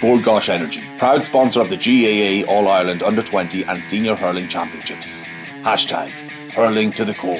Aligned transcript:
Bord 0.00 0.22
Gáis 0.22 0.48
Energy, 0.48 0.82
proud 0.98 1.24
sponsor 1.24 1.60
of 1.60 1.68
the 1.68 1.76
GAA 1.76 2.50
All 2.50 2.66
Ireland 2.66 3.02
Under 3.02 3.22
20 3.22 3.62
and 3.64 3.84
Senior 3.84 4.16
Hurling 4.16 4.48
Championships. 4.48 5.26
Hashtag 5.62 6.08
hurling 6.50 6.92
to 6.92 7.04
the 7.04 7.14
core. 7.14 7.36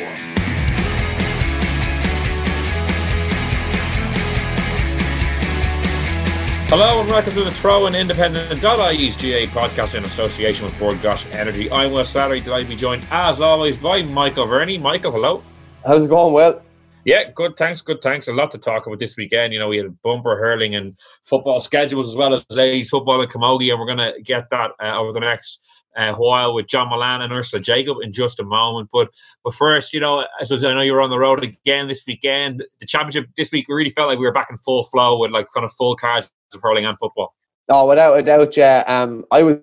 Hello 6.68 7.00
and 7.00 7.10
welcome 7.10 7.32
to 7.32 7.42
the 7.42 7.50
Throw-In 7.50 7.94
Independent.ie's 7.94 9.16
GA 9.16 9.46
podcast 9.48 9.94
in 9.94 10.04
association 10.04 10.64
with 10.66 10.78
Bord 10.78 10.96
Gáis 10.98 11.34
Energy. 11.34 11.70
I'm 11.70 11.90
Will 11.90 12.04
Slattery, 12.04 12.44
delighted 12.44 12.68
to 12.68 12.74
be 12.74 12.76
joined 12.76 13.04
as 13.10 13.40
always 13.40 13.76
by 13.76 14.02
Michael 14.02 14.46
Verney. 14.46 14.78
Michael, 14.78 15.10
hello. 15.10 15.42
How's 15.84 16.04
it 16.04 16.08
going? 16.08 16.32
Well, 16.32 16.62
yeah, 17.04 17.30
good. 17.34 17.56
Thanks. 17.56 17.80
Good. 17.80 18.00
Thanks. 18.02 18.28
A 18.28 18.32
lot 18.32 18.50
to 18.52 18.58
talk 18.58 18.86
about 18.86 18.98
this 18.98 19.16
weekend. 19.16 19.52
You 19.52 19.58
know, 19.58 19.68
we 19.68 19.78
had 19.78 20.00
bumper 20.02 20.36
hurling 20.36 20.74
and 20.74 20.98
football 21.24 21.60
schedules 21.60 22.08
as 22.08 22.16
well 22.16 22.34
as 22.34 22.44
ladies 22.50 22.90
football 22.90 23.20
and 23.20 23.30
Camogie, 23.30 23.70
and 23.70 23.80
we're 23.80 23.86
going 23.86 23.98
to 23.98 24.20
get 24.22 24.50
that 24.50 24.72
uh, 24.82 24.98
over 24.98 25.12
the 25.12 25.20
next 25.20 25.66
uh, 25.96 26.14
while 26.14 26.54
with 26.54 26.66
John 26.66 26.88
Mullane 26.88 27.22
and 27.22 27.32
Ursula 27.32 27.60
Jacob 27.60 27.98
in 28.02 28.12
just 28.12 28.40
a 28.40 28.44
moment. 28.44 28.88
But 28.92 29.10
but 29.44 29.54
first, 29.54 29.92
you 29.92 30.00
know, 30.00 30.26
as 30.40 30.52
I 30.52 30.72
know 30.72 30.80
you 30.80 30.92
were 30.92 31.02
on 31.02 31.10
the 31.10 31.18
road 31.18 31.42
again 31.42 31.86
this 31.86 32.04
weekend. 32.06 32.64
The 32.80 32.86
championship 32.86 33.26
this 33.36 33.52
week, 33.52 33.68
we 33.68 33.74
really 33.74 33.90
felt 33.90 34.08
like 34.08 34.18
we 34.18 34.24
were 34.24 34.32
back 34.32 34.48
in 34.50 34.56
full 34.58 34.84
flow 34.84 35.18
with 35.18 35.30
like 35.30 35.48
kind 35.54 35.64
of 35.64 35.72
full 35.72 35.96
cards 35.96 36.30
of 36.54 36.60
hurling 36.62 36.86
and 36.86 36.98
football. 36.98 37.34
Oh, 37.68 37.88
without 37.88 38.18
a 38.18 38.22
doubt, 38.22 38.56
yeah. 38.56 38.82
Um, 38.88 39.24
I 39.30 39.42
was 39.44 39.56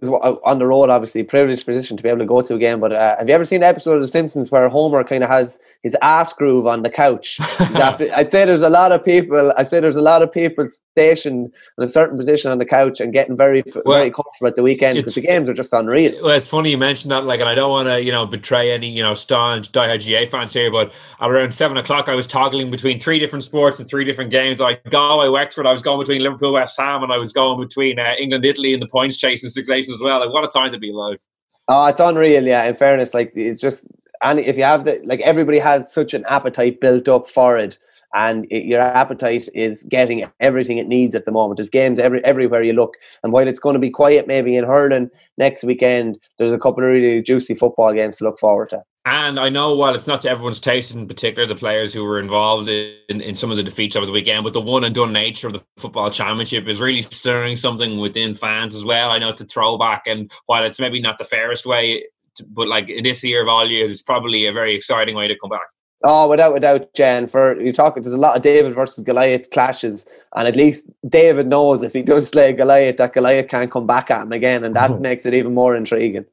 on 0.45 0.57
the 0.57 0.65
road, 0.65 0.89
obviously, 0.89 1.21
privileged 1.23 1.65
position 1.65 1.97
to 1.97 2.03
be 2.03 2.07
able 2.07 2.19
to 2.19 2.25
go 2.25 2.41
to 2.41 2.55
a 2.55 2.57
game. 2.57 2.79
But 2.79 2.93
uh, 2.93 3.17
have 3.17 3.27
you 3.27 3.35
ever 3.35 3.43
seen 3.43 3.57
an 3.57 3.69
episode 3.69 3.95
of 3.95 4.01
The 4.01 4.07
Simpsons 4.07 4.49
where 4.49 4.69
Homer 4.69 5.03
kind 5.03 5.21
of 5.21 5.29
has 5.29 5.59
his 5.83 5.97
ass 6.01 6.31
groove 6.31 6.65
on 6.65 6.83
the 6.83 6.89
couch? 6.89 7.37
after, 7.75 8.09
I'd 8.15 8.31
say 8.31 8.45
there's 8.45 8.61
a 8.61 8.69
lot 8.69 8.93
of 8.93 9.03
people. 9.03 9.53
I'd 9.57 9.69
say 9.69 9.81
there's 9.81 9.97
a 9.97 10.01
lot 10.01 10.21
of 10.21 10.31
people 10.31 10.69
stationed 10.93 11.51
in 11.77 11.83
a 11.83 11.89
certain 11.89 12.17
position 12.17 12.51
on 12.51 12.57
the 12.57 12.65
couch 12.65 13.01
and 13.01 13.11
getting 13.11 13.35
very, 13.35 13.63
well, 13.83 13.97
very 13.97 14.11
comfortable 14.11 14.47
at 14.47 14.55
the 14.55 14.63
weekend 14.63 14.95
because 14.95 15.15
the 15.15 15.21
games 15.21 15.49
are 15.49 15.53
just 15.53 15.73
unreal. 15.73 16.13
Well, 16.23 16.37
it's 16.37 16.47
funny 16.47 16.71
you 16.71 16.77
mentioned 16.77 17.11
that. 17.11 17.25
Like, 17.25 17.41
and 17.41 17.49
I 17.49 17.55
don't 17.55 17.69
want 17.69 17.89
to, 17.89 18.01
you 18.01 18.13
know, 18.13 18.25
betray 18.25 18.71
any, 18.71 18.89
you 18.89 19.03
know, 19.03 19.13
staunch 19.13 19.73
diehard 19.73 19.99
GA 19.99 20.25
fans 20.25 20.53
here, 20.53 20.71
but 20.71 20.93
around 21.19 21.53
seven 21.53 21.75
o'clock, 21.75 22.07
I 22.07 22.15
was 22.15 22.27
toggling 22.27 22.71
between 22.71 22.97
three 22.97 23.19
different 23.19 23.43
sports 23.43 23.77
and 23.79 23.89
three 23.89 24.05
different 24.05 24.31
games. 24.31 24.61
Like 24.61 24.83
Galway, 24.89 25.27
Wexford. 25.27 25.67
I 25.67 25.73
was 25.73 25.81
going 25.81 25.99
between 25.99 26.23
Liverpool, 26.23 26.53
West 26.53 26.79
Ham, 26.79 27.03
and 27.03 27.11
I 27.11 27.17
was 27.17 27.33
going 27.33 27.59
between 27.59 27.88
uh, 27.97 28.13
England, 28.19 28.45
Italy 28.45 28.73
in 28.73 28.79
the 28.79 28.87
points 28.87 29.17
chase 29.17 29.43
in 29.43 29.49
Six 29.49 29.67
Nations 29.67 29.95
as 29.95 30.01
well. 30.01 30.19
Like, 30.19 30.33
what 30.33 30.43
a 30.43 30.47
time 30.47 30.71
to 30.71 30.77
be 30.77 30.91
alive. 30.91 31.19
Oh, 31.67 31.85
it's 31.85 31.99
unreal. 31.99 32.45
Yeah, 32.45 32.65
in 32.65 32.75
fairness, 32.75 33.13
like 33.13 33.31
it's 33.35 33.61
just 33.61 33.87
and 34.21 34.39
if 34.39 34.57
you 34.57 34.63
have 34.63 34.85
the 34.85 35.01
like 35.05 35.21
everybody 35.21 35.59
has 35.59 35.91
such 35.93 36.13
an 36.13 36.25
appetite 36.27 36.81
built 36.81 37.07
up 37.07 37.29
for 37.29 37.57
it 37.57 37.77
and 38.13 38.45
it, 38.49 38.65
your 38.65 38.81
appetite 38.81 39.47
is 39.53 39.83
getting 39.83 40.25
everything 40.39 40.77
it 40.77 40.87
needs 40.87 41.15
at 41.15 41.25
the 41.25 41.31
moment. 41.31 41.57
There's 41.57 41.69
games 41.69 41.99
every 41.99 42.23
everywhere 42.25 42.63
you 42.63 42.73
look, 42.73 42.95
and 43.23 43.31
while 43.31 43.47
it's 43.47 43.59
going 43.59 43.73
to 43.73 43.79
be 43.79 43.89
quiet 43.89 44.27
maybe 44.27 44.55
in 44.55 44.65
hurling 44.65 45.09
next 45.37 45.63
weekend, 45.63 46.17
there's 46.37 46.51
a 46.51 46.57
couple 46.57 46.83
of 46.83 46.89
really 46.89 47.21
juicy 47.21 47.55
football 47.55 47.93
games 47.93 48.17
to 48.17 48.23
look 48.23 48.39
forward 48.39 48.69
to. 48.69 48.83
And 49.05 49.39
I 49.39 49.49
know 49.49 49.75
while 49.75 49.95
it's 49.95 50.07
not 50.07 50.21
to 50.21 50.29
everyone's 50.29 50.59
taste, 50.59 50.93
in 50.93 51.07
particular 51.07 51.47
the 51.47 51.55
players 51.55 51.93
who 51.93 52.03
were 52.03 52.19
involved 52.19 52.67
in, 52.67 53.21
in 53.21 53.33
some 53.33 53.49
of 53.49 53.57
the 53.57 53.63
defeats 53.63 53.95
over 53.95 54.05
the 54.05 54.11
weekend, 54.11 54.43
but 54.43 54.53
the 54.53 54.61
one 54.61 54.83
and 54.83 54.93
done 54.93 55.13
nature 55.13 55.47
of 55.47 55.53
the 55.53 55.63
football 55.77 56.11
championship 56.11 56.67
is 56.67 56.81
really 56.81 57.01
stirring 57.01 57.55
something 57.55 57.99
within 57.99 58.33
fans 58.33 58.75
as 58.75 58.83
well. 58.83 59.09
I 59.09 59.17
know 59.17 59.29
it's 59.29 59.41
a 59.41 59.45
throwback, 59.45 60.03
and 60.05 60.31
while 60.47 60.63
it's 60.63 60.79
maybe 60.79 60.99
not 60.99 61.17
the 61.17 61.23
fairest 61.23 61.65
way, 61.65 62.03
but 62.49 62.67
like 62.67 62.87
this 63.01 63.23
year 63.23 63.41
of 63.41 63.47
all 63.47 63.67
years, 63.67 63.91
it's 63.91 64.01
probably 64.01 64.45
a 64.45 64.53
very 64.53 64.75
exciting 64.75 65.15
way 65.15 65.27
to 65.27 65.37
come 65.39 65.49
back. 65.49 65.67
Oh, 66.03 66.29
without 66.29 66.53
without 66.53 66.93
Jen, 66.93 67.27
for 67.27 67.59
you 67.59 67.73
talking, 67.73 68.03
there's 68.03 68.13
a 68.13 68.17
lot 68.17 68.37
of 68.37 68.41
David 68.41 68.73
versus 68.73 69.03
Goliath 69.03 69.49
clashes, 69.49 70.05
and 70.35 70.47
at 70.47 70.55
least 70.55 70.85
David 71.07 71.47
knows 71.47 71.83
if 71.83 71.93
he 71.93 72.01
does 72.01 72.29
slay 72.29 72.53
Goliath, 72.53 72.97
that 72.97 73.13
Goliath 73.13 73.49
can't 73.49 73.71
come 73.71 73.87
back 73.87 74.11
at 74.11 74.23
him 74.23 74.31
again, 74.31 74.63
and 74.63 74.75
that 74.75 74.99
makes 75.01 75.25
it 75.25 75.33
even 75.33 75.53
more 75.53 75.75
intriguing. 75.75 76.25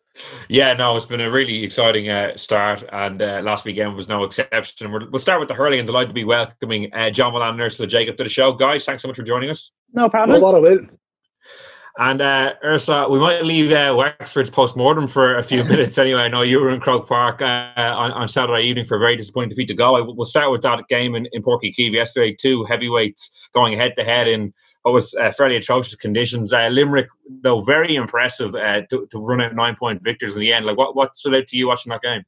Yeah, 0.48 0.72
no, 0.74 0.96
it's 0.96 1.06
been 1.06 1.20
a 1.20 1.30
really 1.30 1.64
exciting 1.64 2.08
uh, 2.08 2.36
start, 2.36 2.84
and 2.92 3.20
uh, 3.20 3.40
last 3.42 3.64
weekend 3.64 3.94
was 3.94 4.08
no 4.08 4.24
exception. 4.24 4.92
we 4.92 5.06
will 5.06 5.18
start 5.18 5.40
with 5.40 5.48
the 5.48 5.54
hurling, 5.54 5.78
and 5.78 5.86
delighted 5.86 6.08
to 6.08 6.14
be 6.14 6.24
welcoming 6.24 6.92
uh, 6.94 7.10
John 7.10 7.32
Mullane 7.32 7.50
and 7.50 7.60
Ursula 7.60 7.86
Jacob 7.86 8.16
to 8.16 8.24
the 8.24 8.30
show. 8.30 8.52
Guys, 8.52 8.84
thanks 8.84 9.02
so 9.02 9.08
much 9.08 9.16
for 9.16 9.22
joining 9.22 9.50
us. 9.50 9.72
No 9.92 10.08
problem. 10.08 10.40
No 10.40 10.88
And 11.98 12.20
uh, 12.20 12.52
Ursula, 12.62 13.08
we 13.08 13.18
might 13.18 13.44
leave 13.44 13.72
uh, 13.72 13.94
Wexford's 13.96 14.50
post 14.50 14.76
mortem 14.76 15.08
for 15.08 15.38
a 15.38 15.42
few 15.42 15.64
minutes 15.72 15.96
anyway. 15.96 16.22
I 16.22 16.28
know 16.28 16.42
you 16.42 16.60
were 16.60 16.70
in 16.70 16.80
Croke 16.80 17.08
Park 17.08 17.40
uh, 17.40 17.72
on, 17.76 18.12
on, 18.12 18.28
Saturday 18.28 18.64
evening 18.64 18.84
for 18.84 18.96
a 18.96 19.00
very 19.00 19.16
disappointing 19.16 19.50
defeat 19.50 19.68
to 19.68 19.74
go. 19.74 20.12
We'll 20.12 20.26
start 20.26 20.50
with 20.50 20.60
that 20.62 20.86
game 20.88 21.14
in, 21.14 21.26
in 21.32 21.42
Páirc 21.42 21.60
Uí 21.64 21.74
Chaoimh 21.74 21.92
yesterday. 21.92 22.36
Two 22.38 22.64
heavyweights 22.64 23.48
going 23.54 23.78
head 23.78 23.94
to 23.96 24.04
head 24.04 24.28
in 24.28 24.52
what 24.86 24.92
was 24.92 25.16
uh, 25.16 25.32
fairly 25.32 25.56
atrocious 25.56 25.96
conditions. 25.96 26.52
Uh, 26.52 26.68
Limerick, 26.68 27.08
though, 27.42 27.58
very 27.58 27.96
impressive 27.96 28.54
uh, 28.54 28.82
to, 28.82 29.04
to 29.10 29.18
run 29.18 29.40
out 29.40 29.52
nine 29.52 29.74
point 29.74 30.00
victors 30.00 30.36
in 30.36 30.40
the 30.42 30.52
end. 30.52 30.64
Like, 30.64 30.76
what, 30.76 30.94
what 30.94 31.16
stood 31.16 31.34
out 31.34 31.48
to 31.48 31.58
you 31.58 31.66
watching 31.66 31.90
that 31.90 32.02
game? 32.02 32.22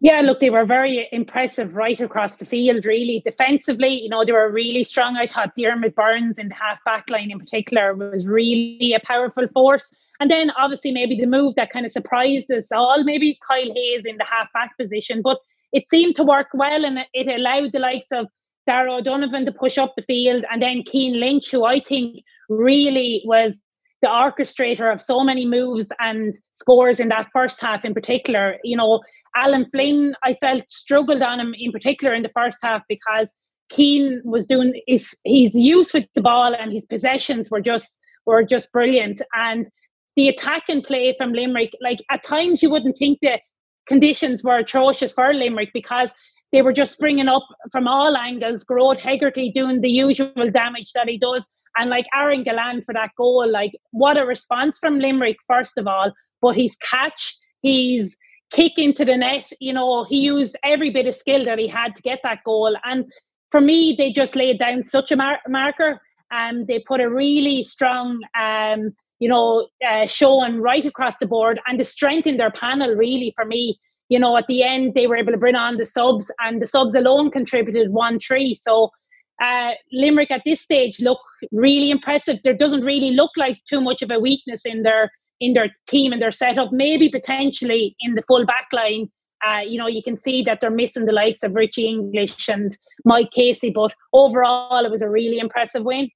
Yeah, 0.00 0.20
look, 0.20 0.40
they 0.40 0.50
were 0.50 0.64
very 0.64 1.08
impressive 1.12 1.76
right 1.76 2.00
across 2.00 2.38
the 2.38 2.46
field, 2.46 2.84
really. 2.84 3.22
Defensively, 3.24 4.02
you 4.02 4.08
know, 4.08 4.24
they 4.24 4.32
were 4.32 4.50
really 4.50 4.82
strong. 4.82 5.16
I 5.16 5.28
thought 5.28 5.54
Diarmaid 5.56 5.94
Byrnes 5.94 6.36
in 6.36 6.48
the 6.48 6.56
half 6.56 6.82
back 6.82 7.08
line 7.10 7.30
in 7.30 7.38
particular 7.38 7.94
was 7.94 8.26
really 8.26 8.92
a 8.92 9.06
powerful 9.06 9.46
force. 9.46 9.88
And 10.18 10.28
then 10.28 10.50
obviously 10.58 10.90
maybe 10.90 11.16
the 11.16 11.26
move 11.26 11.54
that 11.54 11.70
kind 11.70 11.86
of 11.86 11.92
surprised 11.92 12.50
us 12.50 12.72
all, 12.72 13.04
maybe 13.04 13.38
Kyle 13.48 13.72
Hayes 13.72 14.04
in 14.04 14.16
the 14.16 14.26
half 14.28 14.52
back 14.52 14.76
position. 14.76 15.22
But 15.22 15.38
it 15.72 15.86
seemed 15.86 16.16
to 16.16 16.24
work 16.24 16.48
well 16.54 16.84
and 16.84 17.06
it 17.14 17.28
allowed 17.28 17.70
the 17.70 17.78
likes 17.78 18.10
of 18.10 18.26
Darragh 18.66 19.00
O'Donovan 19.00 19.44
to 19.46 19.52
push 19.52 19.78
up 19.78 19.94
the 19.96 20.02
field, 20.02 20.44
and 20.50 20.62
then 20.62 20.82
Cian 20.90 21.20
Lynch, 21.20 21.50
who 21.50 21.64
I 21.64 21.80
think 21.80 22.22
really 22.48 23.22
was 23.24 23.60
the 24.02 24.08
orchestrator 24.08 24.92
of 24.92 25.00
so 25.00 25.24
many 25.24 25.46
moves 25.46 25.88
and 25.98 26.34
scores 26.52 27.00
in 27.00 27.08
that 27.08 27.28
first 27.32 27.60
half 27.60 27.84
in 27.84 27.94
particular. 27.94 28.58
You 28.62 28.76
know, 28.76 29.00
Alan 29.34 29.64
Flynn, 29.64 30.14
I 30.22 30.34
felt 30.34 30.68
struggled 30.68 31.22
on 31.22 31.40
him 31.40 31.54
in 31.58 31.72
particular 31.72 32.14
in 32.14 32.22
the 32.22 32.28
first 32.28 32.58
half 32.62 32.82
because 32.88 33.32
Cian 33.72 34.20
was 34.24 34.46
doing 34.46 34.80
his 34.86 35.16
his 35.24 35.54
use 35.56 35.94
with 35.94 36.04
the 36.14 36.22
ball 36.22 36.54
and 36.54 36.72
his 36.72 36.86
possessions 36.86 37.50
were 37.50 37.60
just 37.60 37.98
were 38.26 38.44
just 38.44 38.72
brilliant. 38.72 39.22
And 39.34 39.68
the 40.16 40.28
attack 40.28 40.64
and 40.68 40.82
play 40.82 41.14
from 41.16 41.32
Limerick, 41.32 41.72
like 41.80 41.98
at 42.10 42.22
times 42.22 42.62
you 42.62 42.70
wouldn't 42.70 42.96
think 42.96 43.18
the 43.22 43.40
conditions 43.86 44.44
were 44.44 44.58
atrocious 44.58 45.12
for 45.12 45.32
Limerick 45.32 45.70
because 45.72 46.12
they 46.54 46.62
were 46.62 46.72
just 46.72 46.92
springing 46.92 47.26
up 47.26 47.42
from 47.72 47.88
all 47.88 48.16
angles. 48.16 48.64
Gearóid 48.64 48.98
Hegarty 48.98 49.50
doing 49.50 49.80
the 49.80 49.90
usual 49.90 50.50
damage 50.52 50.92
that 50.92 51.08
he 51.08 51.18
does. 51.18 51.44
And 51.76 51.90
like 51.90 52.06
Aaron 52.14 52.44
Gillane 52.44 52.84
for 52.84 52.94
that 52.94 53.10
goal, 53.18 53.50
like 53.50 53.72
what 53.90 54.16
a 54.16 54.24
response 54.24 54.78
from 54.78 55.00
Limerick, 55.00 55.38
first 55.48 55.76
of 55.78 55.88
all. 55.88 56.12
But 56.40 56.54
his 56.54 56.76
catch, 56.76 57.36
his 57.64 58.16
kick 58.52 58.74
into 58.78 59.04
the 59.04 59.16
net, 59.16 59.50
you 59.58 59.72
know, 59.72 60.04
he 60.04 60.20
used 60.20 60.56
every 60.62 60.90
bit 60.90 61.08
of 61.08 61.16
skill 61.16 61.44
that 61.44 61.58
he 61.58 61.66
had 61.66 61.96
to 61.96 62.02
get 62.02 62.20
that 62.22 62.44
goal. 62.44 62.76
And 62.84 63.06
for 63.50 63.60
me, 63.60 63.96
they 63.98 64.12
just 64.12 64.36
laid 64.36 64.60
down 64.60 64.84
such 64.84 65.10
a 65.10 65.16
mar- 65.16 65.40
marker. 65.48 66.00
and 66.30 66.68
they 66.68 66.78
put 66.86 67.00
a 67.00 67.10
really 67.10 67.64
strong, 67.64 68.20
um, 68.40 68.94
you 69.18 69.28
know, 69.28 69.66
uh, 69.88 70.06
showing 70.06 70.60
right 70.60 70.86
across 70.86 71.16
the 71.16 71.26
board 71.26 71.60
and 71.66 71.80
the 71.80 71.84
strength 71.84 72.28
in 72.28 72.36
their 72.36 72.52
panel, 72.52 72.94
really, 72.94 73.32
for 73.34 73.44
me 73.44 73.76
you 74.14 74.20
know, 74.22 74.32
at 74.40 74.46
the 74.52 74.60
end 74.72 74.94
they 74.94 75.06
were 75.08 75.20
able 75.22 75.34
to 75.36 75.42
bring 75.44 75.58
on 75.66 75.76
the 75.76 75.88
subs, 75.96 76.26
and 76.44 76.62
the 76.62 76.70
subs 76.74 76.94
alone 77.00 77.30
contributed 77.38 77.86
one 78.04 78.18
three. 78.26 78.54
So 78.66 78.74
uh, 79.46 79.72
Limerick 80.02 80.30
at 80.30 80.42
this 80.48 80.60
stage 80.68 81.00
look 81.08 81.22
really 81.66 81.90
impressive. 81.96 82.38
There 82.44 82.60
doesn't 82.64 82.84
really 82.92 83.12
look 83.20 83.32
like 83.44 83.58
too 83.70 83.80
much 83.88 84.00
of 84.02 84.10
a 84.10 84.20
weakness 84.28 84.62
in 84.72 84.82
their 84.86 85.10
in 85.40 85.54
their 85.54 85.68
team 85.92 86.12
and 86.12 86.22
their 86.22 86.36
setup. 86.42 86.70
Maybe 86.84 87.08
potentially 87.18 87.84
in 88.06 88.14
the 88.14 88.26
full 88.28 88.46
back 88.54 88.68
line. 88.80 89.06
Uh, 89.46 89.64
you 89.72 89.78
know, 89.80 89.90
you 89.96 90.02
can 90.08 90.16
see 90.16 90.42
that 90.42 90.58
they're 90.60 90.70
missing 90.82 91.06
the 91.06 91.12
likes 91.12 91.42
of 91.42 91.54
Richie 91.54 91.88
English 91.94 92.48
and 92.48 92.70
Mike 93.04 93.30
Casey, 93.30 93.70
but 93.80 93.92
overall, 94.12 94.86
it 94.86 94.90
was 94.90 95.02
a 95.02 95.10
really 95.10 95.38
impressive 95.38 95.84
win. 95.90 96.08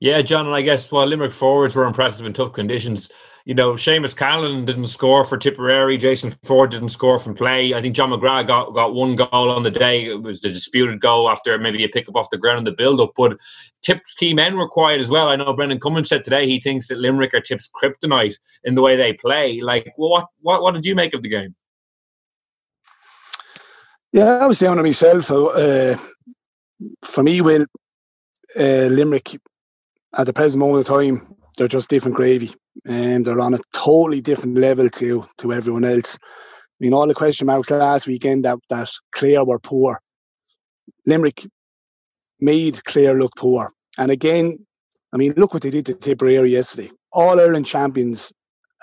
Yeah, 0.00 0.22
John, 0.22 0.46
and 0.46 0.54
I 0.54 0.62
guess 0.62 0.92
while 0.92 1.06
Limerick 1.06 1.32
forwards 1.32 1.74
were 1.74 1.84
impressive 1.84 2.24
in 2.24 2.32
tough 2.32 2.52
conditions, 2.52 3.10
you 3.48 3.54
know, 3.54 3.72
Seamus 3.72 4.14
Callan 4.14 4.66
didn't 4.66 4.88
score 4.88 5.24
for 5.24 5.38
Tipperary. 5.38 5.96
Jason 5.96 6.30
Forde 6.44 6.70
didn't 6.70 6.90
score 6.90 7.18
from 7.18 7.34
play. 7.34 7.72
I 7.72 7.80
think 7.80 7.96
John 7.96 8.10
McGrath 8.10 8.46
got, 8.46 8.74
got 8.74 8.92
one 8.92 9.16
goal 9.16 9.50
on 9.50 9.62
the 9.62 9.70
day. 9.70 10.04
It 10.04 10.22
was 10.22 10.42
the 10.42 10.50
disputed 10.50 11.00
goal 11.00 11.30
after 11.30 11.56
maybe 11.56 11.82
a 11.82 11.88
pick 11.88 12.10
up 12.10 12.16
off 12.16 12.28
the 12.30 12.36
ground 12.36 12.58
in 12.58 12.64
the 12.64 12.72
build 12.72 13.00
up. 13.00 13.12
But 13.16 13.38
Tip's 13.80 14.12
key 14.12 14.34
men 14.34 14.58
were 14.58 14.68
quiet 14.68 15.00
as 15.00 15.10
well. 15.10 15.28
I 15.28 15.36
know 15.36 15.54
Brendan 15.54 15.80
Cummins 15.80 16.10
said 16.10 16.24
today 16.24 16.46
he 16.46 16.60
thinks 16.60 16.88
that 16.88 16.98
Limerick 16.98 17.32
are 17.32 17.40
Tip's 17.40 17.70
kryptonite 17.70 18.36
in 18.64 18.74
the 18.74 18.82
way 18.82 18.96
they 18.96 19.14
play. 19.14 19.62
Like, 19.62 19.94
what 19.96 20.26
what 20.42 20.60
what 20.60 20.74
did 20.74 20.84
you 20.84 20.94
make 20.94 21.14
of 21.14 21.22
the 21.22 21.30
game? 21.30 21.54
Yeah, 24.12 24.40
I 24.42 24.46
was 24.46 24.58
down 24.58 24.78
on 24.78 24.84
myself. 24.84 25.30
Uh, 25.30 25.96
for 27.02 27.22
me, 27.22 27.40
Will, 27.40 27.64
uh, 28.56 28.88
Limerick 28.90 29.38
at 30.16 30.26
the 30.26 30.32
present 30.32 30.60
moment 30.60 30.88
of 30.88 30.94
time, 30.94 31.34
they're 31.56 31.68
just 31.68 31.90
different 31.90 32.16
gravy 32.16 32.54
and 32.86 33.26
they're 33.26 33.40
on 33.40 33.54
a 33.54 33.58
totally 33.72 34.20
different 34.20 34.56
level 34.56 34.88
to 34.88 35.26
to 35.38 35.52
everyone 35.52 35.84
else. 35.84 36.18
I 36.22 36.78
mean, 36.80 36.94
all 36.94 37.06
the 37.06 37.14
question 37.14 37.46
marks 37.46 37.70
last 37.70 38.06
weekend 38.06 38.44
that 38.44 38.58
that 38.70 38.90
Clare 39.12 39.44
were 39.44 39.58
poor. 39.58 40.00
Limerick 41.06 41.46
made 42.40 42.84
Clare 42.84 43.18
look 43.18 43.32
poor, 43.36 43.72
and 43.98 44.10
again, 44.10 44.66
I 45.12 45.16
mean, 45.16 45.34
look 45.36 45.52
what 45.52 45.62
they 45.62 45.70
did 45.70 45.86
to 45.86 45.94
Tipperary 45.94 46.50
yesterday. 46.50 46.90
All 47.12 47.40
Ireland 47.40 47.66
champions. 47.66 48.32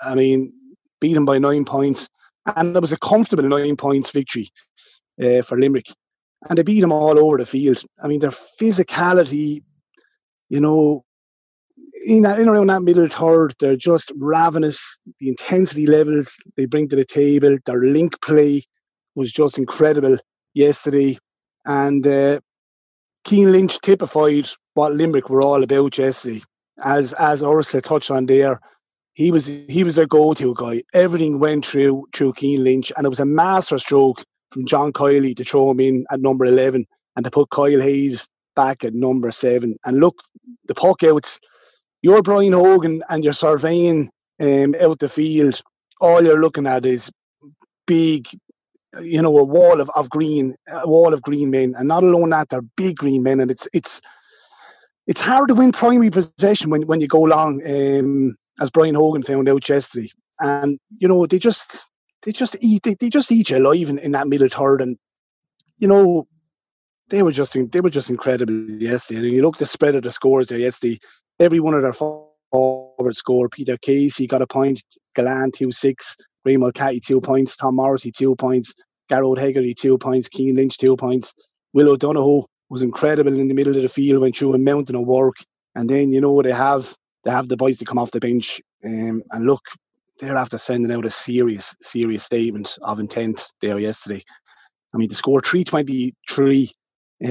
I 0.02 0.14
mean, 0.14 0.52
beat 1.00 1.14
them 1.14 1.24
by 1.24 1.38
nine 1.38 1.64
points, 1.64 2.08
and 2.44 2.76
it 2.76 2.80
was 2.80 2.92
a 2.92 2.98
comfortable 2.98 3.48
nine 3.48 3.76
points 3.76 4.10
victory 4.10 4.48
uh, 5.22 5.40
for 5.42 5.58
Limerick, 5.58 5.86
and 6.48 6.58
they 6.58 6.62
beat 6.62 6.82
them 6.82 6.92
all 6.92 7.18
over 7.18 7.38
the 7.38 7.46
field. 7.46 7.82
I 8.02 8.08
mean, 8.08 8.20
their 8.20 8.30
physicality, 8.30 9.62
you 10.50 10.60
know, 10.60 11.05
in, 12.04 12.26
in 12.26 12.48
around 12.48 12.68
that 12.68 12.82
middle 12.82 13.08
third, 13.08 13.54
they're 13.58 13.76
just 13.76 14.12
ravenous. 14.16 14.98
The 15.18 15.28
intensity 15.28 15.86
levels 15.86 16.36
they 16.56 16.66
bring 16.66 16.88
to 16.88 16.96
the 16.96 17.04
table, 17.04 17.58
their 17.64 17.80
link 17.80 18.20
play 18.22 18.64
was 19.14 19.32
just 19.32 19.58
incredible 19.58 20.18
yesterday. 20.54 21.18
And 21.64 22.06
uh, 22.06 22.40
Cian 23.26 23.52
Lynch 23.52 23.80
typified 23.80 24.48
what 24.74 24.94
Limerick 24.94 25.30
were 25.30 25.42
all 25.42 25.62
about 25.62 25.98
yesterday. 25.98 26.42
As 26.84 27.12
as 27.14 27.42
Ursula 27.42 27.80
touched 27.80 28.10
on 28.10 28.26
there, 28.26 28.60
he 29.14 29.30
was 29.30 29.46
he 29.46 29.82
was 29.82 29.94
their 29.94 30.06
go-to 30.06 30.54
guy. 30.54 30.82
Everything 30.92 31.38
went 31.38 31.64
through 31.64 32.06
through 32.14 32.34
Cian 32.38 32.62
Lynch, 32.62 32.92
and 32.96 33.06
it 33.06 33.08
was 33.08 33.20
a 33.20 33.24
master 33.24 33.78
stroke 33.78 34.22
from 34.50 34.66
John 34.66 34.92
Kiely 34.92 35.34
to 35.36 35.44
throw 35.44 35.70
him 35.70 35.80
in 35.80 36.04
at 36.10 36.20
number 36.20 36.44
eleven 36.44 36.86
and 37.16 37.24
to 37.24 37.30
put 37.30 37.48
Kyle 37.50 37.80
Hayes 37.80 38.28
back 38.54 38.84
at 38.84 38.92
number 38.92 39.30
seven. 39.30 39.76
And 39.84 39.98
look, 39.98 40.22
the 40.66 40.74
puck 40.74 41.02
outs 41.02 41.40
you're 42.02 42.22
Brian 42.22 42.52
Hogan 42.52 43.02
and 43.08 43.24
you're 43.24 43.32
surveying 43.32 44.10
um, 44.40 44.74
out 44.80 44.98
the 44.98 45.08
field, 45.08 45.60
all 46.00 46.22
you're 46.22 46.40
looking 46.40 46.66
at 46.66 46.86
is 46.86 47.10
big, 47.86 48.28
you 49.00 49.22
know, 49.22 49.36
a 49.38 49.44
wall 49.44 49.80
of, 49.80 49.90
of 49.94 50.10
green, 50.10 50.54
a 50.68 50.88
wall 50.88 51.14
of 51.14 51.22
green 51.22 51.50
men, 51.50 51.74
and 51.76 51.88
not 51.88 52.02
alone 52.02 52.30
that, 52.30 52.48
they're 52.48 52.62
big 52.62 52.96
green 52.96 53.22
men, 53.22 53.40
and 53.40 53.50
it's 53.50 53.68
it's 53.72 54.00
it's 55.06 55.20
hard 55.20 55.48
to 55.48 55.54
win 55.54 55.72
primary 55.72 56.10
possession 56.10 56.70
when, 56.70 56.82
when 56.82 57.00
you 57.00 57.06
go 57.06 57.20
long, 57.20 57.62
um, 57.64 58.36
as 58.60 58.70
Brian 58.70 58.96
Hogan 58.96 59.22
found 59.22 59.48
out 59.48 59.68
yesterday. 59.68 60.10
And 60.40 60.78
you 60.98 61.08
know, 61.08 61.26
they 61.26 61.38
just 61.38 61.86
they 62.22 62.32
just 62.32 62.56
eat 62.60 62.82
they, 62.82 62.94
they 62.94 63.08
just 63.08 63.32
eat 63.32 63.50
you 63.50 63.58
alive 63.58 63.88
in, 63.88 63.98
in 63.98 64.12
that 64.12 64.28
middle 64.28 64.48
third, 64.48 64.82
and 64.82 64.98
you 65.78 65.88
know, 65.88 66.26
they 67.08 67.22
were 67.22 67.32
just 67.32 67.56
they 67.72 67.80
were 67.80 67.90
just 67.90 68.10
incredible 68.10 68.70
yesterday. 68.70 69.20
And 69.20 69.32
you 69.32 69.42
look 69.42 69.56
at 69.56 69.60
the 69.60 69.66
spread 69.66 69.94
of 69.94 70.02
the 70.02 70.12
scores 70.12 70.48
there 70.48 70.58
yesterday 70.58 70.98
every 71.38 71.60
one 71.60 71.74
of 71.74 71.82
their 71.82 71.92
forwards 71.92 73.18
scored. 73.18 73.52
Peter 73.52 73.76
Casey 73.76 74.26
got 74.26 74.42
a 74.42 74.46
point, 74.46 74.82
Gillane 75.16 75.52
two 75.52 75.72
six, 75.72 76.16
Ray 76.44 76.56
Mulcahy 76.56 77.00
two 77.00 77.20
points, 77.20 77.56
Tom 77.56 77.76
Morrissey 77.76 78.12
two 78.12 78.34
points, 78.36 78.74
Gearóid 79.10 79.38
Hegarty 79.38 79.74
two 79.74 79.98
points, 79.98 80.28
Cian 80.34 80.54
Lynch 80.54 80.78
two 80.78 80.96
points. 80.96 81.32
Will 81.72 81.90
O'Donoghue 81.90 82.44
was 82.68 82.82
incredible 82.82 83.38
in 83.38 83.48
the 83.48 83.54
middle 83.54 83.76
of 83.76 83.82
the 83.82 83.88
field, 83.88 84.22
went 84.22 84.36
through 84.36 84.54
a 84.54 84.58
mountain 84.58 84.96
of 84.96 85.06
work. 85.06 85.36
And 85.74 85.90
then 85.90 86.12
you 86.12 86.20
know 86.20 86.40
they 86.42 86.52
have 86.52 86.94
they 87.24 87.30
have 87.30 87.48
the 87.48 87.56
boys 87.56 87.78
to 87.78 87.84
come 87.84 87.98
off 87.98 88.12
the 88.12 88.20
bench. 88.20 88.60
Um, 88.84 89.22
and 89.32 89.46
look, 89.46 89.64
they're 90.20 90.36
after 90.36 90.58
sending 90.58 90.92
out 90.92 91.04
a 91.04 91.10
serious, 91.10 91.74
serious 91.82 92.24
statement 92.24 92.78
of 92.82 93.00
intent 93.00 93.52
there 93.60 93.78
yesterday. 93.78 94.22
I 94.94 94.98
mean, 94.98 95.08
to 95.10 95.14
score 95.14 95.40
323 95.42 96.72
uh, 97.22 97.28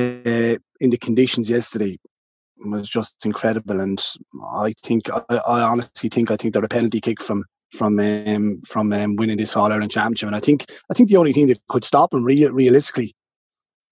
in 0.79 0.89
the 0.89 0.97
conditions 0.97 1.49
yesterday 1.49 1.97
was 2.57 2.89
just 2.89 3.25
incredible. 3.25 3.79
And 3.81 4.03
I 4.43 4.73
think, 4.83 5.09
I, 5.09 5.35
I 5.35 5.61
honestly 5.61 6.09
think, 6.09 6.31
I 6.31 6.37
think 6.37 6.53
they're 6.53 6.63
a 6.63 6.67
penalty 6.69 7.01
kick 7.01 7.21
from 7.21 7.43
from 7.71 7.99
um, 7.99 8.61
from 8.65 8.93
um, 8.93 9.15
winning 9.17 9.37
this 9.37 9.55
All 9.55 9.71
Ireland 9.71 9.91
Championship. 9.91 10.27
And 10.27 10.35
I 10.35 10.39
think, 10.39 10.65
I 10.89 10.93
think 10.93 11.09
the 11.09 11.17
only 11.17 11.33
thing 11.33 11.47
that 11.47 11.59
could 11.67 11.83
stop 11.83 12.11
them 12.11 12.23
real, 12.23 12.51
realistically 12.51 13.15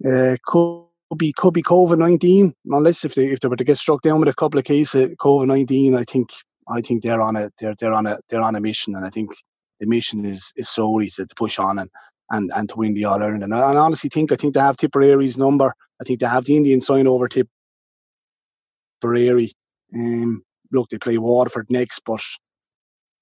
uh, 0.06 0.38
could 0.45 0.86
be 1.18 1.33
could 1.33 1.54
be 1.54 1.63
COVID 1.63 1.98
nineteen. 1.98 2.54
Unless 2.65 3.06
if 3.06 3.15
they 3.15 3.27
if 3.27 3.39
they 3.39 3.48
were 3.48 3.57
to 3.57 3.63
get 3.63 3.77
struck 3.77 4.01
down 4.01 4.19
with 4.19 4.30
a 4.30 4.33
couple 4.33 4.60
of 4.60 4.65
cases 4.65 4.95
of 4.95 5.12
COVID 5.18 5.48
nineteen, 5.48 5.95
I 5.95 6.04
think 6.06 6.30
I 6.68 6.81
think 6.81 7.04
they're 7.04 7.21
on 7.21 7.36
a 7.36 7.51
they're 7.60 7.75
they're 7.80 7.94
on 7.94 8.07
a 8.07 8.19
they're 8.30 8.42
on 8.42 8.56
a 8.56 8.62
mission, 8.62 8.95
and 8.95 9.06
I 9.06 9.10
think 9.10 9.31
the 9.80 9.86
mission 9.86 10.25
is 10.25 10.54
is 10.56 10.69
solely 10.69 11.10
to, 11.10 11.25
to 11.25 11.36
push 11.36 11.60
on 11.60 11.80
and 11.80 11.89
and 12.31 12.51
and 12.56 12.69
to 12.69 12.75
win 12.77 12.94
the 12.94 13.06
All 13.06 13.21
Ireland. 13.21 13.44
And 13.44 13.54
I, 13.54 13.75
honestly 13.75 14.10
think 14.10 14.31
I 14.31 14.36
think 14.36 14.54
they 14.54 14.60
have 14.60 14.77
Tipperary's 14.77 15.38
number. 15.38 15.74
I 16.00 16.04
think 16.04 16.19
they 16.19 16.27
have 16.27 16.45
the 16.45 16.56
Indian 16.56 16.81
sign 16.81 17.07
over 17.07 17.27
Tip 17.27 17.50
Tipperary. 19.03 19.53
Um, 19.94 20.44
look, 20.71 20.89
they 20.89 20.97
play 20.97 21.17
Waterford 21.17 21.67
next, 21.69 22.01
but 22.05 22.21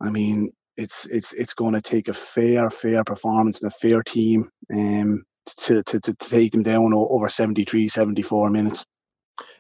I 0.02 0.10
mean, 0.10 0.52
it's 0.78 1.06
it's 1.08 1.34
it's 1.34 1.54
going 1.54 1.74
to 1.74 1.82
take 1.82 2.08
a 2.08 2.14
fair, 2.14 2.70
fair 2.70 3.04
performance 3.04 3.62
and 3.62 3.72
a 3.72 3.76
fair 3.76 4.02
team 4.04 4.50
um, 4.74 5.24
to, 5.58 5.84
to, 5.84 6.00
to 6.00 6.14
take 6.14 6.52
them 6.52 6.64
down 6.64 6.94
over 6.94 7.28
73, 7.28 7.88
74 7.88 8.50
minutes. 8.50 8.86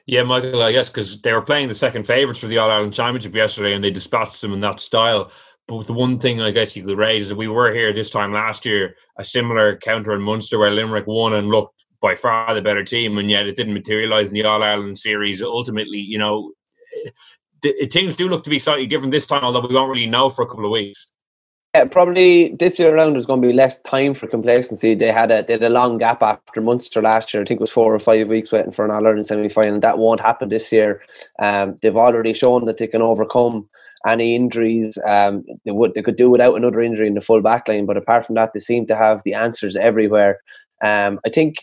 Yeah, 0.05 0.23
Michael, 0.23 0.61
I 0.61 0.71
guess 0.71 0.89
because 0.89 1.19
they 1.21 1.33
were 1.33 1.41
playing 1.41 1.67
the 1.67 1.75
second 1.75 2.05
favourites 2.05 2.39
for 2.39 2.47
the 2.47 2.57
All 2.57 2.69
Ireland 2.69 2.93
Championship 2.93 3.35
yesterday 3.35 3.73
and 3.73 3.83
they 3.83 3.91
dispatched 3.91 4.41
them 4.41 4.53
in 4.53 4.59
that 4.61 4.79
style. 4.79 5.31
But 5.67 5.87
the 5.87 5.93
one 5.93 6.19
thing 6.19 6.41
I 6.41 6.51
guess 6.51 6.75
you 6.75 6.83
could 6.83 6.97
raise 6.97 7.23
is 7.23 7.29
that 7.29 7.37
we 7.37 7.47
were 7.47 7.73
here 7.73 7.93
this 7.93 8.09
time 8.09 8.33
last 8.33 8.65
year, 8.65 8.95
a 9.17 9.23
similar 9.23 9.77
counter 9.77 10.13
in 10.13 10.21
Munster 10.21 10.59
where 10.59 10.71
Limerick 10.71 11.07
won 11.07 11.33
and 11.33 11.47
looked 11.47 11.85
by 12.01 12.15
far 12.15 12.53
the 12.53 12.61
better 12.61 12.83
team, 12.83 13.17
and 13.17 13.29
yet 13.29 13.45
it 13.45 13.55
didn't 13.55 13.73
materialise 13.73 14.29
in 14.29 14.35
the 14.35 14.43
All 14.43 14.63
Ireland 14.63 14.97
series. 14.97 15.41
Ultimately, 15.41 15.99
you 15.99 16.17
know, 16.17 16.51
things 17.89 18.15
do 18.15 18.27
look 18.27 18.43
to 18.43 18.49
be 18.49 18.59
slightly 18.59 18.87
different 18.87 19.11
this 19.11 19.27
time, 19.27 19.43
although 19.43 19.65
we 19.65 19.73
won't 19.73 19.91
really 19.91 20.07
know 20.07 20.29
for 20.29 20.43
a 20.43 20.47
couple 20.47 20.65
of 20.65 20.71
weeks. 20.71 21.11
Yeah, 21.73 21.85
probably 21.85 22.53
this 22.59 22.79
year 22.79 22.93
around 22.93 23.13
there's 23.13 23.25
going 23.25 23.41
to 23.41 23.47
be 23.47 23.53
less 23.53 23.79
time 23.81 24.13
for 24.13 24.27
complacency. 24.27 24.93
They 24.93 25.09
had 25.09 25.31
a 25.31 25.43
they 25.43 25.53
had 25.53 25.63
a 25.63 25.69
long 25.69 25.97
gap 25.99 26.21
after 26.21 26.59
Munster 26.59 27.01
last 27.01 27.33
year. 27.33 27.43
I 27.43 27.45
think 27.45 27.61
it 27.61 27.61
was 27.61 27.71
four 27.71 27.95
or 27.95 27.99
five 27.99 28.27
weeks 28.27 28.51
waiting 28.51 28.73
for 28.73 28.83
an 28.83 28.91
All 28.91 29.07
Ireland 29.07 29.27
semi 29.27 29.47
final. 29.47 29.79
That 29.79 29.97
won't 29.97 30.19
happen 30.19 30.49
this 30.49 30.69
year. 30.71 31.01
Um, 31.39 31.77
they've 31.81 31.95
already 31.95 32.33
shown 32.33 32.65
that 32.65 32.77
they 32.77 32.87
can 32.87 33.01
overcome 33.01 33.69
any 34.05 34.35
injuries. 34.35 34.97
Um, 35.05 35.45
they 35.63 35.71
would 35.71 35.93
they 35.93 36.01
could 36.01 36.17
do 36.17 36.29
without 36.29 36.57
another 36.57 36.81
injury 36.81 37.07
in 37.07 37.13
the 37.13 37.21
full 37.21 37.41
back 37.41 37.69
line, 37.69 37.85
but 37.85 37.95
apart 37.95 38.25
from 38.25 38.35
that, 38.35 38.51
they 38.53 38.59
seem 38.59 38.85
to 38.87 38.97
have 38.97 39.21
the 39.23 39.33
answers 39.33 39.77
everywhere. 39.77 40.39
Um, 40.83 41.21
I 41.25 41.29
think 41.29 41.55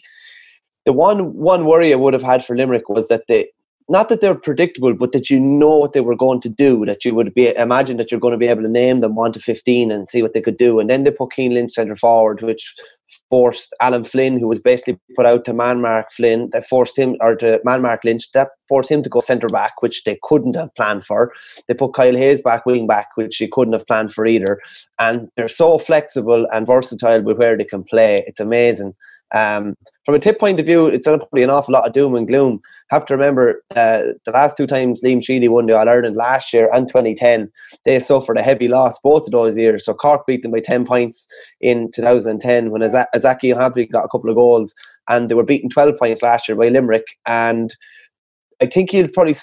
the 0.85 0.93
one 0.93 1.35
one 1.35 1.65
worry 1.65 1.93
I 1.93 1.97
would 1.97 2.15
have 2.15 2.23
had 2.23 2.45
for 2.45 2.57
Limerick 2.57 2.89
was 2.89 3.09
that 3.09 3.25
they 3.29 3.51
not 3.91 4.11
that 4.11 4.21
they're 4.21 4.35
predictable, 4.35 4.93
but 4.93 5.13
that 5.13 5.31
you 5.31 5.41
know 5.41 5.79
what 5.79 5.95
they 5.95 6.01
were 6.01 6.17
going 6.17 6.43
to 6.43 6.49
do. 6.49 6.85
That 6.85 7.05
you 7.05 7.15
would 7.15 7.33
be 7.33 7.55
imagine 7.57 7.97
that 7.97 8.11
you're 8.11 8.21
going 8.21 8.33
to 8.33 8.39
be 8.39 8.47
able 8.47 8.63
to 8.63 8.69
name 8.69 8.99
them 8.99 9.15
one 9.15 9.33
to 9.33 9.41
fifteen 9.41 9.91
and 9.91 10.11
see 10.11 10.23
what 10.23 10.35
they 10.35 10.43
could 10.43 10.59
do. 10.59 10.79
And 10.79 10.91
then 10.91 11.05
they 11.05 11.11
put 11.11 11.33
Cian 11.33 11.55
Lynch 11.55 11.73
centre 11.73 11.97
forward, 11.97 12.43
which 12.43 12.75
forced 13.31 13.75
Alan 13.81 14.05
Flynn, 14.05 14.39
who 14.39 14.49
was 14.49 14.59
basically 14.59 14.99
put 15.17 15.25
out 15.25 15.47
to 15.47 15.55
man 15.55 15.81
mark 15.81 16.13
Flynn, 16.13 16.51
that 16.53 16.69
forced 16.69 16.99
him 16.99 17.17
or 17.21 17.35
to 17.37 17.59
man 17.65 17.81
mark 17.81 18.05
Lynch, 18.05 18.31
that 18.33 18.49
forced 18.69 18.91
him 18.91 19.03
to 19.03 19.09
go 19.09 19.21
centre 19.21 19.49
back, 19.49 19.81
which 19.81 20.05
they 20.05 20.19
couldn't 20.23 20.57
have 20.57 20.75
planned 20.75 21.07
for. 21.07 21.33
They 21.67 21.75
put 21.75 21.95
Kyle 21.95 22.15
Hayes 22.15 22.43
back 22.43 22.67
wing 22.67 22.87
back, 22.87 23.09
which 23.15 23.39
they 23.39 23.49
couldn't 23.51 23.73
have 23.73 23.87
planned 23.87 24.13
for 24.13 24.27
either. 24.27 24.61
And 24.99 25.31
they're 25.37 25.49
so 25.49 25.79
flexible 25.79 26.47
and 26.53 26.67
versatile 26.67 27.23
with 27.23 27.39
where 27.39 27.57
they 27.57 27.65
can 27.65 27.85
play. 27.85 28.23
It's 28.27 28.41
amazing. 28.41 28.95
Um, 29.35 29.75
from 30.09 30.15
a 30.15 30.19
tip 30.19 30.41
point 30.41 30.59
of 30.59 30.65
view, 30.65 30.87
it's 30.87 31.07
probably 31.07 31.43
an 31.43 31.51
awful 31.51 31.75
lot 31.75 31.87
of 31.87 31.93
doom 31.93 32.15
and 32.15 32.27
gloom. 32.27 32.63
Have 32.89 33.05
to 33.05 33.15
remember 33.15 33.63
uh, 33.77 34.15
the 34.25 34.31
last 34.33 34.57
two 34.57 34.67
times 34.67 35.03
Liam 35.03 35.23
Sheedy 35.23 35.49
won 35.49 35.67
the 35.67 35.77
All 35.77 35.87
Ireland 35.87 36.17
last 36.17 36.51
year 36.51 36.71
and 36.73 36.89
2010, 36.89 37.53
they 37.85 38.01
suffered 38.01 38.39
a 38.39 38.43
heavy 38.43 38.69
loss 38.69 38.99
both 39.01 39.27
of 39.27 39.33
those 39.33 39.59
years. 39.59 39.85
So 39.85 39.93
Cork 39.93 40.27
beat 40.27 40.43
them 40.43 40.53
by 40.53 40.61
10 40.61 40.87
points 40.87 41.29
in 41.61 41.91
2010 41.95 42.71
when 42.71 42.81
Aisake 42.81 43.13
Ó 43.15 43.55
hAilpín 43.55 43.93
got 43.93 44.07
a 44.07 44.09
couple 44.09 44.31
of 44.31 44.37
goals, 44.37 44.75
and 45.09 45.29
they 45.29 45.35
were 45.35 45.45
beaten 45.45 45.69
12 45.69 45.99
points 45.99 46.23
last 46.23 46.49
year 46.49 46.57
by 46.57 46.69
Limerick. 46.69 47.05
And 47.27 47.77
I 48.63 48.67
think 48.67 48.93
he'll 48.93 49.09
probably 49.09 49.37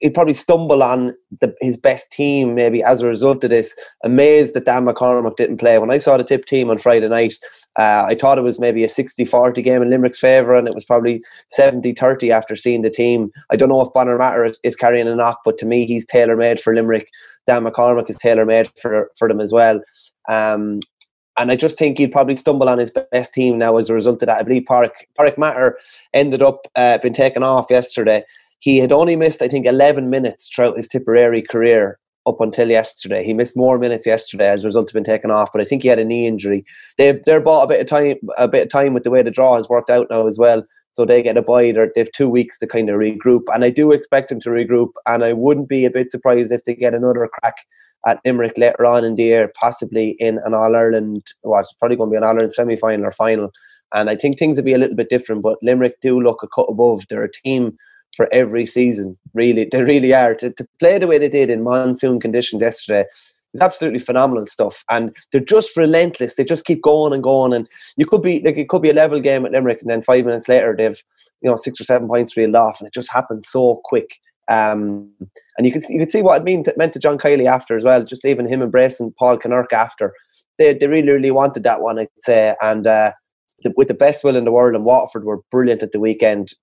he'd 0.00 0.14
probably 0.14 0.34
stumble 0.34 0.82
on 0.82 1.14
the, 1.40 1.54
his 1.60 1.76
best 1.76 2.10
team 2.12 2.54
maybe 2.54 2.82
as 2.82 3.02
a 3.02 3.06
result 3.06 3.42
of 3.44 3.50
this. 3.50 3.74
Amazed 4.04 4.54
that 4.54 4.64
Dan 4.64 4.84
McCormack 4.84 5.36
didn't 5.36 5.58
play. 5.58 5.78
When 5.78 5.90
I 5.90 5.98
saw 5.98 6.16
the 6.16 6.24
tip 6.24 6.46
team 6.46 6.70
on 6.70 6.78
Friday 6.78 7.08
night, 7.08 7.34
uh, 7.78 8.04
I 8.08 8.16
thought 8.18 8.38
it 8.38 8.42
was 8.42 8.58
maybe 8.58 8.84
a 8.84 8.88
60 8.88 9.24
40 9.24 9.62
game 9.62 9.82
in 9.82 9.90
Limerick's 9.90 10.20
favour, 10.20 10.54
and 10.54 10.68
it 10.68 10.74
was 10.74 10.84
probably 10.84 11.22
70 11.50 11.94
30 11.94 12.30
after 12.32 12.56
seeing 12.56 12.82
the 12.82 12.90
team. 12.90 13.30
I 13.50 13.56
don't 13.56 13.68
know 13.68 13.80
if 13.80 13.92
Bonner 13.92 14.18
Maher 14.18 14.44
is, 14.44 14.58
is 14.62 14.76
carrying 14.76 15.08
a 15.08 15.14
knock, 15.14 15.40
but 15.44 15.58
to 15.58 15.66
me, 15.66 15.86
he's 15.86 16.06
tailor 16.06 16.36
made 16.36 16.60
for 16.60 16.74
Limerick. 16.74 17.08
Dan 17.46 17.64
McCormack 17.64 18.10
is 18.10 18.18
tailor 18.18 18.44
made 18.44 18.70
for, 18.80 19.10
for 19.18 19.28
them 19.28 19.40
as 19.40 19.52
well. 19.52 19.80
Um, 20.28 20.80
and 21.38 21.52
I 21.52 21.56
just 21.56 21.78
think 21.78 21.98
he'd 21.98 22.10
probably 22.10 22.34
stumble 22.34 22.68
on 22.68 22.78
his 22.78 22.90
best 23.12 23.32
team 23.32 23.58
now 23.58 23.76
as 23.76 23.88
a 23.88 23.94
result 23.94 24.22
of 24.22 24.26
that. 24.26 24.38
I 24.38 24.42
believe 24.42 24.64
Park 24.66 24.92
Park 25.16 25.38
Maher 25.38 25.78
ended 26.12 26.42
up 26.42 26.66
uh, 26.74 26.98
being 26.98 27.14
taken 27.14 27.42
off 27.42 27.66
yesterday 27.70 28.24
he 28.60 28.78
had 28.78 28.92
only 28.92 29.16
missed, 29.16 29.42
I 29.42 29.48
think, 29.48 29.66
11 29.66 30.10
minutes 30.10 30.48
throughout 30.54 30.76
his 30.76 30.88
Tipperary 30.88 31.42
career 31.42 31.98
up 32.26 32.40
until 32.40 32.68
yesterday. 32.68 33.24
He 33.24 33.32
missed 33.32 33.56
more 33.56 33.78
minutes 33.78 34.06
yesterday 34.06 34.48
as 34.48 34.62
a 34.62 34.66
result 34.66 34.90
of 34.90 34.94
being 34.94 35.04
taken 35.04 35.30
off, 35.30 35.50
but 35.52 35.62
I 35.62 35.64
think 35.64 35.82
he 35.82 35.88
had 35.88 35.98
a 35.98 36.04
knee 36.04 36.26
injury. 36.26 36.64
They've 36.98 37.22
they're 37.24 37.40
bought 37.40 37.64
a 37.64 37.68
bit 37.68 37.80
of 37.80 37.86
time 37.86 38.16
a 38.36 38.46
bit 38.46 38.64
of 38.64 38.70
time 38.70 38.94
with 38.94 39.04
the 39.04 39.10
way 39.10 39.22
the 39.22 39.30
draw 39.30 39.56
has 39.56 39.68
worked 39.68 39.90
out 39.90 40.08
now 40.10 40.26
as 40.26 40.38
well. 40.38 40.62
So 40.92 41.04
they 41.04 41.22
get 41.22 41.36
a 41.36 41.42
bye. 41.42 41.72
Or 41.76 41.90
they've 41.94 42.12
two 42.12 42.28
weeks 42.28 42.58
to 42.58 42.66
kind 42.66 42.90
of 42.90 42.96
regroup, 42.96 43.42
and 43.52 43.64
I 43.64 43.70
do 43.70 43.92
expect 43.92 44.28
them 44.28 44.40
to 44.42 44.50
regroup. 44.50 44.90
And 45.06 45.24
I 45.24 45.32
wouldn't 45.32 45.68
be 45.68 45.84
a 45.84 45.90
bit 45.90 46.10
surprised 46.10 46.52
if 46.52 46.64
they 46.64 46.74
get 46.74 46.94
another 46.94 47.28
crack 47.40 47.54
at 48.06 48.20
Limerick 48.24 48.58
later 48.58 48.84
on 48.84 49.04
in 49.04 49.14
the 49.14 49.24
year, 49.24 49.52
possibly 49.60 50.16
in 50.18 50.38
an 50.44 50.54
All 50.54 50.76
Ireland. 50.76 51.22
Well, 51.42 51.60
it's 51.60 51.72
probably 51.74 51.96
going 51.96 52.10
to 52.10 52.12
be 52.12 52.16
an 52.16 52.24
All 52.24 52.34
Ireland 52.34 52.54
semi 52.54 52.76
final 52.76 53.06
or 53.06 53.12
final. 53.12 53.50
And 53.94 54.10
I 54.10 54.16
think 54.16 54.38
things 54.38 54.58
will 54.58 54.64
be 54.64 54.74
a 54.74 54.78
little 54.78 54.96
bit 54.96 55.08
different. 55.08 55.42
But 55.42 55.58
Limerick 55.62 56.00
do 56.02 56.20
look 56.20 56.42
a 56.42 56.48
cut 56.48 56.66
above. 56.68 57.04
They're 57.08 57.24
a 57.24 57.32
team 57.32 57.78
for 58.16 58.32
every 58.32 58.66
season. 58.66 59.16
Really, 59.34 59.68
they 59.70 59.82
really 59.82 60.12
are. 60.12 60.34
To, 60.36 60.50
to 60.50 60.66
play 60.78 60.98
the 60.98 61.06
way 61.06 61.18
they 61.18 61.28
did 61.28 61.50
in 61.50 61.62
monsoon 61.62 62.20
conditions 62.20 62.62
yesterday 62.62 63.04
is 63.54 63.60
absolutely 63.60 64.00
phenomenal 64.00 64.46
stuff. 64.46 64.84
And 64.90 65.14
they're 65.32 65.40
just 65.40 65.76
relentless. 65.76 66.34
They 66.34 66.44
just 66.44 66.64
keep 66.64 66.82
going 66.82 67.12
and 67.12 67.22
going. 67.22 67.52
And 67.52 67.68
you 67.96 68.06
could 68.06 68.22
be 68.22 68.40
like 68.40 68.56
it 68.56 68.68
could 68.68 68.82
be 68.82 68.90
a 68.90 68.94
level 68.94 69.20
game 69.20 69.44
at 69.46 69.52
Limerick, 69.52 69.80
and 69.80 69.90
then 69.90 70.02
five 70.02 70.24
minutes 70.24 70.48
later 70.48 70.74
they've 70.76 71.00
you 71.40 71.50
know 71.50 71.56
six 71.56 71.80
or 71.80 71.84
seven 71.84 72.08
points 72.08 72.36
reeled 72.36 72.54
off, 72.56 72.80
and 72.80 72.86
it 72.86 72.94
just 72.94 73.12
happens 73.12 73.48
so 73.48 73.80
quick. 73.84 74.08
Um, 74.50 75.10
and 75.58 75.66
you 75.66 75.72
can 75.72 75.82
you 75.88 76.00
can 76.00 76.10
see 76.10 76.22
what 76.22 76.40
it 76.40 76.44
mean 76.44 76.64
to, 76.64 76.74
meant 76.76 76.94
to 76.94 76.98
John 76.98 77.18
Kiely 77.18 77.46
after 77.46 77.76
as 77.76 77.84
well. 77.84 78.04
Just 78.04 78.24
even 78.24 78.50
him 78.50 78.62
embracing 78.62 79.14
Paul 79.18 79.38
Kinnerk 79.38 79.72
after 79.72 80.12
they 80.58 80.74
they 80.74 80.86
really 80.86 81.10
really 81.10 81.30
wanted 81.30 81.62
that 81.64 81.80
one, 81.80 81.98
I'd 81.98 82.08
say. 82.22 82.54
And 82.62 82.86
uh, 82.86 83.12
the, 83.62 83.72
with 83.76 83.88
the 83.88 83.94
best 83.94 84.24
will 84.24 84.36
in 84.36 84.44
the 84.44 84.52
world, 84.52 84.74
and 84.74 84.84
Waterford 84.84 85.24
were 85.24 85.40
brilliant 85.50 85.82
at 85.82 85.92
the 85.92 86.00
weekend 86.00 86.54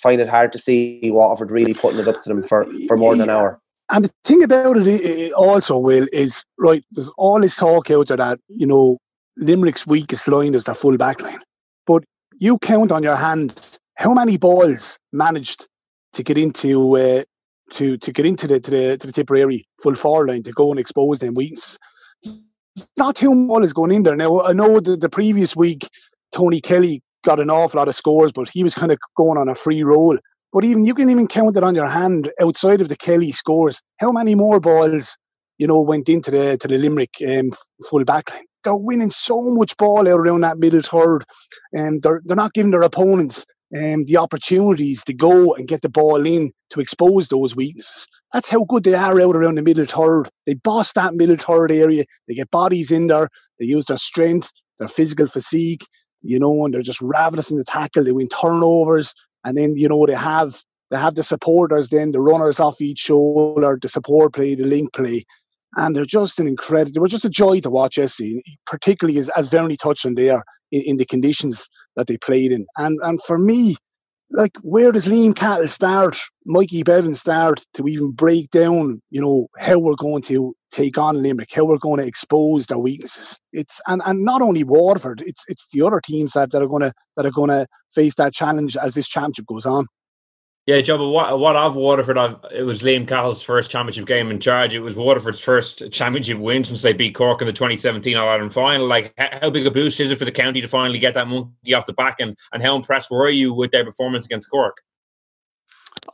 find 0.00 0.20
it 0.20 0.28
hard 0.28 0.52
to 0.52 0.58
see 0.58 1.00
Waterford 1.04 1.50
really 1.50 1.74
putting 1.74 2.00
it 2.00 2.08
up 2.08 2.20
to 2.22 2.28
them 2.28 2.42
for, 2.42 2.66
for 2.86 2.96
more 2.96 3.14
than 3.14 3.28
an 3.28 3.30
hour. 3.30 3.60
And 3.90 4.06
the 4.06 4.10
thing 4.24 4.42
about 4.42 4.76
it 4.78 5.32
also, 5.32 5.76
Will, 5.76 6.06
is 6.12 6.44
right, 6.58 6.84
there's 6.92 7.10
all 7.18 7.40
this 7.40 7.56
talk 7.56 7.90
out 7.90 8.08
there 8.08 8.16
that, 8.16 8.38
you 8.48 8.66
know, 8.66 8.98
Limerick's 9.36 9.86
weakest 9.86 10.28
line 10.28 10.54
is 10.54 10.64
their 10.64 10.74
full 10.74 10.96
back 10.96 11.20
line. 11.20 11.40
But 11.86 12.04
you 12.38 12.58
count 12.58 12.92
on 12.92 13.02
your 13.02 13.16
hand 13.16 13.60
how 13.96 14.14
many 14.14 14.38
balls 14.38 14.98
managed 15.12 15.66
to 16.14 16.22
get 16.22 16.38
into 16.38 16.96
uh, 16.96 17.24
to 17.70 17.96
to 17.98 18.12
get 18.12 18.26
into 18.26 18.46
the 18.46 18.60
to 18.60 18.70
the, 18.70 18.98
to 18.98 19.06
the 19.06 19.12
Tipperary 19.12 19.66
full 19.82 19.94
forward 19.94 20.28
line 20.28 20.42
to 20.44 20.52
go 20.52 20.70
and 20.70 20.80
expose 20.80 21.18
them 21.18 21.34
weaknesses. 21.34 21.78
Not 22.96 23.16
too 23.16 23.34
much 23.34 23.64
is 23.64 23.72
going 23.72 23.92
in 23.92 24.02
there. 24.02 24.16
Now 24.16 24.42
I 24.42 24.52
know 24.52 24.80
the, 24.80 24.96
the 24.96 25.08
previous 25.08 25.54
week 25.56 25.88
Tony 26.32 26.60
Kelly 26.60 27.02
got 27.24 27.40
an 27.40 27.50
awful 27.50 27.78
lot 27.78 27.88
of 27.88 27.94
scores, 27.94 28.32
but 28.32 28.48
he 28.48 28.62
was 28.62 28.74
kind 28.74 28.92
of 28.92 28.98
going 29.16 29.38
on 29.38 29.48
a 29.48 29.54
free 29.54 29.82
roll. 29.82 30.18
But 30.52 30.64
even 30.64 30.84
you 30.84 30.94
can 30.94 31.08
even 31.08 31.26
count 31.26 31.56
it 31.56 31.62
on 31.62 31.74
your 31.74 31.88
hand 31.88 32.30
outside 32.40 32.80
of 32.80 32.88
the 32.88 32.96
Kelly 32.96 33.32
scores. 33.32 33.80
How 33.98 34.12
many 34.12 34.34
more 34.34 34.60
balls, 34.60 35.16
you 35.58 35.66
know, 35.66 35.80
went 35.80 36.08
into 36.08 36.30
the 36.30 36.58
to 36.58 36.68
the 36.68 36.78
Limerick 36.78 37.14
um, 37.26 37.52
full 37.88 38.04
backline? 38.04 38.42
They're 38.64 38.76
winning 38.76 39.10
so 39.10 39.54
much 39.54 39.76
ball 39.76 40.06
out 40.08 40.20
around 40.20 40.42
that 40.42 40.58
middle 40.58 40.82
third, 40.82 41.24
and 41.72 42.02
they're 42.02 42.20
they're 42.24 42.36
not 42.36 42.52
giving 42.52 42.70
their 42.70 42.82
opponents 42.82 43.46
um, 43.74 44.04
the 44.04 44.18
opportunities 44.18 45.02
to 45.04 45.14
go 45.14 45.54
and 45.54 45.66
get 45.66 45.82
the 45.82 45.88
ball 45.88 46.26
in 46.26 46.52
to 46.70 46.80
expose 46.80 47.28
those 47.28 47.56
weaknesses. 47.56 48.06
That's 48.32 48.50
how 48.50 48.64
good 48.64 48.84
they 48.84 48.94
are 48.94 49.20
out 49.20 49.36
around 49.36 49.56
the 49.56 49.62
middle 49.62 49.86
third. 49.86 50.28
They 50.46 50.54
boss 50.54 50.92
that 50.92 51.14
middle 51.14 51.36
third 51.36 51.72
area. 51.72 52.04
They 52.28 52.34
get 52.34 52.50
bodies 52.50 52.90
in 52.90 53.06
there. 53.06 53.28
They 53.58 53.66
use 53.66 53.86
their 53.86 53.96
strength, 53.96 54.52
their 54.78 54.88
physical 54.88 55.26
physique, 55.26 55.86
you 56.22 56.38
know, 56.38 56.64
and 56.64 56.72
they're 56.72 56.82
just 56.82 57.00
ravenous 57.00 57.50
in 57.50 57.58
the 57.58 57.64
tackle. 57.64 58.04
They 58.04 58.12
win 58.12 58.28
turnovers, 58.28 59.14
and 59.44 59.56
then 59.56 59.76
you 59.76 59.88
know 59.88 60.06
they 60.06 60.14
have 60.14 60.62
they 60.90 60.98
have 60.98 61.14
the 61.14 61.22
supporters, 61.22 61.88
then 61.88 62.12
the 62.12 62.20
runners 62.20 62.60
off 62.60 62.80
each 62.80 62.98
shoulder, 62.98 63.78
the 63.80 63.88
support 63.88 64.34
play, 64.34 64.54
the 64.54 64.64
link 64.64 64.92
play, 64.92 65.24
and 65.76 65.96
they're 65.96 66.04
just 66.04 66.38
an 66.38 66.46
incredible. 66.46 66.92
They 66.92 67.00
were 67.00 67.08
just 67.08 67.24
a 67.24 67.30
joy 67.30 67.60
to 67.60 67.70
watch. 67.70 67.94
Jesse, 67.94 68.42
particularly 68.66 69.18
as 69.18 69.28
as 69.30 69.50
touched 69.50 70.06
on 70.06 70.14
there 70.14 70.44
in, 70.70 70.82
in 70.82 70.96
the 70.96 71.06
conditions 71.06 71.68
that 71.96 72.06
they 72.06 72.16
played 72.16 72.52
in, 72.52 72.66
and 72.76 72.98
and 73.02 73.22
for 73.22 73.38
me, 73.38 73.76
like 74.32 74.56
where 74.62 74.92
does 74.92 75.08
Liam 75.08 75.36
Cahill 75.36 75.68
start, 75.68 76.16
Mikey 76.44 76.82
Bevans 76.82 77.18
start 77.18 77.64
to 77.74 77.86
even 77.86 78.12
break 78.12 78.50
down, 78.50 79.00
you 79.10 79.20
know, 79.20 79.48
how 79.58 79.78
we're 79.78 79.94
going 79.94 80.22
to 80.22 80.54
take 80.70 80.98
on 80.98 81.22
Limerick, 81.22 81.52
how 81.52 81.64
we're 81.64 81.78
going 81.78 82.00
to 82.00 82.06
expose 82.06 82.66
their 82.66 82.78
weaknesses. 82.78 83.38
It's 83.52 83.80
and, 83.86 84.02
and 84.04 84.24
not 84.24 84.42
only 84.42 84.64
Waterford, 84.64 85.22
it's 85.26 85.44
it's 85.48 85.68
the 85.68 85.82
other 85.82 86.00
teams 86.00 86.32
that, 86.32 86.50
that 86.50 86.62
are 86.62 86.68
gonna 86.68 86.92
that 87.16 87.26
are 87.26 87.30
gonna 87.30 87.66
face 87.94 88.14
that 88.16 88.32
challenge 88.32 88.76
as 88.76 88.94
this 88.94 89.08
championship 89.08 89.46
goes 89.46 89.66
on. 89.66 89.86
Yeah, 90.66 90.80
Joe, 90.80 91.08
what, 91.08 91.40
what 91.40 91.56
of 91.56 91.74
Waterford, 91.74 92.16
I've, 92.16 92.36
it 92.52 92.62
was 92.62 92.82
Liam 92.82 93.06
Cahill's 93.06 93.42
first 93.42 93.68
championship 93.68 94.06
game 94.06 94.30
in 94.30 94.38
charge. 94.38 94.76
It 94.76 94.80
was 94.80 94.96
Waterford's 94.96 95.40
first 95.40 95.90
championship 95.90 96.38
win 96.38 96.62
since 96.62 96.82
they 96.82 96.92
beat 96.92 97.16
Cork 97.16 97.40
in 97.40 97.48
the 97.48 97.52
2017 97.52 98.16
All 98.16 98.28
Ireland 98.28 98.54
final. 98.54 98.86
Like, 98.86 99.12
how 99.18 99.50
big 99.50 99.66
a 99.66 99.72
boost 99.72 99.98
is 99.98 100.12
it 100.12 100.18
for 100.18 100.24
the 100.24 100.30
county 100.30 100.60
to 100.60 100.68
finally 100.68 101.00
get 101.00 101.14
that 101.14 101.26
monkey 101.26 101.74
off 101.74 101.86
the 101.86 101.92
back? 101.92 102.16
And, 102.20 102.36
and 102.52 102.62
how 102.62 102.76
impressed 102.76 103.10
were 103.10 103.28
you 103.28 103.52
with 103.52 103.72
their 103.72 103.84
performance 103.84 104.24
against 104.24 104.50
Cork? 104.50 104.76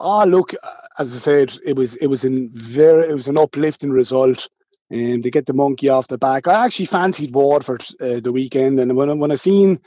Oh, 0.01 0.25
look, 0.25 0.55
as 0.99 1.15
I 1.15 1.19
said, 1.19 1.59
it 1.65 1.77
was 1.77 1.97
it 1.97 2.07
was 2.07 2.25
in 2.25 2.51
very 2.53 3.09
it 3.09 3.15
was 3.15 3.29
an 3.29 3.39
uplifting 3.39 3.91
result 3.91 4.49
and 4.91 5.15
um, 5.17 5.21
they 5.23 5.31
get 5.31 5.47
the 5.47 5.53
monkey 5.53 5.89
off 5.89 6.09
the 6.09 6.19
back. 6.19 6.47
I 6.47 6.65
actually 6.65 6.87
fancied 6.87 7.35
Waterford 7.35 7.85
uh, 8.01 8.21
the 8.21 8.33
weekend, 8.33 8.81
and 8.81 8.97
when 8.97 9.19
when 9.19 9.31
I 9.31 9.37
seen 9.37 9.81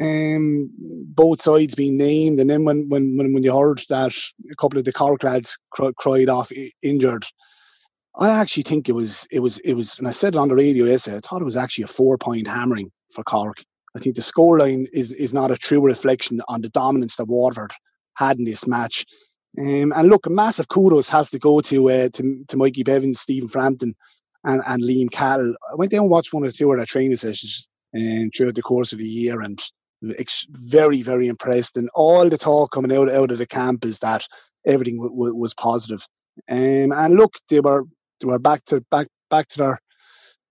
um, 0.00 0.70
both 0.78 1.42
sides 1.42 1.74
being 1.74 1.96
named, 1.96 2.38
and 2.38 2.48
then 2.48 2.64
when 2.64 2.88
when 2.88 3.16
when, 3.16 3.32
when 3.32 3.42
you 3.42 3.56
heard 3.56 3.82
that 3.88 4.14
a 4.50 4.54
couple 4.56 4.78
of 4.78 4.84
the 4.84 4.92
Cork 4.92 5.24
lads 5.24 5.58
cr- 5.70 5.90
cried 5.96 6.28
off 6.28 6.52
injured, 6.82 7.24
I 8.16 8.30
actually 8.30 8.62
think 8.64 8.88
it 8.88 8.92
was 8.92 9.26
it 9.30 9.40
was 9.40 9.58
it 9.60 9.74
was, 9.74 9.98
and 9.98 10.06
I 10.06 10.12
said 10.12 10.34
it 10.34 10.38
on 10.38 10.48
the 10.48 10.54
radio 10.54 10.84
yesterday. 10.84 11.16
I 11.16 11.20
thought 11.20 11.42
it 11.42 11.46
was 11.46 11.56
actually 11.56 11.84
a 11.84 11.88
four 11.88 12.18
point 12.18 12.46
hammering 12.46 12.92
for 13.12 13.24
Cork. 13.24 13.62
I 13.96 13.98
think 13.98 14.14
the 14.14 14.22
scoreline 14.22 14.86
is 14.92 15.12
is 15.12 15.34
not 15.34 15.50
a 15.50 15.56
true 15.56 15.80
reflection 15.80 16.40
on 16.46 16.60
the 16.60 16.68
dominance 16.68 17.16
that 17.16 17.26
Waterford 17.26 17.72
had 18.14 18.38
in 18.38 18.44
this 18.44 18.66
match. 18.66 19.04
Um, 19.58 19.92
and 19.96 20.08
look, 20.08 20.26
a 20.26 20.30
massive 20.30 20.68
kudos 20.68 21.08
has 21.08 21.30
to 21.30 21.38
go 21.38 21.60
to 21.62 21.90
uh, 21.90 22.08
to, 22.10 22.44
to 22.46 22.56
Mikey 22.56 22.84
Bevans, 22.84 23.16
Stephen 23.16 23.48
Frampton, 23.48 23.96
and, 24.44 24.62
and 24.66 24.82
Liam 24.82 25.10
Cahill. 25.10 25.54
I 25.70 25.74
went 25.74 25.90
down 25.90 26.02
and 26.02 26.10
watched 26.10 26.32
one 26.32 26.44
or 26.44 26.50
two 26.50 26.70
of 26.70 26.76
their 26.76 26.86
training 26.86 27.16
sessions 27.16 27.68
um, 27.96 28.30
throughout 28.34 28.54
the 28.54 28.62
course 28.62 28.92
of 28.92 28.98
the 28.98 29.08
year 29.08 29.40
and 29.40 29.60
ex- 30.18 30.46
very, 30.50 31.02
very 31.02 31.28
impressed. 31.28 31.76
And 31.76 31.88
all 31.94 32.28
the 32.28 32.38
talk 32.38 32.72
coming 32.72 32.92
out, 32.96 33.10
out 33.10 33.32
of 33.32 33.38
the 33.38 33.46
camp 33.46 33.84
is 33.84 33.98
that 34.00 34.26
everything 34.66 34.96
w- 34.96 35.14
w- 35.14 35.34
was 35.34 35.54
positive. 35.54 36.06
Um, 36.48 36.92
and 36.92 37.14
look, 37.14 37.34
they 37.48 37.60
were 37.60 37.84
they 38.20 38.26
were 38.26 38.38
back 38.38 38.64
to 38.66 38.82
back 38.90 39.08
back 39.30 39.48
to 39.48 39.58
their 39.58 39.80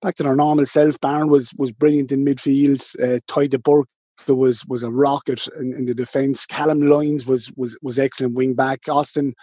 back 0.02 0.16
to 0.16 0.24
their 0.24 0.36
normal 0.36 0.66
self. 0.66 1.00
Barron 1.00 1.30
was 1.30 1.54
was 1.58 1.72
brilliant 1.72 2.12
in 2.12 2.26
midfield. 2.26 2.82
Uh, 3.02 3.20
Tadhg 3.28 3.64
Burke 3.64 3.88
was 4.28 4.66
was 4.66 4.84
a 4.84 4.92
rocket 4.92 5.48
in, 5.60 5.74
in 5.74 5.86
the 5.86 5.94
defence. 5.94 6.46
Calum 6.46 6.82
Lyons 6.82 7.26
was 7.26 7.52
was 7.56 7.78
was 7.82 8.00
excellent 8.00 8.36
wing 8.36 8.54
back. 8.54 8.82
Austin 8.88 9.34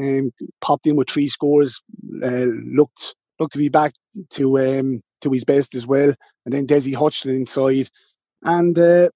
um, 0.00 0.32
popped 0.60 0.86
in 0.86 0.96
with 0.96 1.08
three 1.08 1.28
scores. 1.28 1.80
Uh, 2.22 2.46
looked 2.66 3.14
looked 3.38 3.52
to 3.52 3.58
be 3.58 3.68
back 3.68 3.92
to 4.30 4.58
um, 4.58 5.00
to 5.20 5.30
his 5.30 5.44
best 5.44 5.74
as 5.74 5.86
well. 5.86 6.14
And 6.44 6.54
then 6.54 6.66
Desi 6.66 6.94
Hutchinson 6.94 7.36
inside, 7.36 7.88
and 8.42 8.78
uh, 8.78 9.08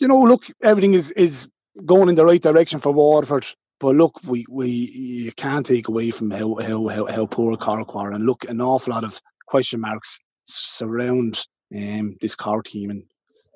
you 0.00 0.08
know, 0.08 0.20
look, 0.20 0.46
everything 0.62 0.94
is 0.94 1.10
is 1.12 1.48
going 1.84 2.08
in 2.08 2.14
the 2.14 2.24
right 2.24 2.42
direction 2.42 2.80
for 2.80 2.92
Waterford. 2.92 3.46
But 3.78 3.96
look, 3.96 4.20
we, 4.26 4.44
we 4.48 4.68
you 4.68 5.32
can't 5.32 5.64
take 5.64 5.88
away 5.88 6.10
from 6.10 6.30
how 6.30 6.56
how 6.56 6.88
how, 6.88 7.06
how 7.06 7.26
poor 7.26 7.56
Cork 7.56 7.94
were, 7.94 8.12
and 8.12 8.26
look, 8.26 8.44
an 8.48 8.60
awful 8.60 8.92
lot 8.92 9.04
of 9.04 9.20
question 9.46 9.80
marks 9.80 10.18
surround 10.44 11.46
um, 11.74 12.16
this 12.20 12.34
car 12.34 12.62
team, 12.62 12.90
and 12.90 13.04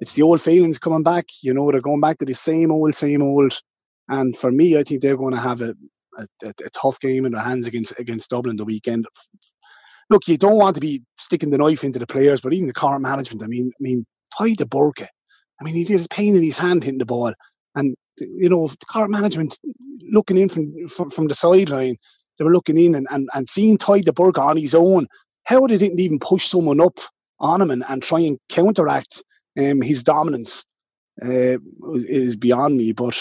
it's 0.00 0.12
the 0.12 0.22
old 0.22 0.40
feelings 0.40 0.78
coming 0.78 1.02
back. 1.02 1.26
You 1.42 1.54
know, 1.54 1.70
they're 1.70 1.80
going 1.80 2.00
back 2.00 2.18
to 2.18 2.24
the 2.24 2.34
same 2.34 2.70
old, 2.70 2.94
same 2.94 3.22
old. 3.22 3.60
And 4.08 4.36
for 4.36 4.52
me, 4.52 4.76
I 4.76 4.82
think 4.82 5.00
they're 5.00 5.16
going 5.16 5.32
to 5.32 5.40
have 5.40 5.62
a, 5.62 5.74
a, 6.18 6.26
a 6.42 6.70
tough 6.74 7.00
game 7.00 7.24
in 7.24 7.32
their 7.32 7.40
hands 7.40 7.66
against 7.66 7.98
against 7.98 8.30
Dublin 8.30 8.56
the 8.56 8.64
weekend 8.64 9.06
look, 10.10 10.28
you 10.28 10.36
don't 10.36 10.58
want 10.58 10.74
to 10.74 10.80
be 10.80 11.02
sticking 11.16 11.50
the 11.50 11.58
knife 11.58 11.84
into 11.84 11.98
the 11.98 12.06
players, 12.06 12.40
but 12.40 12.52
even 12.52 12.66
the 12.66 12.72
current 12.72 13.02
management. 13.02 13.42
I 13.42 13.46
mean, 13.46 13.72
I 13.74 13.80
mean, 13.80 14.06
Tadhg 14.38 14.68
Burke. 14.68 15.08
I 15.64 15.66
mean, 15.66 15.76
he 15.76 15.84
did 15.84 15.96
his 15.96 16.08
pain 16.08 16.36
in 16.36 16.42
his 16.42 16.58
hand 16.58 16.84
hitting 16.84 16.98
the 16.98 17.06
ball. 17.06 17.32
And 17.74 17.96
you 18.18 18.48
know, 18.50 18.66
the 18.66 18.86
car 18.86 19.08
management 19.08 19.58
looking 20.10 20.36
in 20.36 20.48
from 20.50 20.88
from, 20.88 21.10
from 21.10 21.28
the 21.28 21.34
sideline, 21.34 21.96
they 22.38 22.44
were 22.44 22.52
looking 22.52 22.76
in 22.76 22.94
and, 22.94 23.06
and, 23.10 23.30
and 23.32 23.48
seeing 23.48 23.78
Tadhg 23.78 24.04
de 24.04 24.40
on 24.40 24.56
his 24.58 24.74
own. 24.74 25.06
How 25.44 25.66
they 25.66 25.78
didn't 25.78 26.00
even 26.00 26.18
push 26.18 26.46
someone 26.46 26.80
up 26.80 27.00
on 27.40 27.62
him 27.62 27.70
and, 27.70 27.84
and 27.88 28.02
try 28.02 28.20
and 28.20 28.38
counteract 28.48 29.22
um, 29.58 29.80
his 29.80 30.02
dominance 30.02 30.66
uh, 31.22 31.58
is 32.06 32.36
beyond 32.36 32.76
me. 32.76 32.92
But 32.92 33.18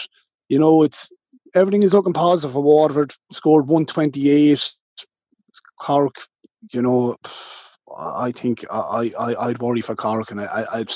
you 0.49 0.59
know, 0.59 0.83
it's 0.83 1.09
everything 1.55 1.83
is 1.83 1.93
looking 1.93 2.13
positive 2.13 2.53
for 2.53 2.61
Waterford. 2.61 3.13
Scored 3.31 3.67
one 3.67 3.85
twenty 3.85 4.29
eight. 4.29 4.73
Cork, 5.79 6.15
you 6.71 6.81
know, 6.81 7.17
I 7.97 8.31
think 8.31 8.65
I, 8.71 9.13
I 9.17 9.47
I'd 9.47 9.59
worry 9.59 9.81
for 9.81 9.95
Cork, 9.95 10.31
and 10.31 10.41
I, 10.41 10.65
I'd 10.71 10.93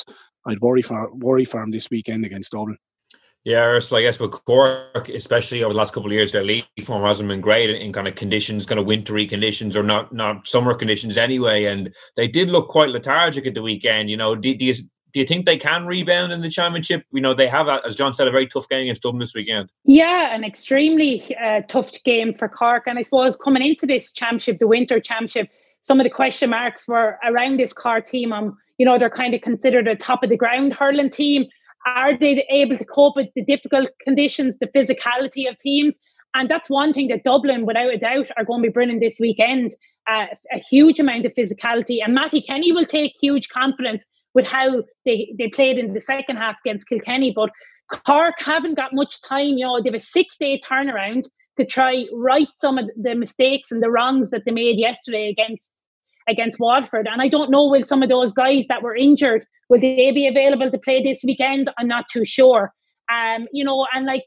I'd 0.47 0.61
worry 0.61 0.81
for 0.81 1.13
worry 1.13 1.45
for 1.45 1.61
him 1.61 1.71
this 1.71 1.89
weekend 1.89 2.25
against 2.25 2.51
Dublin. 2.51 2.77
Yeah, 3.43 3.79
so 3.79 3.95
I 3.95 4.01
guess 4.01 4.19
with 4.19 4.31
Cork, 4.31 5.07
especially 5.07 5.63
over 5.63 5.71
the 5.71 5.77
last 5.77 5.93
couple 5.93 6.09
of 6.09 6.13
years, 6.13 6.33
their 6.33 6.43
league 6.43 6.65
form 6.83 7.05
hasn't 7.05 7.29
been 7.29 7.39
great 7.39 7.69
in 7.69 7.93
kind 7.93 8.05
of 8.05 8.15
conditions, 8.15 8.65
kind 8.65 8.77
of 8.77 8.85
wintry 8.85 9.25
conditions 9.25 9.77
or 9.77 9.83
not 9.83 10.13
not 10.13 10.47
summer 10.47 10.73
conditions 10.73 11.17
anyway. 11.17 11.63
And 11.65 11.93
they 12.17 12.27
did 12.27 12.49
look 12.49 12.67
quite 12.67 12.89
lethargic 12.89 13.47
at 13.47 13.53
the 13.53 13.61
weekend. 13.61 14.09
You 14.09 14.17
know, 14.17 14.35
do, 14.35 14.53
do 14.53 14.65
you 14.65 14.73
do 15.13 15.21
you 15.21 15.25
think 15.25 15.45
they 15.45 15.57
can 15.57 15.87
rebound 15.87 16.33
in 16.33 16.41
the 16.41 16.49
championship? 16.49 17.05
You 17.11 17.21
know, 17.21 17.33
they 17.33 17.47
have, 17.47 17.69
as 17.69 17.95
John 17.95 18.13
said, 18.13 18.27
a 18.27 18.31
very 18.31 18.47
tough 18.47 18.67
game 18.67 18.81
against 18.81 19.01
Dublin 19.01 19.19
this 19.19 19.33
weekend. 19.33 19.71
Yeah, 19.85 20.35
an 20.35 20.43
extremely 20.43 21.35
uh, 21.37 21.61
tough 21.69 21.91
game 22.03 22.33
for 22.33 22.49
Cork. 22.49 22.83
And 22.85 22.99
I 22.99 23.01
suppose 23.01 23.35
coming 23.35 23.65
into 23.65 23.85
this 23.85 24.11
championship, 24.11 24.59
the 24.59 24.67
winter 24.67 24.99
championship, 24.99 25.49
some 25.81 25.99
of 25.99 26.03
the 26.03 26.09
question 26.09 26.49
marks 26.49 26.87
were 26.87 27.17
around 27.23 27.59
this 27.59 27.71
Cork 27.71 28.05
team. 28.05 28.33
Um, 28.33 28.57
you 28.77 28.85
know, 28.85 28.97
they're 28.97 29.09
kind 29.09 29.33
of 29.33 29.41
considered 29.41 29.87
a 29.87 29.95
top 29.95 30.23
of 30.23 30.29
the 30.29 30.37
ground 30.37 30.73
hurling 30.73 31.09
team 31.09 31.45
are 31.87 32.17
they 32.17 32.45
able 32.49 32.77
to 32.77 32.85
cope 32.85 33.15
with 33.15 33.29
the 33.35 33.43
difficult 33.43 33.89
conditions, 34.03 34.59
the 34.59 34.67
physicality 34.67 35.49
of 35.49 35.57
teams? 35.57 35.99
And 36.33 36.49
that's 36.49 36.69
one 36.69 36.91
thing 36.91 37.07
that 37.07 37.23
Dublin, 37.23 37.65
without 37.65 37.93
a 37.93 37.97
doubt, 37.97 38.29
are 38.35 38.43
going 38.43 38.61
to 38.61 38.67
be 38.67 38.73
bringing 38.73 38.99
this 38.99 39.19
weekend 39.19 39.73
uh, 40.07 40.25
a 40.53 40.59
huge 40.59 40.99
amount 40.99 41.25
of 41.25 41.33
physicality. 41.33 41.99
And 42.03 42.13
Mattie 42.13 42.41
Kenny 42.41 42.71
will 42.71 42.85
take 42.85 43.13
huge 43.19 43.49
confidence 43.49 44.05
with 44.33 44.45
how 44.45 44.83
they, 45.05 45.33
they 45.37 45.47
played 45.47 45.77
in 45.77 45.93
the 45.93 46.01
second 46.01 46.35
half 46.35 46.59
against 46.63 46.89
Kilkenny. 46.89 47.31
But 47.33 47.49
Cork 48.05 48.35
haven't 48.39 48.75
got 48.75 48.93
much 48.93 49.21
time. 49.21 49.57
You 49.57 49.65
know, 49.65 49.81
they 49.81 49.89
have 49.89 49.95
a 49.95 49.99
six 49.99 50.35
day 50.35 50.59
turnaround 50.59 51.23
to 51.55 51.65
try 51.65 52.05
right 52.13 52.49
some 52.53 52.77
of 52.77 52.89
the 53.01 53.15
mistakes 53.15 53.71
and 53.71 53.81
the 53.81 53.89
wrongs 53.89 54.29
that 54.29 54.43
they 54.45 54.51
made 54.51 54.77
yesterday 54.77 55.29
against 55.29 55.83
against 56.27 56.59
Waterford. 56.59 57.07
And 57.11 57.21
I 57.21 57.27
don't 57.27 57.51
know 57.51 57.65
will 57.65 57.85
some 57.85 58.03
of 58.03 58.09
those 58.09 58.33
guys 58.33 58.67
that 58.67 58.83
were 58.83 58.95
injured 58.95 59.45
will 59.69 59.81
they 59.81 60.11
be 60.11 60.27
available 60.27 60.71
to 60.71 60.77
play 60.77 61.01
this 61.01 61.23
weekend? 61.25 61.69
I'm 61.77 61.87
not 61.87 62.05
too 62.11 62.25
sure. 62.25 62.73
Um, 63.11 63.45
you 63.51 63.63
know, 63.63 63.85
and 63.93 64.05
like 64.05 64.23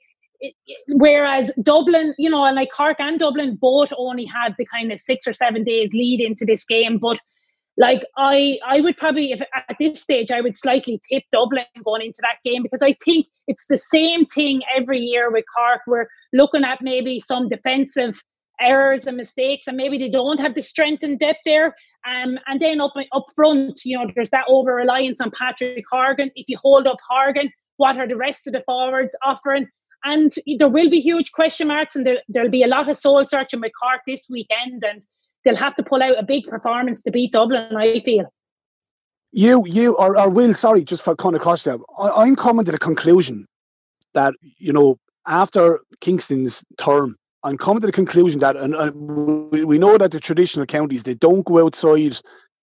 whereas 0.89 1.51
Dublin, 1.63 2.15
you 2.19 2.31
know, 2.31 2.45
and 2.45 2.57
like 2.57 2.71
Cork 2.75 2.99
and 3.01 3.19
Dublin 3.19 3.59
both 3.61 3.93
only 3.97 4.25
had 4.25 4.55
the 4.59 4.67
kind 4.67 4.93
of 4.93 5.01
six 5.01 5.27
or 5.27 5.33
seven 5.33 5.65
days 5.65 5.93
lead 5.93 6.21
into 6.21 6.45
this 6.45 6.65
game, 6.65 6.99
but 6.99 7.19
like 7.77 8.03
I 8.17 8.59
I 8.67 8.81
would 8.81 8.97
probably 8.97 9.33
if 9.33 9.41
at 9.55 9.77
this 9.79 10.03
stage 10.03 10.31
I 10.31 10.41
would 10.41 10.57
slightly 10.57 11.01
tip 11.11 11.23
Dublin 11.33 11.65
going 11.85 12.03
into 12.03 12.21
that 12.23 12.37
game 12.45 12.63
because 12.63 12.83
I 12.83 12.95
think 13.05 13.27
it's 13.47 13.67
the 13.69 13.79
same 13.79 14.27
thing 14.27 14.63
every 14.77 15.01
year 15.01 15.31
with 15.31 15.45
Cork. 15.55 15.81
We're 15.87 16.07
looking 16.33 16.65
at 16.65 16.83
maybe 16.83 17.21
some 17.21 17.49
defensive 17.49 18.23
errors 18.61 19.07
and 19.07 19.17
mistakes, 19.17 19.67
and 19.67 19.77
maybe 19.77 19.99
they 19.99 20.11
don't 20.11 20.41
have 20.41 20.55
the 20.55 20.63
strength 20.63 21.03
and 21.03 21.19
depth 21.19 21.41
there. 21.45 21.75
Um, 22.07 22.39
and 22.47 22.61
then 22.61 22.81
up 22.81 22.93
up 23.13 23.27
front, 23.35 23.81
you 23.85 23.99
know, 23.99 24.11
there's 24.15 24.31
that 24.31 24.47
over 24.49 24.75
reliance 24.75 25.21
on 25.21 25.31
Patrick 25.31 25.85
Horgan. 25.91 26.31
If 26.35 26.49
you 26.49 26.57
hold 26.57 26.87
up 26.87 26.99
Horgan, 27.07 27.51
what 27.77 27.99
are 27.99 28.09
the 28.09 28.17
rest 28.17 28.47
of 28.47 28.53
the 28.53 28.63
forwards 28.63 29.17
offering? 29.23 29.69
And 30.05 30.31
there 30.59 30.69
will 30.69 30.89
be 30.89 31.01
huge 31.01 31.33
question 31.33 31.69
marks, 31.69 31.95
and 31.95 32.07
there, 32.07 32.19
there'll 32.29 32.51
be 32.51 32.63
a 32.63 32.69
lot 32.69 32.89
of 32.89 32.97
soul 32.97 33.27
searching 33.27 33.61
with 33.61 33.73
Cork 33.81 34.01
this 34.07 34.29
weekend, 34.31 34.83
and 34.83 35.03
they'll 35.45 35.57
have 35.57 35.75
to 35.75 35.83
pull 35.83 36.03
out 36.03 36.19
a 36.19 36.23
big 36.23 36.45
performance 36.45 37.03
to 37.03 37.11
beat 37.11 37.33
Dublin. 37.33 37.77
I 37.77 38.01
feel. 38.01 38.33
You, 39.33 39.65
you, 39.67 39.95
or, 39.95 40.19
or 40.19 40.29
Will, 40.29 40.55
sorry, 40.55 40.83
just 40.83 41.03
for 41.03 41.15
kind 41.15 41.37
of 41.37 41.85
I'm 41.99 42.35
coming 42.35 42.65
to 42.65 42.73
the 42.73 42.79
conclusion 42.79 43.47
that 44.15 44.35
you 44.41 44.73
know 44.73 44.99
after 45.27 45.81
Kingston's 46.01 46.65
term 46.79 47.17
I'm 47.43 47.57
coming 47.57 47.81
to 47.81 47.87
the 47.87 47.93
conclusion 47.93 48.41
that, 48.41 48.57
and, 48.57 48.75
we, 49.51 49.65
we 49.65 49.79
know 49.79 49.97
that 49.97 50.11
the 50.11 50.21
traditional 50.21 50.67
counties 50.67 51.05
they 51.05 51.15
don't 51.15 51.45
go 51.45 51.65
outside 51.65 52.19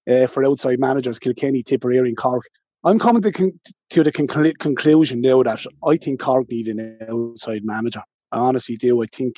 uh, 0.10 0.28
for 0.28 0.46
outside 0.46 0.80
managers, 0.80 1.20
Kilkenny, 1.20 1.64
Tipperary, 1.64 2.08
and 2.08 2.18
Cork. 2.18 2.44
I'm 2.84 3.00
coming 3.00 3.22
to, 3.24 3.32
con- 3.32 3.60
to 3.90 4.04
the 4.04 4.12
con- 4.12 4.54
conclusion 4.60 5.22
now 5.22 5.44
that 5.44 5.66
I 5.86 5.98
think 5.98 6.20
Cork 6.20 6.50
need 6.50 6.68
an 6.68 6.98
outside 7.10 7.66
manager. 7.66 8.04
I 8.32 8.38
honestly 8.38 8.78
do. 8.78 9.02
I 9.02 9.08
think 9.08 9.36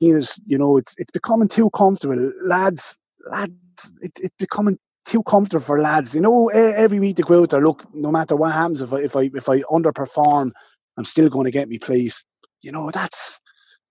you 0.00 0.18
know 0.48 0.76
it's 0.76 0.94
it's 0.98 1.10
becoming 1.12 1.48
too 1.48 1.70
comfortable, 1.70 2.32
lads. 2.44 2.98
Lads, 3.30 3.52
it, 4.00 4.12
it's 4.16 4.36
becoming 4.38 4.78
too 5.04 5.22
comfortable 5.22 5.64
for 5.64 5.80
lads. 5.80 6.14
You 6.14 6.20
know, 6.20 6.48
every 6.48 6.98
week 6.98 7.16
they 7.16 7.22
go 7.22 7.42
out 7.42 7.50
there. 7.50 7.62
Look, 7.62 7.84
no 7.94 8.10
matter 8.10 8.34
what 8.34 8.52
happens, 8.52 8.82
if 8.82 8.92
I 8.92 9.00
if 9.00 9.16
I 9.16 9.30
if 9.34 9.48
I 9.48 9.60
underperform, 9.62 10.52
I'm 10.96 11.04
still 11.04 11.28
going 11.28 11.44
to 11.44 11.50
get 11.50 11.68
me 11.68 11.78
place. 11.78 12.24
You 12.62 12.72
know, 12.72 12.90
that's 12.90 13.40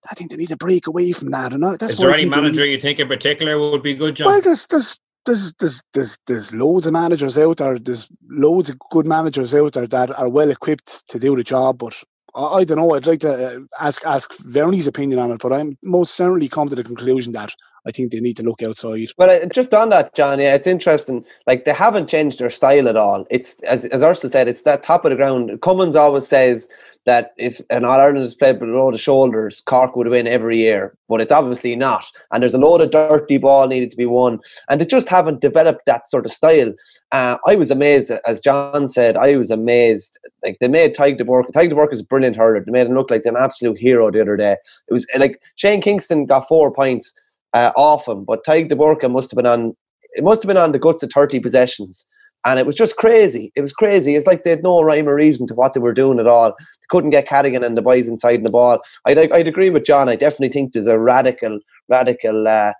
I 0.10 0.16
think 0.16 0.32
they 0.32 0.38
need 0.38 0.50
to 0.50 0.58
break 0.58 0.88
away 0.88 1.12
from 1.12 1.32
that. 1.32 1.54
And 1.54 1.64
that's 1.80 1.94
is 1.94 1.98
there 2.00 2.14
any 2.14 2.26
manager 2.26 2.66
you 2.66 2.80
think 2.80 3.00
in 3.00 3.08
particular 3.08 3.60
would 3.60 3.84
be 3.84 3.96
good, 3.96 4.16
John? 4.16 4.28
Well, 4.28 4.42
there's 4.42 4.66
there's 4.68 5.00
there's 5.26 5.54
there's 5.54 5.82
there's 5.94 6.18
there's 6.28 6.54
loads 6.54 6.88
of 6.88 6.94
managers 6.94 7.38
out 7.38 7.58
there. 7.58 7.78
There's 7.78 8.10
loads 8.30 8.70
of 8.70 8.80
good 8.90 9.06
managers 9.06 9.54
out 9.54 9.74
there 9.74 9.88
that 9.88 10.18
are 10.18 10.30
well 10.30 10.50
equipped 10.50 11.08
to 11.10 11.20
do 11.20 11.36
the 11.36 11.44
job. 11.44 11.78
But 11.78 12.04
I, 12.34 12.46
I 12.46 12.64
don't 12.64 12.78
know. 12.78 12.96
I'd 12.96 13.06
like 13.06 13.22
to 13.22 13.58
uh, 13.58 13.60
ask 13.80 14.06
ask 14.06 14.34
Verney's 14.40 14.88
opinion 14.88 15.20
on 15.20 15.32
it. 15.32 15.42
But 15.42 15.54
I'm 15.54 15.78
most 15.84 16.16
certainly 16.16 16.50
come 16.50 16.70
to 16.70 16.76
the 16.76 16.84
conclusion 16.84 17.34
that 17.34 17.54
I 17.86 17.92
think 17.92 18.12
they 18.12 18.20
need 18.20 18.38
to 18.38 18.44
look 18.44 18.62
outside. 18.62 19.08
Well, 19.18 19.48
just 19.54 19.74
on 19.74 19.90
that, 19.90 20.14
John, 20.14 20.40
yeah, 20.40 20.56
it's 20.56 20.68
interesting. 20.68 21.26
Like 21.48 21.66
they 21.66 21.74
haven't 21.74 22.10
changed 22.10 22.40
their 22.40 22.50
style 22.50 22.88
at 22.88 22.98
all. 22.98 23.26
It's 23.30 23.56
as 23.64 23.86
as 23.86 24.04
Ursula 24.04 24.32
said, 24.32 24.48
it's 24.48 24.64
that 24.64 24.84
top 24.84 25.06
of 25.06 25.10
the 25.10 25.16
ground. 25.16 25.60
Cummins 25.62 25.96
always 25.96 26.28
says 26.28 26.68
that 27.06 27.32
if 27.38 27.60
an 27.70 27.84
All 27.84 28.00
Ireland 28.00 28.26
is 28.26 28.36
played 28.36 28.60
below 28.60 28.92
the 28.92 28.98
shoulders, 28.98 29.62
Cork 29.66 29.96
would 29.96 30.08
win 30.08 30.28
every 30.28 30.60
year, 30.60 30.96
but 31.10 31.20
it's 31.20 31.32
obviously 31.32 31.76
not. 31.76 32.06
And 32.32 32.44
there's 32.44 32.54
a 32.54 32.60
load 32.60 32.82
of 32.82 32.92
dirty 32.92 33.38
ball 33.38 33.68
needed 33.68 33.92
to 33.92 33.98
be 33.98 34.06
won, 34.06 34.40
and 34.70 34.80
they 34.80 34.86
just 34.86 35.10
haven't 35.10 35.42
developed 35.42 35.86
that 35.86 36.10
sort 36.10 36.26
of 36.26 36.32
style. 36.32 36.74
Uh, 37.12 37.38
I 37.48 37.56
was 37.56 37.72
amazed, 37.72 38.12
as 38.28 38.40
John 38.40 38.88
said, 38.88 39.18
I 39.18 39.36
was 39.36 39.50
amazed. 39.50 40.20
Like 40.44 40.58
they 40.60 40.68
made 40.68 40.96
Tadhg 40.96 41.18
de 41.18 41.24
Búrca. 41.24 41.52
Tadhg 41.52 41.70
de 41.70 41.76
Búrca 41.76 41.94
is 41.94 42.02
a 42.02 42.06
brilliant 42.06 42.36
hurler. 42.36 42.64
They 42.64 42.72
made 42.72 42.88
him 42.88 42.96
look 42.96 43.10
like 43.10 43.26
an 43.26 43.36
absolute 43.38 43.80
hero 43.80 44.12
the 44.12 44.22
other 44.22 44.38
day. 44.38 44.56
It 44.88 44.94
was 44.94 45.08
like 45.18 45.42
Shane 45.56 45.82
Kingston 45.82 46.26
got 46.26 46.48
four 46.48 46.72
points 46.72 47.14
uh, 47.54 47.72
off 47.76 48.08
him, 48.08 48.24
but 48.24 48.46
Tadhg 48.46 48.70
de 48.70 48.76
Búrca 48.76 49.12
must 49.12 49.32
have 49.32 49.38
been 49.38 49.48
on. 49.48 49.76
It 50.14 50.24
must 50.24 50.44
have 50.44 50.48
been 50.48 50.58
on 50.58 50.72
the 50.72 50.80
guts 50.80 51.04
of 51.04 51.12
thirty 51.12 51.40
possessions 51.40 52.06
and 52.46 52.60
it 52.60 52.66
was 52.66 52.76
just 52.76 52.96
crazy. 52.96 53.52
It 53.56 53.62
was 53.62 53.74
crazy. 53.74 54.16
It's 54.16 54.28
like 54.28 54.44
they 54.44 54.50
had 54.50 54.64
no 54.64 54.82
rhyme 54.82 55.08
or 55.08 55.16
reason 55.16 55.48
to 55.48 55.54
what 55.54 55.74
they 55.74 55.80
were 55.80 55.94
doing 55.94 56.20
at 56.20 56.28
all. 56.28 56.50
They 56.50 56.86
couldn't 56.90 57.12
get 57.12 57.28
Cadogan 57.28 57.64
and 57.64 57.78
the 57.78 57.82
boys 57.82 58.08
inside 58.08 58.36
in 58.36 58.44
the 58.44 58.50
ball. 58.50 58.82
I'd, 59.06 59.18
I'd 59.18 59.48
agree 59.48 59.70
with 59.70 59.86
John. 59.86 60.10
I 60.10 60.16
definitely 60.16 60.50
think 60.50 60.74
there's 60.74 60.88
a 60.88 60.98
radical, 60.98 61.60
radical 61.88 62.48
uh, 62.48 62.74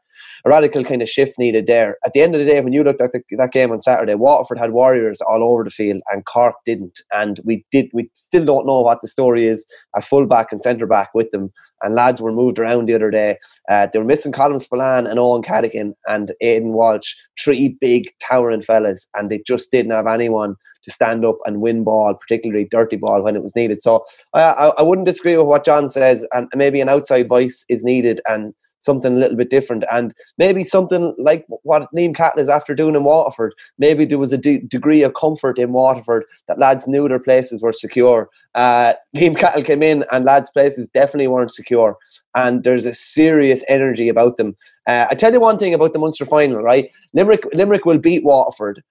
a 0.46 0.50
radical 0.50 0.84
kind 0.84 1.02
of 1.02 1.10
shift 1.10 1.38
needed 1.38 1.68
there. 1.68 1.98
At 2.06 2.14
the 2.14 2.22
end 2.22 2.36
of 2.36 2.40
the 2.40 2.46
day, 2.46 2.60
when 2.62 2.74
you 2.74 2.84
looked 2.84 3.02
at 3.02 3.12
the, 3.12 3.22
that 3.38 3.52
game 3.52 3.72
on 3.72 3.82
Saturday, 3.82 4.16
Waterford 4.16 4.58
had 4.58 4.72
warriors 4.72 5.22
all 5.22 5.44
over 5.44 5.64
the 5.64 5.70
field, 5.70 6.02
and 6.12 6.26
Cork 6.26 6.56
didn't. 6.66 7.02
And 7.14 7.40
we 7.44 7.66
did. 7.72 7.90
We 7.94 8.10
still 8.14 8.46
don't 8.46 8.66
know 8.66 8.82
what 8.82 9.02
the 9.02 9.08
story 9.08 9.48
is 9.48 9.66
at 9.96 10.08
fullback 10.08 10.52
and 10.52 10.62
centre 10.62 10.88
back 10.88 11.10
with 11.14 11.32
them. 11.32 11.52
And 11.84 11.96
lads 11.96 12.22
were 12.22 12.32
moved 12.32 12.60
around 12.60 12.88
the 12.88 12.94
other 12.94 13.10
day. 13.10 13.38
Uh, 13.70 13.88
they 13.92 14.00
were 14.00 14.06
missing 14.06 14.32
Colm 14.32 14.62
Spillane 14.62 15.08
and 15.08 15.18
Eoin 15.18 15.44
Cadogan 15.44 15.96
and 16.08 16.32
Aidan 16.42 16.74
Walsh, 16.74 17.16
three 17.44 17.78
big 17.82 18.12
towering 18.22 18.62
fellas, 18.62 19.08
and 19.16 19.30
they 19.30 19.42
just 19.48 19.72
didn't 19.72 19.92
have 19.92 20.08
anyone 20.08 20.56
to 20.84 20.92
stand 20.92 21.26
up 21.26 21.38
and 21.46 21.62
win 21.62 21.84
ball, 21.84 22.14
particularly 22.16 22.68
dirty 22.70 22.96
ball 22.96 23.22
when 23.22 23.36
it 23.36 23.44
was 23.44 23.56
needed. 23.56 23.84
So 23.84 24.04
I, 24.34 24.72
I 24.78 24.82
wouldn't 24.82 25.06
disagree 25.06 25.38
with 25.38 25.48
what 25.48 25.66
John 25.66 25.90
says, 25.90 26.26
and 26.34 26.48
maybe 26.56 26.82
an 26.82 26.90
outside 26.90 27.28
voice 27.28 27.66
is 27.70 27.84
needed. 27.84 28.22
And 28.28 28.54
something 28.82 29.14
a 29.14 29.20
little 29.20 29.38
bit 29.38 29.50
different. 29.50 29.86
And 29.92 30.14
maybe 30.38 30.64
something 30.64 31.16
like 31.18 31.46
what 31.64 31.88
Liam 31.96 32.16
Cahill 32.16 32.42
is 32.42 32.50
after 32.50 32.76
doing 32.76 32.96
in 32.96 33.04
Waterford. 33.04 33.54
Maybe 33.78 34.06
there 34.06 34.18
was 34.18 34.34
a 34.34 34.38
de- 34.38 34.60
degree 34.60 35.04
of 35.04 35.14
comfort 35.14 35.58
in 35.58 35.72
Waterford 35.72 36.26
that 36.48 36.60
lads 36.60 36.88
knew 36.88 37.08
their 37.08 37.20
places 37.20 37.62
were 37.62 37.74
secure. 37.74 38.30
Uh, 38.56 38.94
Liam 39.16 39.38
Cahill 39.38 39.64
came 39.64 39.84
in 39.84 40.04
and 40.12 40.26
lads' 40.26 40.52
places 40.52 40.88
definitely 40.90 41.28
weren't 41.28 41.54
secure. 41.54 41.98
And 42.36 42.64
there's 42.64 42.86
a 42.86 42.94
serious 42.94 43.64
energy 43.68 44.10
about 44.10 44.38
them. 44.38 44.56
Uh, 44.88 45.08
I 45.10 45.16
tell 45.16 45.34
you 45.34 45.40
one 45.40 45.58
thing 45.58 45.74
about 45.74 45.94
the 45.94 46.00
Munster 46.00 46.26
final, 46.26 46.62
right? 46.62 46.90
Limerick, 47.14 47.44
Limerick 47.54 47.86
will 47.86 47.98
beat 47.98 48.24
Waterford, 48.24 48.82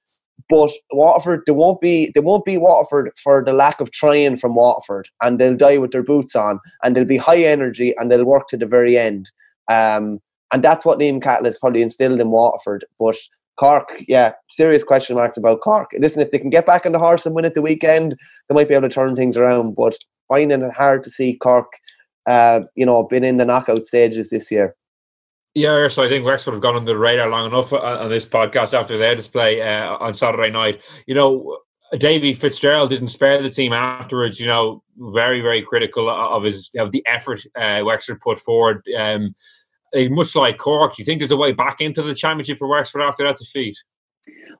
but 0.49 0.71
Waterford, 0.93 1.43
they 1.47 1.53
won't 1.53 1.81
be 1.81 2.11
they 2.15 2.21
won't 2.21 2.45
be 2.45 2.57
Waterford 2.57 3.13
for 3.23 3.43
the 3.45 3.53
lack 3.53 3.81
of 3.81 3.91
trying 3.93 4.37
from 4.37 4.55
Waterford, 4.55 5.09
and 5.23 5.39
they'll 5.39 5.57
die 5.57 5.79
with 5.79 5.93
their 5.93 6.03
boots 6.03 6.35
on, 6.35 6.61
and 6.83 6.95
they'll 6.95 7.05
be 7.05 7.17
high 7.17 7.43
energy, 7.43 7.95
and 7.97 8.11
they'll 8.11 8.25
work 8.25 8.49
to 8.49 8.57
the 8.57 8.67
very 8.67 8.99
end. 8.99 9.31
Um, 9.71 10.21
and 10.53 10.65
that's 10.65 10.85
what 10.85 10.99
Liam 10.99 11.25
has 11.25 11.59
probably 11.59 11.81
instilled 11.81 12.21
in 12.21 12.31
Waterford. 12.31 12.85
But 12.99 13.17
Cork, 13.59 14.03
yeah, 14.09 14.33
serious 14.51 14.83
question 14.83 15.17
marks 15.17 15.39
about 15.39 15.61
Cork. 15.61 15.91
Listen, 15.99 16.21
if 16.21 16.31
they 16.31 16.39
can 16.39 16.51
get 16.51 16.67
back 16.67 16.85
on 16.85 16.93
the 16.93 16.99
horse 16.99 17.25
and 17.25 17.35
win 17.35 17.45
at 17.45 17.55
the 17.55 17.63
weekend, 17.63 18.17
they 18.49 18.55
might 18.55 18.69
be 18.69 18.75
able 18.75 18.89
to 18.89 18.95
turn 18.95 19.15
things 19.15 19.37
around. 19.37 19.77
But 19.77 19.97
finding 20.29 20.63
it 20.63 20.73
hard 20.73 21.05
to 21.05 21.11
see 21.11 21.37
Cork, 21.37 21.73
uh, 22.27 22.61
you 22.75 22.85
know, 22.85 23.05
been 23.05 23.25
in 23.25 23.37
the 23.37 23.45
knockout 23.45 23.87
stages 23.87 24.31
this 24.31 24.51
year. 24.51 24.75
Yeah, 25.55 25.89
so 25.89 26.05
I 26.05 26.09
think 26.09 26.25
Wexford 26.25 26.55
have 26.55 26.63
gone 26.63 26.77
under 26.77 26.93
the 26.93 26.99
radar 26.99 27.29
long 27.29 27.47
enough 27.47 27.73
on 27.73 28.09
this 28.09 28.25
podcast 28.25 28.73
after 28.73 28.97
their 28.97 29.17
display 29.17 29.61
uh, 29.61 29.97
on 29.97 30.15
Saturday 30.15 30.51
night. 30.51 30.81
You 31.07 31.15
know, 31.17 31.59
Davy 31.99 32.33
Fitzgerald 32.33 32.91
didn't 32.91 33.09
spare 33.09 33.43
the 33.43 33.51
team 33.51 33.73
afterwards. 33.73 34.39
You 34.39 34.47
know, 34.47 34.83
very 34.97 35.41
very 35.41 35.63
critical 35.63 36.09
of 36.09 36.45
his 36.45 36.71
of 36.79 36.93
the 36.93 37.05
effort 37.07 37.41
uh, 37.57 37.83
Wexford 37.85 38.21
put 38.21 38.39
forward. 38.39 38.83
Um, 38.97 39.35
much 39.95 40.37
like 40.37 40.59
Cork, 40.59 40.95
do 40.95 41.03
you 41.03 41.05
think 41.05 41.19
there's 41.19 41.33
a 41.33 41.37
way 41.37 41.53
back 41.53 41.81
into 41.81 42.03
the 42.03 42.15
championship 42.15 42.59
for 42.59 42.69
Wexford 42.69 43.03
after 43.03 43.25
that 43.25 43.37
defeat? 43.37 43.77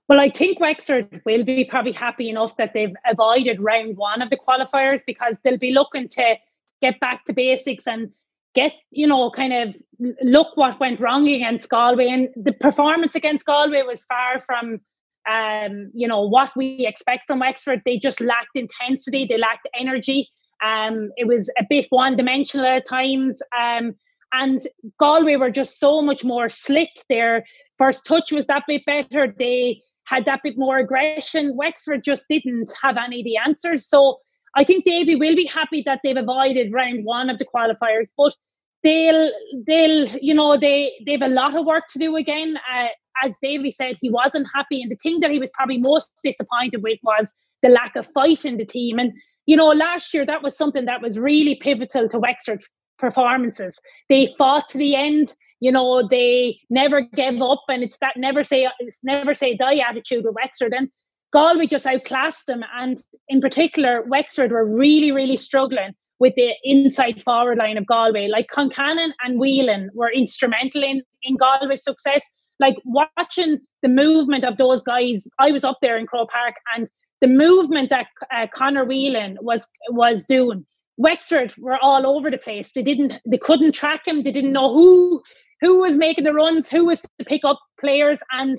Well, 0.09 0.19
I 0.19 0.31
think 0.31 0.59
Wexford 0.59 1.23
will 1.25 1.45
be 1.45 1.65
probably 1.65 1.93
happy 1.93 2.31
enough 2.31 2.57
that 2.57 2.73
they've 2.75 2.95
avoided 3.09 3.61
round 3.61 3.97
one 3.97 4.23
of 4.23 4.31
the 4.31 4.37
qualifiers 4.37 5.03
because 5.07 5.39
they'll 5.45 5.59
be 5.59 5.71
looking 5.73 6.09
to 6.09 6.37
get 6.83 6.99
back 6.99 7.25
to 7.27 7.33
basics 7.33 7.87
and 7.87 8.11
get, 8.55 8.73
you 8.91 9.07
know, 9.07 9.31
kind 9.31 9.53
of 9.53 9.77
look 10.23 10.57
what 10.57 10.81
went 10.81 10.99
wrong 10.99 11.29
against 11.29 11.69
Galway. 11.69 12.09
And 12.09 12.31
the 12.35 12.53
performance 12.53 13.15
against 13.15 13.47
Galway 13.47 13.83
was 13.83 14.05
far 14.05 14.41
from, 14.41 14.81
um, 15.29 15.91
you 15.95 16.07
know, 16.07 16.23
what 16.23 16.51
we 16.57 16.87
expect 16.87 17.25
from 17.27 17.41
Wexford. 17.41 17.83
They 17.85 17.99
just 17.99 18.21
lacked 18.21 18.57
intensity, 18.57 19.27
they 19.29 19.39
lacked 19.39 19.69
energy. 19.79 20.29
Um, 20.65 21.11
it 21.17 21.27
was 21.27 21.51
a 21.59 21.65
bit 21.69 21.87
one 21.91 22.17
dimensional 22.17 22.67
at 22.67 22.87
times. 22.87 23.41
Um, 23.59 23.95
and 24.33 24.61
Galway 24.99 25.37
were 25.37 25.51
just 25.51 25.81
so 25.81 26.03
much 26.03 26.25
more 26.25 26.49
slick. 26.49 26.91
Their 27.09 27.45
first 27.79 28.05
touch 28.07 28.31
was 28.31 28.47
that 28.47 28.65
bit 28.67 28.83
better. 28.87 29.35
They 29.39 29.83
had 30.05 30.25
that 30.27 30.41
bit 30.43 30.57
more 30.57 30.79
aggression. 30.79 31.57
Wexford 31.57 32.05
just 32.05 32.27
didn't 32.29 32.71
have 32.83 32.97
any 32.97 33.21
of 33.21 33.25
the 33.25 33.37
answers. 33.37 33.89
So 33.89 34.19
I 34.57 34.65
think 34.65 34.85
Davy 34.85 35.17
will 35.17 35.37
be 35.37 35.47
happy 35.47 35.83
that 35.87 36.01
they've 36.03 36.17
avoided 36.17 36.73
round 36.73 37.05
one 37.05 37.31
of 37.31 37.39
the 37.39 37.47
qualifiers, 37.47 38.09
but 38.17 38.35
they'll 38.83 39.31
they'll 39.67 40.07
you 40.21 40.35
know 40.35 40.59
they 40.59 40.93
they've 41.07 41.23
a 41.23 41.29
lot 41.29 41.57
of 41.57 41.67
work 41.67 41.85
to 41.91 41.99
do 41.99 42.17
again. 42.17 42.57
Uh, 42.57 42.89
as 43.23 43.37
Davy 43.43 43.71
said, 43.71 43.97
he 44.01 44.11
wasn't 44.11 44.47
happy, 44.55 44.81
and 44.83 44.91
the 44.91 44.97
thing 44.97 45.21
that 45.21 45.31
he 45.31 45.39
was 45.39 45.51
probably 45.55 45.79
most 45.79 46.13
disappointed 46.23 46.83
with 46.83 46.99
was 47.03 47.33
the 47.63 47.69
lack 47.69 47.97
of 47.97 48.07
fight 48.07 48.45
in 48.45 48.57
the 48.57 48.65
team. 48.65 48.99
And 48.99 49.13
you 49.47 49.57
know, 49.57 49.69
last 49.69 50.15
year 50.15 50.25
that 50.27 50.43
was 50.43 50.57
something 50.57 50.87
that 50.87 51.03
was 51.03 51.19
really 51.19 51.57
pivotal 51.57 52.09
to 52.09 52.19
Wexford 52.19 52.63
performances. 52.99 53.79
They 54.09 54.27
fought 54.39 54.69
to 54.71 54.79
the 54.79 54.95
end. 54.95 55.33
You 55.61 55.73
know, 55.73 56.07
they 56.09 56.59
never 56.71 57.03
gave 57.03 57.41
up, 57.43 57.63
and 57.69 57.83
it's 57.83 57.99
that 57.99 58.15
never 58.17 58.43
say 58.43 58.69
it's 58.79 59.01
never 59.03 59.35
say 59.35 59.57
die 59.57 59.81
attitude 59.87 60.25
with 60.25 60.35
Wexford. 60.35 60.73
And 60.73 60.89
Galway 61.33 61.67
just 61.67 61.87
outclassed 61.87 62.47
them. 62.47 62.63
And 62.79 63.01
in 63.29 63.41
particular, 63.41 64.03
Wexford 64.03 64.53
were 64.53 64.77
really, 64.77 65.13
really 65.13 65.37
struggling 65.37 65.93
with 66.21 66.35
the 66.37 66.53
inside 66.63 67.23
forward 67.23 67.59
line 67.59 67.79
of 67.79 67.87
Galway. 67.87 68.29
Like 68.29 68.49
Concannon 68.49 69.11
and 69.25 69.41
Whelan 69.41 69.91
were 69.95 70.13
instrumental 70.13 70.85
in, 70.85 71.03
in 71.23 71.37
Galway's 71.37 71.83
success. 71.83 72.25
Like 72.61 72.77
watching 72.85 73.59
the 73.83 73.89
movement 73.89 74.45
of 74.45 74.59
those 74.59 74.83
guys, 74.83 75.27
I 75.39 75.51
was 75.51 75.65
up 75.65 75.79
there 75.81 75.97
in 75.97 76.07
Croke 76.07 76.31
Park 76.31 76.55
and 76.77 76.89
the 77.23 77.27
movement 77.27 77.91
that 77.91 78.07
uh, 78.33 78.47
Conor 78.53 78.85
Whelan 78.85 79.39
was 79.41 79.67
was 79.89 80.25
doing. 80.27 80.65
Wexford 80.97 81.55
were 81.57 81.79
all 81.79 82.07
over 82.07 82.31
the 82.31 82.39
place. 82.39 82.73
They 82.73 82.83
didn't, 82.83 83.15
they 83.27 83.39
couldn't 83.39 83.73
track 83.73 84.07
him. 84.07 84.23
They 84.23 84.33
didn't 84.33 84.53
know 84.53 84.73
who 84.73 85.23
who 85.63 85.81
was 85.81 85.97
making 85.97 86.25
the 86.25 86.35
runs, 86.35 86.69
who 86.69 86.87
was 86.87 87.01
to 87.01 87.25
pick 87.25 87.43
up 87.45 87.59
players, 87.79 88.21
and 88.33 88.57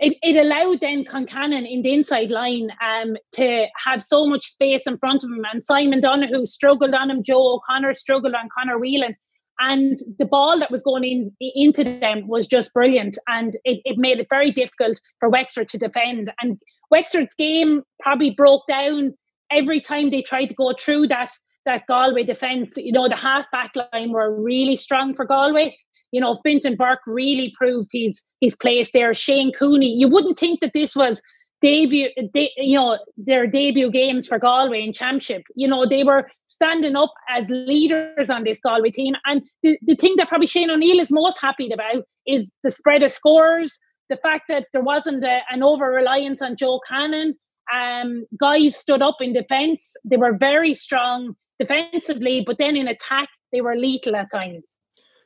it, 0.00 0.16
it 0.22 0.36
allowed 0.36 0.80
then 0.80 1.04
Concannon 1.04 1.70
in 1.70 1.82
the 1.82 1.92
inside 1.92 2.30
line 2.30 2.70
um, 2.82 3.16
to 3.32 3.66
have 3.84 4.02
so 4.02 4.26
much 4.26 4.44
space 4.44 4.86
in 4.86 4.96
front 4.96 5.22
of 5.22 5.30
him. 5.30 5.44
And 5.52 5.62
Simon 5.62 6.00
Donohoe 6.00 6.44
struggled 6.44 6.94
on 6.94 7.10
him, 7.10 7.22
Joe 7.22 7.54
O'Connor 7.54 7.92
struggled 7.92 8.34
on 8.34 8.48
Conor 8.56 8.78
Whelan. 8.78 9.14
And 9.58 9.98
the 10.18 10.24
ball 10.24 10.58
that 10.58 10.70
was 10.70 10.82
going 10.82 11.04
in 11.04 11.32
into 11.38 11.84
them 11.84 12.26
was 12.26 12.46
just 12.46 12.72
brilliant. 12.72 13.18
And 13.28 13.56
it, 13.64 13.82
it 13.84 13.98
made 13.98 14.18
it 14.18 14.28
very 14.30 14.50
difficult 14.50 14.98
for 15.18 15.28
Wexford 15.28 15.68
to 15.68 15.78
defend. 15.78 16.32
And 16.40 16.58
Wexford's 16.90 17.34
game 17.34 17.82
probably 18.00 18.30
broke 18.30 18.62
down 18.66 19.12
every 19.50 19.80
time 19.80 20.08
they 20.08 20.22
tried 20.22 20.46
to 20.46 20.54
go 20.54 20.72
through 20.80 21.08
that 21.08 21.30
that 21.66 21.86
Galway 21.88 22.24
defence. 22.24 22.78
You 22.78 22.92
know, 22.92 23.06
the 23.06 23.16
half 23.16 23.50
back 23.50 23.72
line 23.92 24.12
were 24.12 24.42
really 24.42 24.76
strong 24.76 25.12
for 25.12 25.26
Galway 25.26 25.76
you 26.12 26.20
know, 26.20 26.34
Fintan 26.36 26.76
Burke 26.76 27.00
really 27.06 27.52
proved 27.56 27.90
his 27.92 28.22
his 28.40 28.56
place 28.56 28.92
there. 28.92 29.14
Shane 29.14 29.52
Cooney, 29.52 29.92
you 29.92 30.08
wouldn't 30.08 30.38
think 30.38 30.60
that 30.60 30.72
this 30.72 30.96
was 30.96 31.22
debut, 31.60 32.08
de, 32.32 32.50
you 32.56 32.76
know, 32.76 32.98
their 33.16 33.46
debut 33.46 33.90
games 33.90 34.26
for 34.26 34.38
Galway 34.38 34.82
in 34.82 34.92
Championship. 34.92 35.42
You 35.54 35.68
know, 35.68 35.86
they 35.86 36.04
were 36.04 36.28
standing 36.46 36.96
up 36.96 37.10
as 37.28 37.50
leaders 37.50 38.30
on 38.30 38.44
this 38.44 38.60
Galway 38.60 38.90
team. 38.90 39.14
And 39.26 39.42
the, 39.62 39.78
the 39.82 39.94
thing 39.94 40.14
that 40.16 40.28
probably 40.28 40.46
Shane 40.46 40.70
O'Neill 40.70 41.00
is 41.00 41.10
most 41.10 41.40
happy 41.40 41.70
about 41.70 42.04
is 42.26 42.52
the 42.62 42.70
spread 42.70 43.02
of 43.02 43.10
scores, 43.10 43.78
the 44.08 44.16
fact 44.16 44.44
that 44.48 44.66
there 44.72 44.82
wasn't 44.82 45.24
a, 45.24 45.40
an 45.50 45.62
over 45.62 45.86
reliance 45.86 46.42
on 46.42 46.56
Joe 46.56 46.80
Canning. 46.88 47.34
Um, 47.72 48.24
guys 48.40 48.76
stood 48.76 49.02
up 49.02 49.16
in 49.20 49.32
defence. 49.32 49.94
They 50.04 50.16
were 50.16 50.36
very 50.36 50.74
strong 50.74 51.36
defensively, 51.58 52.42
but 52.44 52.58
then 52.58 52.76
in 52.76 52.88
attack, 52.88 53.28
they 53.52 53.60
were 53.60 53.76
lethal 53.76 54.16
at 54.16 54.30
times. 54.30 54.78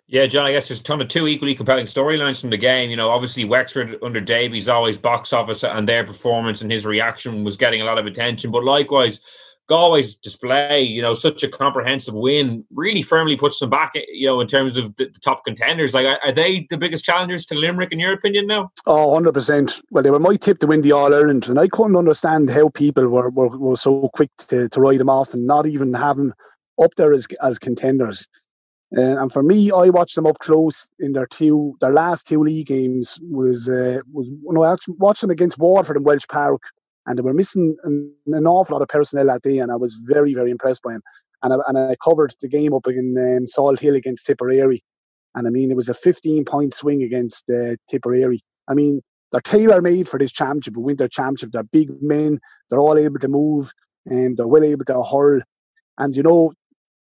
Yeah, 0.07 0.27
John, 0.27 0.45
I 0.45 0.53
guess 0.53 0.69
there's 0.69 0.81
a 0.81 0.85
ton 0.85 1.01
of 1.01 1.09
two 1.09 1.27
equally 1.27 1.55
compelling 1.55 1.87
storylines 1.87 2.41
from 2.41 2.51
the 2.51 2.59
game. 2.59 2.91
You 2.91 2.97
know, 2.97 3.09
obviously 3.09 3.45
Wexford 3.45 3.97
under 4.03 4.21
Davy's 4.21 4.69
always 4.69 4.99
box 4.99 5.33
office 5.33 5.65
and 5.65 5.89
their 5.89 6.05
performance 6.05 6.61
and 6.61 6.71
his 6.71 6.85
reaction 6.85 7.43
was 7.43 7.57
getting 7.57 7.81
a 7.81 7.85
lot 7.85 7.99
of 7.99 8.05
attention. 8.05 8.51
But 8.51 8.65
likewise, 8.65 9.21
Galway's 9.67 10.17
display, 10.17 10.83
you 10.83 11.01
know, 11.01 11.15
such 11.15 11.43
a 11.43 11.49
comprehensive 11.49 12.15
win 12.15 12.67
really 12.71 13.01
firmly 13.01 13.35
puts 13.35 13.59
them 13.59 13.71
back, 13.71 13.93
you 13.95 14.27
know, 14.27 14.41
in 14.41 14.47
terms 14.47 14.77
of 14.77 14.95
the, 14.97 15.07
top 15.25 15.43
contenders. 15.47 15.95
Like, 15.95 16.19
are 16.23 16.33
they 16.33 16.67
the 16.69 16.77
biggest 16.77 17.05
challengers 17.05 17.47
to 17.47 17.55
Limerick, 17.55 17.91
in 17.91 17.99
your 17.99 18.13
opinion, 18.13 18.47
now? 18.47 18.71
Oh, 18.85 19.09
100%. 19.19 19.83
Well, 19.91 20.03
they 20.03 20.11
were 20.11 20.19
my 20.19 20.37
tip 20.37 20.59
to 20.59 20.67
win 20.67 20.83
the 20.83 20.93
All 20.93 21.15
Ireland, 21.15 21.49
and 21.49 21.59
I 21.59 21.69
couldn't 21.69 21.97
understand 21.97 22.51
how 22.51 22.69
people 22.69 23.09
were, 23.09 23.31
were, 23.31 23.57
were 23.57 23.77
so 23.77 24.11
quick 24.13 24.31
to, 24.49 24.69
to 24.69 24.81
write 24.81 24.99
them 24.99 25.09
off 25.09 25.33
and 25.33 25.47
not 25.47 25.67
even 25.67 25.95
having 25.95 26.33
up 26.83 26.95
there 26.97 27.15
as, 27.15 27.27
as 27.43 27.59
contenders. 27.59 28.29
Uh, 28.97 29.21
and 29.21 29.33
for 29.33 29.43
me, 29.43 29.73
I 29.73 29.89
watched 29.89 30.15
them 30.15 30.27
up 30.27 30.39
close 30.39 30.89
in 31.01 31.13
their 31.13 31.27
two, 31.27 31.77
their 31.81 31.91
last 31.91 32.27
two 32.29 32.43
league 32.43 32.67
games. 32.67 33.19
Was 33.23 33.69
uh, 33.69 34.01
was 34.13 34.29
know, 34.43 34.63
I 34.63 34.77
watched 34.89 35.23
them 35.23 35.31
against 35.31 35.59
Waterford 35.59 35.97
in 35.97 36.05
Walsh 36.05 36.27
Park, 36.29 36.63
and 37.07 37.19
they 37.19 37.23
were 37.23 37.35
missing 37.35 37.77
an, 37.83 38.13
an, 38.27 38.47
awful 38.47 38.75
lot 38.75 38.83
of 38.83 38.89
personnel 38.89 39.27
that 39.27 39.43
day, 39.43 39.59
and 39.59 39.73
I 39.73 39.77
was 39.77 40.01
very 40.05 40.35
very 40.35 40.51
impressed 40.51 40.83
by 40.83 40.93
them. 40.93 41.03
And 41.43 41.55
I, 41.55 41.57
and 41.67 41.79
I 41.79 41.97
covered 42.03 42.35
the 42.41 42.49
game 42.49 42.73
up 42.73 42.87
in 42.87 43.17
um, 43.19 43.47
Salthill 43.47 43.97
against 43.97 44.27
Tipperary, 44.27 44.85
and 45.35 45.47
I 45.47 45.51
mean 45.51 45.71
it 45.71 45.77
was 45.77 45.89
a 45.89 45.95
15 45.95 46.45
point 46.45 46.75
swing 46.75 47.03
against 47.03 47.51
uh, 47.51 47.77
Tipperary. 47.89 48.43
I 48.69 48.75
mean 48.75 49.03
they're 49.33 49.41
tailor 49.41 49.83
made 49.83 50.09
for 50.09 50.19
this 50.19 50.33
championship, 50.33 50.77
winter 50.77 51.09
championship. 51.09 51.51
They're 51.51 51.65
big 51.65 51.91
men, 52.01 52.39
they're 52.71 52.79
all 52.79 52.97
able 52.97 53.19
to 53.19 53.29
move, 53.29 53.73
and 54.07 54.37
they're 54.37 54.47
well 54.47 54.63
able 54.63 54.85
to 54.85 55.03
hurl. 55.03 55.41
And 55.99 56.15
you 56.15 56.23
know, 56.23 56.53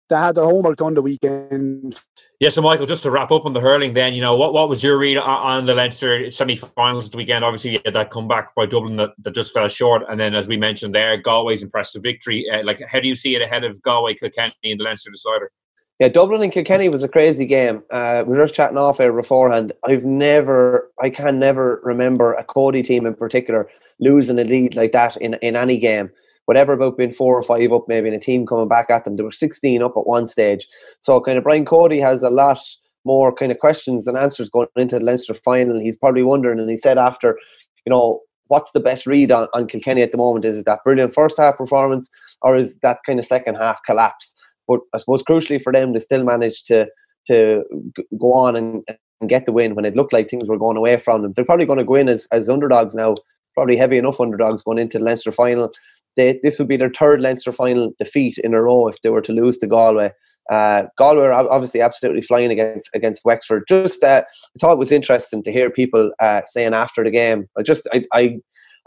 they 0.09 0.15
had 0.15 0.35
their 0.35 0.43
homework 0.43 0.77
done 0.77 0.95
the 0.95 1.01
weekend. 1.01 1.99
Yeah, 2.39 2.49
so 2.49 2.61
Michael, 2.61 2.85
just 2.85 3.03
to 3.03 3.11
wrap 3.11 3.31
up 3.31 3.45
on 3.45 3.53
the 3.53 3.59
hurling, 3.59 3.93
then 3.93 4.13
you 4.13 4.21
know 4.21 4.35
what 4.35 4.53
what 4.53 4.69
was 4.69 4.83
your 4.83 4.97
read 4.97 5.17
on, 5.17 5.65
the 5.65 5.75
Leinster 5.75 6.31
semi-finals 6.31 7.09
the 7.09 7.17
weekend? 7.17 7.45
Obviously, 7.45 7.71
you 7.71 7.79
had 7.85 7.93
that 7.93 8.11
comeback 8.11 8.53
by 8.55 8.65
Dublin 8.65 8.95
that, 8.97 9.11
that 9.19 9.35
just 9.35 9.53
fell 9.53 9.67
short, 9.67 10.03
and 10.09 10.19
then 10.19 10.35
as 10.35 10.47
we 10.47 10.57
mentioned 10.57 10.93
there, 10.93 11.15
Galway's 11.17 11.63
impressive 11.63 12.03
victory. 12.03 12.49
Uh, 12.49 12.63
like, 12.63 12.81
how 12.89 12.99
do 12.99 13.07
you 13.07 13.15
see 13.15 13.35
it 13.35 13.41
ahead 13.41 13.63
of 13.63 13.81
Galway, 13.81 14.15
Kilkenny, 14.15 14.53
and 14.63 14.79
the 14.79 14.83
Leinster 14.83 15.11
decider? 15.11 15.51
Yeah, 15.99 16.07
Dublin 16.07 16.41
and 16.41 16.51
Kilkenny 16.51 16.87
was 16.87 17.03
a 17.03 17.09
crazy 17.09 17.45
game. 17.45 17.83
Uh, 17.91 18.23
we 18.25 18.37
were 18.37 18.45
just 18.45 18.55
chatting 18.55 18.77
off 18.77 19.01
air 19.01 19.11
beforehand. 19.11 19.73
I've 19.83 20.05
never, 20.05 20.89
I 21.01 21.09
can 21.09 21.39
never 21.39 21.81
remember 21.83 22.33
a 22.35 22.43
Cody 22.43 22.83
team 22.83 23.05
in 23.05 23.15
particular 23.15 23.69
losing 23.99 24.39
a 24.39 24.45
lead 24.45 24.75
like 24.75 24.93
that 24.93 25.17
in 25.17 25.33
in 25.35 25.55
any 25.55 25.77
game 25.77 26.09
whatever 26.49 26.73
about 26.73 26.97
being 26.97 27.13
four 27.13 27.38
or 27.38 27.43
five 27.43 27.71
up, 27.71 27.85
maybe, 27.88 28.07
in 28.07 28.13
a 28.15 28.19
team 28.19 28.43
coming 28.43 28.67
back 28.67 28.89
at 28.89 29.05
them. 29.05 29.15
They 29.15 29.21
were 29.21 29.31
16 29.31 29.83
up 29.83 29.93
at 29.95 30.07
one 30.07 30.27
stage. 30.27 30.65
So, 31.01 31.21
kind 31.21 31.38
of, 31.38 31.43
Brian 31.43 31.63
Cody 31.63 31.99
has 31.99 32.23
a 32.23 32.31
lot 32.31 32.59
more 33.05 33.31
kind 33.31 33.51
of 33.51 33.59
questions 33.59 34.07
and 34.07 34.17
answers 34.17 34.49
going 34.49 34.67
into 34.75 34.97
the 34.97 35.05
Leinster 35.05 35.35
final. 35.35 35.79
He's 35.79 35.95
probably 35.95 36.23
wondering, 36.23 36.59
and 36.59 36.67
he 36.67 36.79
said 36.79 36.97
after, 36.97 37.38
you 37.85 37.91
know, 37.91 38.21
what's 38.47 38.71
the 38.71 38.79
best 38.79 39.05
read 39.05 39.31
on, 39.31 39.47
on 39.53 39.67
Kilkenny 39.67 40.01
at 40.01 40.12
the 40.12 40.17
moment? 40.17 40.43
Is 40.43 40.57
it 40.57 40.65
that 40.65 40.83
brilliant 40.83 41.13
first 41.13 41.38
half 41.38 41.55
performance, 41.55 42.09
or 42.41 42.57
is 42.57 42.73
that 42.81 42.97
kind 43.05 43.19
of 43.19 43.27
second 43.27 43.53
half 43.53 43.79
collapse? 43.85 44.33
But 44.67 44.79
I 44.95 44.97
suppose 44.97 45.21
crucially 45.21 45.62
for 45.62 45.71
them, 45.71 45.93
they 45.93 45.99
still 45.99 46.23
managed 46.23 46.65
to 46.69 46.88
to 47.27 47.63
go 48.19 48.33
on 48.33 48.55
and, 48.55 48.83
and 49.21 49.29
get 49.29 49.45
the 49.45 49.51
win 49.51 49.75
when 49.75 49.85
it 49.85 49.95
looked 49.95 50.13
like 50.13 50.31
things 50.31 50.47
were 50.47 50.57
going 50.57 50.77
away 50.77 50.97
from 50.97 51.21
them. 51.21 51.33
They're 51.33 51.45
probably 51.45 51.67
going 51.67 51.77
to 51.77 51.85
go 51.85 51.93
in 51.93 52.09
as, 52.09 52.27
as 52.31 52.49
underdogs 52.49 52.95
now, 52.95 53.13
probably 53.53 53.77
heavy 53.77 53.99
enough 53.99 54.19
underdogs 54.19 54.63
going 54.63 54.79
into 54.79 54.97
the 54.97 55.03
Leinster 55.03 55.31
final 55.31 55.71
they, 56.19 56.39
this 56.43 56.60
would 56.60 56.67
be 56.67 56.77
their 56.77 56.91
third 56.91 57.21
Leinster 57.21 57.53
final 57.53 57.93
defeat 57.97 58.38
in 58.43 58.53
a 58.53 58.62
row 58.62 58.88
if 58.88 59.01
they 59.01 59.10
were 59.10 59.21
to 59.21 59.32
lose 59.32 59.58
to 59.60 59.67
Galway. 59.67 60.12
Uh, 60.51 60.84
Galway 60.97 61.27
are 61.27 61.34
obviously 61.34 61.79
absolutely 61.79 62.23
flying 62.23 62.51
against 62.51 62.89
against 62.93 63.23
Wexford. 63.23 63.63
Just 63.67 64.03
uh, 64.03 64.23
I 64.23 64.55
thought 64.60 64.73
it 64.73 64.79
was 64.79 64.91
interesting 64.91 65.43
to 65.43 65.51
hear 65.51 65.69
people 65.69 66.12
uh, 66.19 66.41
saying 66.45 66.73
after 66.73 67.03
the 67.03 67.12
game. 67.12 67.47
I 67.58 67.62
just 67.62 67.88
I, 67.93 68.03
I 68.13 68.39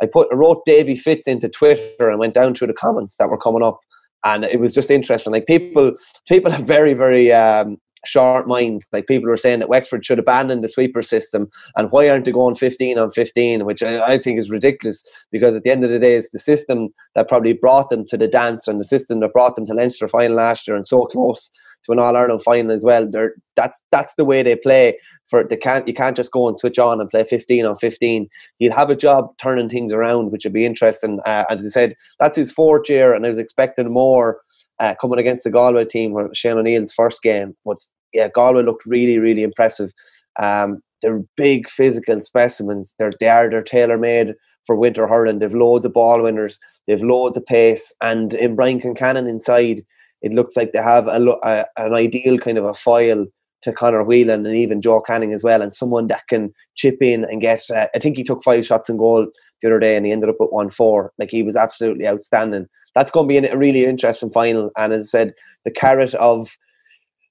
I 0.02 0.06
put 0.12 0.28
wrote 0.32 0.64
Davy 0.66 0.96
Fitz 0.96 1.28
into 1.28 1.48
Twitter 1.48 2.10
and 2.10 2.18
went 2.18 2.34
down 2.34 2.54
through 2.54 2.66
the 2.66 2.74
comments 2.74 3.16
that 3.18 3.30
were 3.30 3.38
coming 3.38 3.62
up. 3.62 3.78
and 4.24 4.44
it 4.44 4.60
was 4.60 4.74
just 4.74 4.90
interesting. 4.90 5.32
Like 5.32 5.46
people, 5.46 5.92
people 6.28 6.52
are 6.52 6.62
very, 6.62 6.94
very 6.94 7.32
um, 7.32 7.78
short 8.04 8.46
minds. 8.46 8.84
Like 8.92 9.06
people 9.06 9.28
were 9.28 9.36
saying 9.36 9.60
that 9.60 9.68
Wexford 9.68 10.04
should 10.04 10.18
abandon 10.18 10.60
the 10.60 10.68
sweeper 10.68 11.02
system, 11.02 11.50
and 11.76 11.90
why 11.90 12.08
aren't 12.08 12.24
they 12.24 12.32
going 12.32 12.54
15 12.54 12.98
on 12.98 13.12
15? 13.12 13.64
Which 13.64 13.82
I, 13.82 14.14
I, 14.14 14.18
think 14.18 14.38
is 14.38 14.50
ridiculous 14.50 15.02
because 15.30 15.54
at 15.54 15.62
the 15.62 15.70
end 15.70 15.84
of 15.84 15.90
the 15.90 15.98
day, 15.98 16.14
it's 16.14 16.30
the 16.30 16.38
system 16.38 16.88
that 17.14 17.28
probably 17.28 17.52
brought 17.52 17.90
them 17.90 18.06
to 18.08 18.16
the 18.16 18.28
dance 18.28 18.68
and 18.68 18.80
the 18.80 18.84
system 18.84 19.20
that 19.20 19.32
brought 19.32 19.56
them 19.56 19.66
to 19.66 19.74
Leinster 19.74 20.08
final 20.08 20.36
last 20.36 20.66
year 20.66 20.76
and 20.76 20.86
so 20.86 21.06
close 21.06 21.50
to 21.84 21.92
an 21.92 21.98
All 21.98 22.16
Ireland 22.16 22.42
final 22.42 22.72
as 22.72 22.84
well. 22.84 23.08
They're, 23.08 23.34
that's 23.56 23.80
that's 23.90 24.14
the 24.14 24.24
way 24.24 24.42
they 24.42 24.56
play. 24.56 24.98
For 25.30 25.44
they 25.44 25.56
can't 25.56 25.86
you 25.88 25.94
can't 25.94 26.16
just 26.16 26.30
go 26.30 26.48
and 26.48 26.58
switch 26.58 26.78
on 26.78 27.00
and 27.00 27.08
play 27.08 27.24
15 27.24 27.64
on 27.64 27.76
15. 27.78 28.28
He'll 28.58 28.72
have 28.72 28.90
a 28.90 28.96
job 28.96 29.30
turning 29.40 29.68
things 29.68 29.92
around, 29.92 30.30
which 30.30 30.44
would 30.44 30.52
be 30.52 30.66
interesting. 30.66 31.20
Uh, 31.24 31.44
as 31.48 31.64
I 31.64 31.68
said, 31.68 31.96
that's 32.18 32.36
his 32.36 32.52
fourth 32.52 32.88
year, 32.88 33.14
and 33.14 33.24
I 33.24 33.28
was 33.28 33.38
expecting 33.38 33.90
more 33.90 34.40
uh, 34.82 34.94
coming 35.00 35.18
against 35.20 35.44
the 35.44 35.50
Galway 35.50 35.84
team, 35.84 36.12
where 36.12 36.28
Shane 36.34 36.58
O'Neill's 36.58 36.92
first 36.92 37.22
game. 37.22 37.54
But 37.64 37.78
yeah, 38.12 38.28
Galway 38.28 38.64
looked 38.64 38.84
really, 38.84 39.18
really 39.18 39.44
impressive. 39.44 39.92
Um, 40.40 40.82
they're 41.00 41.22
big 41.36 41.68
physical 41.68 42.20
specimens. 42.22 42.94
They're 42.98 43.12
they 43.20 43.28
are 43.28 43.48
they're 43.48 43.62
tailor 43.62 43.96
made 43.96 44.34
for 44.66 44.76
winter 44.76 45.06
hurling. 45.06 45.38
They've 45.38 45.54
loads 45.54 45.86
of 45.86 45.92
ball 45.92 46.22
winners. 46.22 46.58
They've 46.86 47.02
loads 47.02 47.36
of 47.36 47.46
pace, 47.46 47.94
and 48.00 48.34
in 48.34 48.56
Brian 48.56 48.80
Concannon 48.80 49.28
inside, 49.28 49.84
it 50.20 50.32
looks 50.32 50.56
like 50.56 50.72
they 50.72 50.82
have 50.82 51.06
a, 51.06 51.20
a 51.44 51.64
an 51.76 51.94
ideal 51.94 52.38
kind 52.38 52.58
of 52.58 52.64
a 52.64 52.74
foil 52.74 53.26
to 53.62 53.72
Conor 53.72 54.02
Whelan 54.02 54.44
and 54.44 54.56
even 54.56 54.82
Joe 54.82 55.00
Canning 55.00 55.32
as 55.32 55.44
well, 55.44 55.62
and 55.62 55.72
someone 55.72 56.08
that 56.08 56.26
can 56.28 56.52
chip 56.74 56.98
in 57.00 57.24
and 57.24 57.40
get. 57.40 57.62
Uh, 57.70 57.86
I 57.94 58.00
think 58.00 58.16
he 58.16 58.24
took 58.24 58.42
five 58.42 58.66
shots 58.66 58.88
and 58.88 58.98
goal 58.98 59.28
the 59.60 59.68
other 59.68 59.78
day, 59.78 59.96
and 59.96 60.04
he 60.04 60.10
ended 60.10 60.28
up 60.28 60.40
at 60.40 60.52
one 60.52 60.70
four. 60.70 61.12
Like 61.18 61.30
he 61.30 61.44
was 61.44 61.54
absolutely 61.54 62.08
outstanding 62.08 62.66
that's 62.94 63.10
going 63.10 63.28
to 63.28 63.40
be 63.40 63.46
a 63.46 63.56
really 63.56 63.84
interesting 63.84 64.30
final. 64.30 64.70
And 64.76 64.92
as 64.92 65.06
I 65.06 65.18
said, 65.18 65.34
the 65.64 65.70
carrot 65.70 66.14
of 66.14 66.50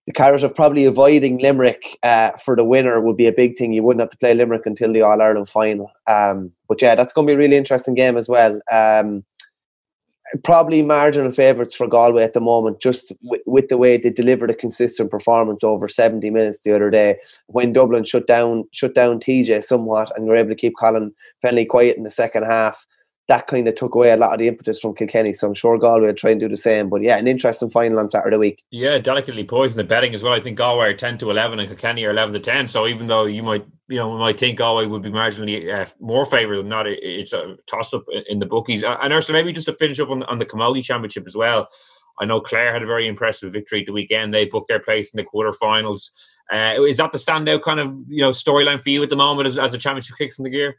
the 0.08 0.14
carrot 0.14 0.44
of 0.44 0.56
probably 0.56 0.86
avoiding 0.86 1.38
Limerick 1.38 2.00
uh, 2.02 2.32
for 2.44 2.56
the 2.56 2.64
winner 2.64 3.00
would 3.00 3.18
be 3.18 3.28
a 3.28 3.32
big 3.32 3.56
thing. 3.56 3.72
You 3.72 3.84
wouldn't 3.84 4.02
have 4.02 4.10
to 4.10 4.18
play 4.18 4.34
Limerick 4.34 4.66
until 4.66 4.92
the 4.92 5.02
All 5.02 5.22
Ireland 5.22 5.50
final. 5.50 5.92
Um, 6.08 6.52
but 6.68 6.82
yeah, 6.82 6.96
that's 6.96 7.14
going 7.14 7.28
to 7.28 7.32
be 7.32 7.36
a 7.36 7.38
really 7.38 7.56
interesting 7.56 7.94
game 7.94 8.18
as 8.18 8.28
well. 8.28 8.60
Um, 8.72 9.24
probably 10.44 10.82
marginal 10.82 11.32
favourites 11.32 11.76
for 11.76 11.88
Galway 11.88 12.24
at 12.24 12.34
the 12.34 12.40
moment, 12.40 12.82
just 12.82 13.14
w- 13.24 13.44
with 13.46 13.68
the 13.68 13.78
way 13.78 13.98
they 13.98 14.10
delivered 14.10 14.50
a 14.50 14.56
consistent 14.56 15.12
performance 15.12 15.64
over 15.64 15.88
70 15.88 16.30
minutes 16.30 16.62
the 16.64 16.76
other 16.76 16.90
day. 16.90 17.18
When 17.48 17.74
Dublin 17.74 18.04
shut 18.04 18.28
down 18.28 18.64
shut 18.72 18.96
down 18.96 19.20
TJ 19.20 19.64
somewhat 19.64 20.12
and 20.16 20.26
were 20.26 20.38
able 20.38 20.50
to 20.50 20.56
keep 20.56 20.74
Colin 20.80 21.14
Fennelly 21.44 21.68
quiet 21.68 21.98
in 21.98 22.04
the 22.04 22.12
second 22.12 22.44
half, 22.44 22.86
that 23.32 23.48
kind 23.48 23.66
of 23.66 23.76
took 23.76 23.96
away 23.96 24.12
a 24.12 24.18
lot 24.18 24.34
of 24.34 24.40
the 24.40 24.48
impetus 24.50 24.78
from 24.78 24.94
Kilkenny. 24.94 25.32
So 25.34 25.48
I'm 25.48 25.54
sure 25.54 25.78
Galway 25.78 26.08
will 26.08 26.14
try 26.14 26.32
and 26.32 26.40
do 26.40 26.50
the 26.50 26.58
same. 26.58 26.90
But 26.90 27.02
yeah, 27.02 27.16
an 27.16 27.28
interesting 27.28 27.70
final 27.70 27.98
on 27.98 28.10
Saturday 28.10 28.36
week. 28.36 28.62
Yeah, 28.72 28.98
delicately 29.00 29.46
poisoned 29.46 29.80
the 29.80 29.86
betting 29.86 30.14
as 30.14 30.22
well. 30.22 30.34
I 30.34 30.42
think 30.42 30.58
Galway 30.58 30.88
are 30.88 30.94
10 30.94 31.18
to 31.20 31.32
11 31.32 31.58
and 31.58 31.70
Kilkenny 31.70 32.04
are 32.04 32.12
11 32.12 32.34
to 32.34 32.42
10. 32.42 32.68
So 32.68 32.88
even 32.88 33.08
though 33.08 33.24
you 33.24 33.42
might, 33.42 33.66
you 33.88 33.96
know, 33.96 34.10
we 34.10 34.20
might 34.20 34.38
think 34.38 34.58
Galway 34.58 34.86
would 34.86 35.02
be 35.02 35.10
marginally 35.10 35.74
uh, 35.74 35.86
more 36.02 36.26
favoured 36.26 36.58
than 36.58 36.68
that, 36.70 36.88
it's 36.88 37.32
a 37.32 37.56
toss 37.68 37.94
up 37.94 38.04
in 38.28 38.40
the 38.40 38.46
bookies. 38.46 38.84
And 38.84 39.14
Ursula, 39.14 39.40
maybe 39.40 39.54
just 39.54 39.68
to 39.68 39.74
finish 39.74 40.02
up 40.02 40.10
on, 40.10 40.24
on 40.24 40.38
the 40.38 40.46
Camogie 40.46 40.84
Championship 40.84 41.24
as 41.26 41.38
well. 41.38 41.70
I 42.20 42.26
know 42.26 42.42
Clare 42.42 42.74
had 42.74 42.84
a 42.84 42.86
very 42.86 43.08
impressive 43.08 43.54
victory 43.54 43.86
the 43.86 43.94
weekend. 43.94 44.34
They 44.34 44.44
booked 44.44 44.68
their 44.68 44.82
place 44.82 45.14
in 45.14 45.18
the 45.18 45.24
quarterfinals. 45.24 46.12
Uh, 46.52 46.84
is 46.84 46.98
that 46.98 47.14
the 47.14 47.18
standout 47.18 47.62
kind 47.62 47.80
of 47.80 47.98
you 48.10 48.22
know 48.22 48.32
storyline 48.32 48.82
for 48.82 48.90
you 48.90 49.02
at 49.02 49.10
the 49.10 49.16
moment 49.16 49.48
as, 49.48 49.58
as 49.58 49.72
the 49.72 49.78
championship 49.78 50.18
kicks 50.18 50.38
in 50.38 50.44
the 50.44 50.50
gear? 50.50 50.76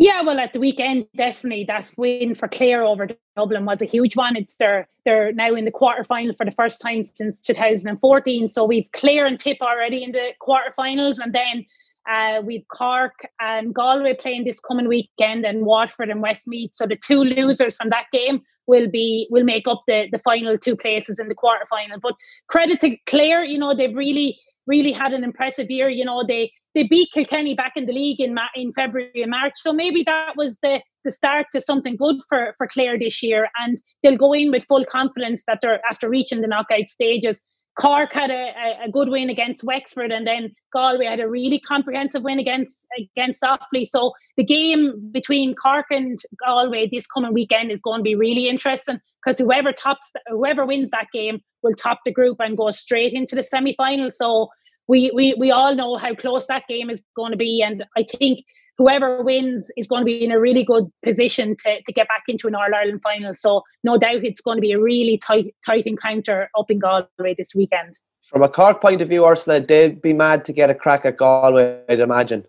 Yeah, 0.00 0.22
well, 0.22 0.38
at 0.38 0.52
the 0.52 0.60
weekend, 0.60 1.06
definitely 1.16 1.64
that 1.64 1.90
win 1.96 2.36
for 2.36 2.46
Clare 2.46 2.84
over 2.84 3.08
Dublin 3.36 3.64
was 3.64 3.82
a 3.82 3.84
huge 3.84 4.14
one. 4.14 4.36
It's 4.36 4.54
they're 4.54 4.86
they're 5.04 5.32
now 5.32 5.54
in 5.54 5.64
the 5.64 5.72
quarterfinal 5.72 6.36
for 6.36 6.46
the 6.46 6.52
first 6.52 6.80
time 6.80 7.02
since 7.02 7.40
2014. 7.40 8.48
So 8.48 8.64
we've 8.64 8.90
Clare 8.92 9.26
and 9.26 9.40
Tip 9.40 9.56
already 9.60 10.04
in 10.04 10.12
the 10.12 10.30
quarterfinals, 10.40 11.18
and 11.18 11.34
then 11.34 11.66
uh, 12.08 12.42
we've 12.42 12.64
Cork 12.68 13.26
and 13.40 13.74
Galway 13.74 14.14
playing 14.14 14.44
this 14.44 14.60
coming 14.60 14.86
weekend, 14.86 15.44
and 15.44 15.66
Waterford 15.66 16.10
and 16.10 16.22
Westmeath. 16.22 16.76
So 16.76 16.86
the 16.86 16.96
two 16.96 17.24
losers 17.24 17.76
from 17.76 17.90
that 17.90 18.06
game 18.12 18.42
will 18.68 18.88
be 18.88 19.26
will 19.32 19.42
make 19.42 19.66
up 19.66 19.82
the 19.88 20.06
the 20.12 20.20
final 20.20 20.56
two 20.56 20.76
places 20.76 21.18
in 21.18 21.26
the 21.26 21.34
quarterfinal. 21.34 22.00
But 22.00 22.14
credit 22.46 22.78
to 22.80 22.96
Clare, 23.06 23.42
you 23.42 23.58
know 23.58 23.74
they've 23.74 23.96
really 23.96 24.38
really 24.68 24.92
had 24.92 25.12
an 25.12 25.24
impressive 25.24 25.70
year. 25.70 25.88
You 25.88 26.04
know 26.04 26.22
they 26.26 26.52
they 26.74 26.84
beat 26.84 27.08
Kilkenny 27.12 27.54
back 27.54 27.72
in 27.74 27.86
the 27.86 27.92
league 27.92 28.20
in 28.20 28.36
in 28.54 28.70
February 28.72 29.22
and 29.22 29.30
March. 29.30 29.54
So 29.56 29.72
maybe 29.72 30.02
that 30.04 30.34
was 30.36 30.58
the 30.62 30.80
the 31.04 31.10
start 31.10 31.46
to 31.52 31.60
something 31.60 31.96
good 31.96 32.16
for 32.28 32.52
for 32.56 32.66
Clare 32.68 32.98
this 32.98 33.22
year, 33.22 33.48
and 33.58 33.78
they'll 34.02 34.16
go 34.16 34.32
in 34.32 34.50
with 34.50 34.66
full 34.68 34.84
confidence 34.84 35.42
that 35.46 35.58
they're 35.62 35.80
after 35.90 36.08
reaching 36.08 36.42
the 36.42 36.46
knockout 36.46 36.88
stages. 36.88 37.42
Cork 37.78 38.12
had 38.12 38.30
a, 38.30 38.84
a 38.84 38.90
good 38.90 39.08
win 39.08 39.30
against 39.30 39.62
Wexford, 39.62 40.10
and 40.10 40.26
then 40.26 40.52
Galway 40.72 41.06
had 41.06 41.20
a 41.20 41.28
really 41.28 41.60
comprehensive 41.60 42.22
win 42.24 42.40
against 42.40 42.86
against 42.98 43.42
Offaly. 43.42 43.86
So 43.86 44.12
the 44.36 44.44
game 44.44 45.10
between 45.12 45.54
Cork 45.54 45.86
and 45.90 46.18
Galway 46.44 46.88
this 46.90 47.06
coming 47.06 47.32
weekend 47.32 47.70
is 47.70 47.80
going 47.80 48.00
to 48.00 48.02
be 48.02 48.16
really 48.16 48.48
interesting 48.48 48.98
because 49.22 49.38
whoever 49.38 49.72
tops 49.72 50.12
whoever 50.26 50.66
wins 50.66 50.90
that 50.90 51.06
game 51.12 51.40
will 51.62 51.74
top 51.74 52.00
the 52.04 52.12
group 52.12 52.38
and 52.40 52.56
go 52.56 52.70
straight 52.70 53.12
into 53.12 53.36
the 53.36 53.42
semi 53.44 53.74
final. 53.76 54.10
So 54.10 54.48
we, 54.88 55.12
we 55.14 55.34
we 55.38 55.52
all 55.52 55.74
know 55.74 55.96
how 55.96 56.14
close 56.14 56.46
that 56.46 56.64
game 56.68 56.90
is 56.90 57.00
going 57.14 57.30
to 57.30 57.38
be, 57.38 57.62
and 57.62 57.84
I 57.96 58.02
think 58.02 58.40
whoever 58.78 59.22
wins 59.22 59.70
is 59.76 59.86
going 59.86 60.00
to 60.00 60.04
be 60.04 60.24
in 60.24 60.32
a 60.32 60.40
really 60.40 60.64
good 60.64 60.86
position 61.02 61.56
to, 61.58 61.82
to 61.82 61.92
get 61.92 62.08
back 62.08 62.22
into 62.28 62.46
an 62.46 62.54
All 62.54 62.74
Ireland 62.74 63.00
final. 63.02 63.34
So 63.34 63.62
no 63.84 63.98
doubt 63.98 64.24
it's 64.24 64.40
going 64.40 64.56
to 64.56 64.62
be 64.62 64.72
a 64.72 64.80
really 64.80 65.18
tight 65.18 65.54
tight 65.66 65.86
encounter 65.86 66.48
up 66.58 66.70
in 66.70 66.78
Galway 66.78 67.34
this 67.36 67.54
weekend. 67.54 67.94
From 68.30 68.42
a 68.42 68.48
Cork 68.48 68.80
point 68.80 69.00
of 69.00 69.08
view, 69.08 69.26
Ursula, 69.26 69.60
they'd 69.60 70.00
be 70.00 70.12
mad 70.12 70.44
to 70.46 70.52
get 70.52 70.70
a 70.70 70.74
crack 70.74 71.04
at 71.04 71.16
Galway, 71.16 71.80
I'd 71.88 72.00
imagine. 72.00 72.44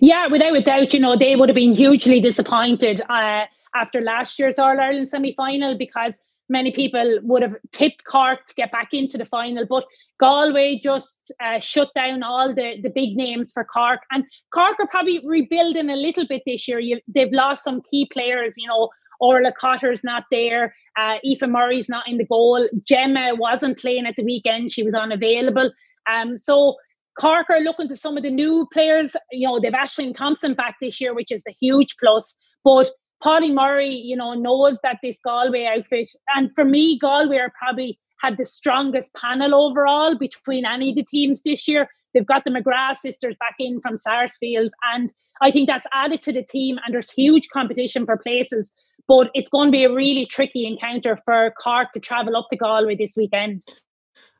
Yeah, 0.00 0.26
without 0.28 0.56
a 0.56 0.60
doubt, 0.60 0.92
you 0.92 1.00
know, 1.00 1.16
they 1.16 1.34
would 1.36 1.48
have 1.48 1.54
been 1.54 1.74
hugely 1.74 2.20
disappointed 2.20 3.00
uh, 3.08 3.46
after 3.74 4.00
last 4.00 4.38
year's 4.38 4.58
All 4.58 4.78
Ireland 4.78 5.08
semi 5.08 5.32
final 5.34 5.76
because 5.76 6.18
many 6.48 6.70
people 6.70 7.18
would 7.22 7.42
have 7.42 7.56
tipped 7.72 8.04
Cork 8.04 8.46
to 8.46 8.54
get 8.54 8.72
back 8.72 8.92
into 8.92 9.18
the 9.18 9.24
final, 9.24 9.64
but 9.66 9.84
Galway 10.18 10.78
just 10.82 11.32
uh, 11.42 11.58
shut 11.58 11.90
down 11.94 12.22
all 12.22 12.54
the, 12.54 12.76
the 12.82 12.90
big 12.90 13.16
names 13.16 13.52
for 13.52 13.64
Cork. 13.64 14.00
And 14.10 14.24
Cork 14.52 14.76
are 14.78 14.86
probably 14.86 15.20
rebuilding 15.26 15.90
a 15.90 15.96
little 15.96 16.26
bit 16.26 16.42
this 16.46 16.68
year. 16.68 16.78
You, 16.78 17.00
they've 17.08 17.32
lost 17.32 17.64
some 17.64 17.82
key 17.90 18.08
players, 18.12 18.54
you 18.56 18.68
know. 18.68 18.90
Orla 19.20 19.52
Cotter's 19.52 20.02
not 20.02 20.24
there. 20.32 20.74
Uh, 20.98 21.16
Aoife 21.24 21.48
Murray's 21.48 21.88
not 21.88 22.06
in 22.08 22.18
the 22.18 22.26
goal. 22.26 22.68
Gemma 22.84 23.34
wasn't 23.36 23.78
playing 23.78 24.06
at 24.06 24.16
the 24.16 24.24
weekend. 24.24 24.72
She 24.72 24.82
was 24.82 24.94
unavailable. 24.94 25.70
Um, 26.12 26.36
so 26.36 26.74
Cork 27.18 27.48
are 27.48 27.60
looking 27.60 27.88
to 27.88 27.96
some 27.96 28.16
of 28.16 28.22
the 28.22 28.30
new 28.30 28.66
players. 28.72 29.16
You 29.30 29.46
know, 29.46 29.60
they've 29.60 29.72
Ashling 29.72 30.14
Thompson 30.14 30.54
back 30.54 30.76
this 30.80 31.00
year, 31.00 31.14
which 31.14 31.30
is 31.30 31.44
a 31.48 31.54
huge 31.60 31.96
plus. 31.98 32.34
But 32.64 32.90
Paudie 33.22 33.52
Murray, 33.52 33.94
you 33.94 34.16
know, 34.16 34.34
knows 34.34 34.78
that 34.82 34.98
this 35.02 35.18
Galway 35.18 35.66
outfit, 35.66 36.08
and 36.34 36.54
for 36.54 36.64
me, 36.64 36.98
Galway 36.98 37.38
are 37.38 37.52
probably 37.58 37.98
had 38.20 38.36
the 38.36 38.44
strongest 38.44 39.14
panel 39.14 39.54
overall 39.54 40.16
between 40.18 40.64
any 40.64 40.90
of 40.90 40.96
the 40.96 41.04
teams 41.04 41.42
this 41.42 41.68
year. 41.68 41.88
They've 42.12 42.26
got 42.26 42.44
the 42.44 42.50
McGrath 42.50 42.96
sisters 42.96 43.36
back 43.38 43.56
in 43.58 43.80
from 43.80 43.96
Sarsfields, 43.96 44.74
and 44.94 45.12
I 45.42 45.50
think 45.50 45.68
that's 45.68 45.86
added 45.92 46.22
to 46.22 46.32
the 46.32 46.42
team. 46.42 46.78
And 46.84 46.94
there's 46.94 47.10
huge 47.10 47.48
competition 47.52 48.06
for 48.06 48.16
places, 48.16 48.72
but 49.08 49.30
it's 49.34 49.50
going 49.50 49.68
to 49.68 49.76
be 49.76 49.84
a 49.84 49.92
really 49.92 50.26
tricky 50.26 50.66
encounter 50.66 51.16
for 51.24 51.52
Cork 51.62 51.90
to 51.92 52.00
travel 52.00 52.36
up 52.36 52.46
to 52.50 52.56
Galway 52.56 52.96
this 52.96 53.14
weekend. 53.16 53.62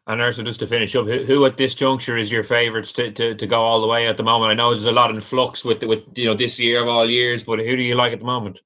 And 0.06 0.20
also, 0.20 0.42
just 0.42 0.60
to 0.60 0.66
finish 0.66 0.94
up, 0.94 1.06
who, 1.06 1.24
who 1.24 1.46
at 1.46 1.56
this 1.56 1.74
juncture 1.74 2.18
is 2.18 2.30
your 2.30 2.42
favourites 2.42 2.92
to, 2.92 3.10
to, 3.12 3.34
to 3.34 3.46
go 3.46 3.62
all 3.62 3.80
the 3.80 3.86
way 3.86 4.06
at 4.06 4.18
the 4.18 4.22
moment? 4.22 4.50
I 4.50 4.54
know 4.54 4.70
there's 4.70 4.84
a 4.84 4.92
lot 4.92 5.10
in 5.10 5.20
flux 5.20 5.64
with 5.64 5.82
with 5.82 6.02
you 6.14 6.26
know 6.26 6.34
this 6.34 6.60
year 6.60 6.82
of 6.82 6.88
all 6.88 7.08
years, 7.08 7.44
but 7.44 7.58
who 7.58 7.76
do 7.76 7.82
you 7.82 7.94
like 7.94 8.12
at 8.12 8.18
the 8.18 8.26
moment? 8.26 8.60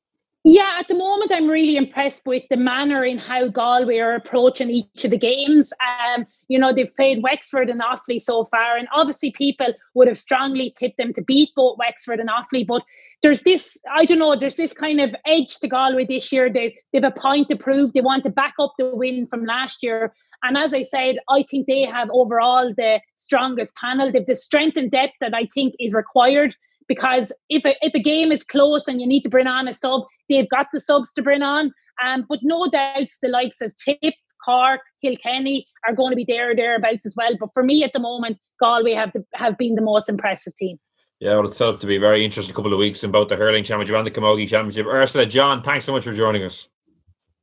Yeah, 0.44 0.76
at 0.78 0.88
the 0.88 0.94
moment, 0.94 1.32
I'm 1.32 1.48
really 1.48 1.76
impressed 1.76 2.24
with 2.24 2.44
the 2.48 2.56
manner 2.56 3.04
in 3.04 3.18
how 3.18 3.48
Galway 3.48 3.98
are 3.98 4.14
approaching 4.14 4.70
each 4.70 5.04
of 5.04 5.10
the 5.10 5.18
games. 5.18 5.72
Um, 5.80 6.26
you 6.48 6.58
know, 6.58 6.72
they've 6.72 6.94
played 6.96 7.22
Wexford 7.22 7.68
and 7.68 7.82
Offaly 7.82 8.20
so 8.20 8.44
far, 8.44 8.76
and 8.76 8.88
obviously 8.92 9.30
people 9.30 9.74
would 9.94 10.08
have 10.08 10.16
strongly 10.16 10.72
tipped 10.78 10.96
them 10.96 11.12
to 11.12 11.22
beat 11.22 11.50
both 11.54 11.76
Wexford 11.78 12.18
and 12.18 12.30
Offaly. 12.30 12.66
But 12.66 12.82
there's 13.22 13.42
this, 13.42 13.76
I 13.92 14.04
don't 14.04 14.18
know, 14.18 14.36
there's 14.36 14.56
this 14.56 14.72
kind 14.72 15.00
of 15.00 15.14
edge 15.26 15.56
to 15.58 15.68
Galway 15.68 16.06
this 16.06 16.30
year. 16.30 16.52
They 16.52 16.76
they've 16.92 17.02
a 17.02 17.10
point 17.10 17.48
to 17.48 17.56
prove. 17.56 17.92
They 17.92 18.00
want 18.00 18.22
to 18.24 18.30
back 18.30 18.54
up 18.60 18.74
the 18.78 18.94
win 18.94 19.26
from 19.26 19.44
last 19.44 19.82
year. 19.82 20.14
And 20.42 20.56
as 20.56 20.72
I 20.72 20.82
said, 20.82 21.16
I 21.28 21.42
think 21.50 21.66
they 21.66 21.82
have 21.82 22.08
overall 22.12 22.72
the 22.76 23.00
strongest 23.16 23.74
panel. 23.76 24.12
They've 24.12 24.24
the 24.24 24.36
strength 24.36 24.76
and 24.76 24.90
depth 24.90 25.14
that 25.20 25.34
I 25.34 25.48
think 25.52 25.74
is 25.80 25.94
required 25.94 26.54
because 26.86 27.32
if 27.48 27.64
a, 27.66 27.74
if 27.80 27.94
a 27.94 28.00
game 28.00 28.30
is 28.30 28.44
close 28.44 28.86
and 28.86 29.00
you 29.00 29.06
need 29.06 29.22
to 29.22 29.28
bring 29.28 29.48
on 29.48 29.68
a 29.68 29.74
sub, 29.74 30.02
they've 30.28 30.48
got 30.48 30.68
the 30.72 30.80
subs 30.80 31.12
to 31.14 31.22
bring 31.22 31.42
on. 31.42 31.72
Um, 32.04 32.24
but 32.28 32.38
no 32.42 32.68
doubts 32.70 33.18
the 33.20 33.28
likes 33.28 33.60
of 33.60 33.74
Tip, 33.76 34.14
Cork, 34.44 34.80
Kilkenny 35.02 35.66
are 35.86 35.94
going 35.94 36.12
to 36.12 36.16
be 36.16 36.24
there 36.26 36.52
or 36.52 36.56
thereabouts 36.56 37.04
as 37.04 37.14
well. 37.16 37.32
But 37.38 37.50
for 37.52 37.64
me 37.64 37.82
at 37.82 37.92
the 37.92 37.98
moment, 37.98 38.38
Galway 38.60 38.94
have 38.94 39.12
the, 39.12 39.24
have 39.34 39.58
been 39.58 39.74
the 39.74 39.82
most 39.82 40.08
impressive 40.08 40.54
team. 40.54 40.78
Yeah, 41.20 41.34
well, 41.34 41.46
it's 41.46 41.56
set 41.56 41.68
up 41.68 41.80
to 41.80 41.86
be 41.86 41.96
a 41.96 42.00
very 42.00 42.24
interesting 42.24 42.54
couple 42.54 42.72
of 42.72 42.78
weeks 42.78 43.02
in 43.02 43.10
both 43.10 43.28
the 43.28 43.36
hurling 43.36 43.64
championship 43.64 43.96
and 43.96 44.06
the 44.06 44.10
Camogie 44.10 44.48
championship. 44.48 44.86
Ursula, 44.86 45.26
John, 45.26 45.62
thanks 45.62 45.84
so 45.84 45.92
much 45.92 46.04
for 46.04 46.14
joining 46.14 46.44
us. 46.44 46.68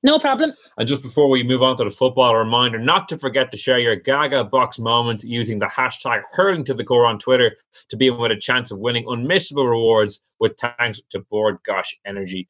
No 0.02 0.20
problem. 0.20 0.54
And 0.78 0.88
just 0.88 1.02
before 1.02 1.30
we 1.30 1.42
move 1.42 1.64
on 1.64 1.76
to 1.78 1.84
the 1.84 1.90
football, 1.90 2.30
a 2.30 2.38
reminder 2.38 2.78
not 2.78 3.10
to 3.10 3.18
forget 3.18 3.52
to 3.52 3.58
share 3.58 3.80
your 3.80 3.96
Gaga 3.96 4.44
Box 4.46 4.78
moment 4.78 5.24
using 5.24 5.58
the 5.58 5.66
hashtag 5.66 6.22
hurling 6.32 6.64
to 6.66 6.76
the 6.76 6.84
core 6.84 7.08
on 7.08 7.18
Twitter 7.18 7.58
to 7.90 7.98
be 7.98 8.08
in 8.08 8.18
with 8.18 8.32
a 8.32 8.36
chance 8.38 8.70
of 8.72 8.78
winning 8.78 9.04
unmissable 9.06 9.68
rewards 9.68 10.22
with 10.40 10.56
thanks 10.58 11.02
to 11.10 11.20
Bord 11.32 11.58
Gáis 11.68 11.88
Energy. 12.06 12.48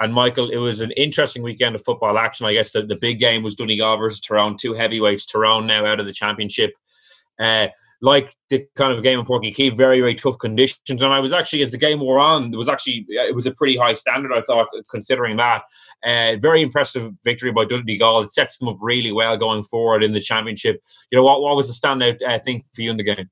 And 0.00 0.12
Michael, 0.12 0.50
it 0.50 0.56
was 0.56 0.80
an 0.80 0.90
interesting 0.90 1.42
weekend 1.42 1.74
of 1.74 1.84
football 1.84 2.18
action. 2.18 2.44
I 2.44 2.52
guess 2.52 2.72
the, 2.72 2.82
the 2.82 2.96
big 2.96 3.18
game 3.18 3.42
was 3.42 3.54
Donegal 3.54 3.96
versus 3.96 4.20
Tyrone, 4.20 4.56
two 4.56 4.74
heavyweights. 4.74 5.26
Tyrone 5.26 5.66
now 5.66 5.86
out 5.86 6.00
of 6.00 6.06
the 6.06 6.12
championship. 6.12 6.74
Uh, 7.38 7.68
like 8.02 8.34
the 8.50 8.66
kind 8.76 8.92
of 8.92 9.02
game 9.02 9.18
in 9.18 9.24
Porky 9.24 9.50
Key, 9.50 9.70
very, 9.70 10.00
very 10.00 10.14
tough 10.14 10.38
conditions. 10.38 11.02
And 11.02 11.12
I 11.12 11.20
was 11.20 11.32
actually, 11.32 11.62
as 11.62 11.70
the 11.70 11.78
game 11.78 12.00
wore 12.00 12.18
on, 12.18 12.52
it 12.52 12.56
was 12.56 12.68
actually, 12.68 13.06
it 13.08 13.34
was 13.34 13.46
a 13.46 13.52
pretty 13.52 13.76
high 13.76 13.94
standard, 13.94 14.32
I 14.32 14.42
thought, 14.42 14.68
considering 14.90 15.36
that. 15.36 15.62
Uh, 16.04 16.36
very 16.40 16.62
impressive 16.62 17.10
victory 17.24 17.52
by 17.52 17.64
Donegal. 17.64 18.22
It 18.22 18.32
sets 18.32 18.58
them 18.58 18.68
up 18.68 18.76
really 18.80 19.12
well 19.12 19.36
going 19.36 19.62
forward 19.62 20.02
in 20.02 20.12
the 20.12 20.20
championship. 20.20 20.82
You 21.10 21.16
know, 21.16 21.24
what, 21.24 21.40
what 21.40 21.56
was 21.56 21.68
the 21.68 21.86
standout 21.88 22.20
uh, 22.22 22.38
thing 22.38 22.62
for 22.74 22.82
you 22.82 22.90
in 22.90 22.96
the 22.96 23.02
game? 23.02 23.30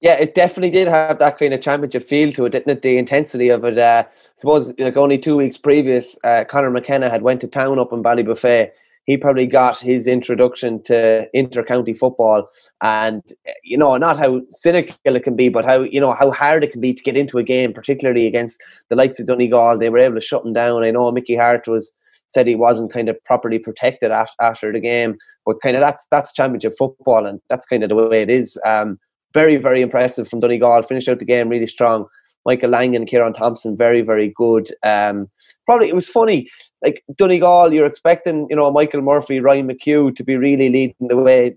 Yeah, 0.00 0.14
it 0.14 0.34
definitely 0.34 0.70
did 0.70 0.88
have 0.88 1.18
that 1.20 1.38
kind 1.38 1.54
of 1.54 1.62
championship 1.62 2.06
feel 2.06 2.32
to 2.32 2.44
it, 2.44 2.50
didn't 2.50 2.70
it? 2.70 2.82
The 2.82 2.98
intensity 2.98 3.48
of 3.48 3.64
it. 3.64 3.78
Uh, 3.78 4.04
I 4.06 4.12
suppose 4.38 4.74
like 4.78 4.96
only 4.96 5.16
two 5.16 5.36
weeks 5.36 5.56
previous, 5.56 6.18
uh, 6.22 6.44
Conor 6.48 6.70
McKenna 6.70 7.08
had 7.08 7.22
went 7.22 7.40
to 7.40 7.48
town 7.48 7.78
up 7.78 7.92
in 7.92 8.02
Ballybofey 8.02 8.70
he 9.06 9.16
probably 9.16 9.46
got 9.46 9.78
his 9.78 10.06
introduction 10.06 10.82
to 10.82 11.26
inter-county 11.32 11.94
football 11.94 12.48
and 12.82 13.22
you 13.62 13.78
know 13.78 13.96
not 13.96 14.18
how 14.18 14.40
cynical 14.50 14.94
it 15.04 15.24
can 15.24 15.36
be 15.36 15.48
but 15.48 15.64
how 15.64 15.80
you 15.80 16.00
know 16.00 16.12
how 16.12 16.30
hard 16.30 16.62
it 16.62 16.72
can 16.72 16.80
be 16.80 16.92
to 16.92 17.02
get 17.02 17.16
into 17.16 17.38
a 17.38 17.42
game 17.42 17.72
particularly 17.72 18.26
against 18.26 18.60
the 18.90 18.96
likes 18.96 19.18
of 19.18 19.26
Donegal. 19.26 19.78
They 19.78 19.90
were 19.90 19.98
able 19.98 20.16
to 20.16 20.20
shut 20.20 20.44
him 20.44 20.52
down. 20.52 20.82
I 20.82 20.90
know 20.90 21.10
Mickey 21.10 21.36
Harte 21.36 21.68
was 21.68 21.92
said 22.28 22.46
he 22.46 22.56
wasn't 22.56 22.92
kind 22.92 23.08
of 23.08 23.22
properly 23.24 23.58
protected 23.58 24.10
after, 24.10 24.34
after 24.40 24.72
the 24.72 24.80
game 24.80 25.16
but 25.46 25.62
kind 25.62 25.76
of 25.76 25.80
that's 25.80 26.06
that's 26.10 26.32
championship 26.32 26.74
football 26.76 27.24
and 27.24 27.40
that's 27.48 27.66
kind 27.66 27.82
of 27.82 27.88
the 27.88 27.94
way 27.94 28.22
it 28.22 28.30
is. 28.30 28.58
Um, 28.66 28.98
very 29.32 29.56
very 29.56 29.82
impressive 29.82 30.28
from 30.28 30.40
Donegal. 30.40 30.82
Finished 30.82 31.08
out 31.08 31.20
the 31.20 31.24
game 31.24 31.48
really 31.48 31.66
strong 31.66 32.06
Michael 32.46 32.70
Langan, 32.70 33.02
and 33.02 33.10
Ciaran 33.10 33.34
Thompson, 33.34 33.76
very, 33.76 34.00
very 34.00 34.32
good. 34.34 34.74
Um, 34.82 35.28
probably 35.66 35.88
it 35.88 35.94
was 35.94 36.08
funny 36.08 36.48
like 36.82 37.02
Donegal, 37.16 37.72
you're 37.72 37.86
expecting, 37.86 38.46
you 38.48 38.56
know, 38.56 38.70
Michael 38.70 39.00
Murphy, 39.00 39.40
Ryan 39.40 39.68
McHugh 39.68 40.14
to 40.14 40.24
be 40.24 40.36
really 40.36 40.68
leading 40.68 40.94
the 41.00 41.16
way. 41.16 41.56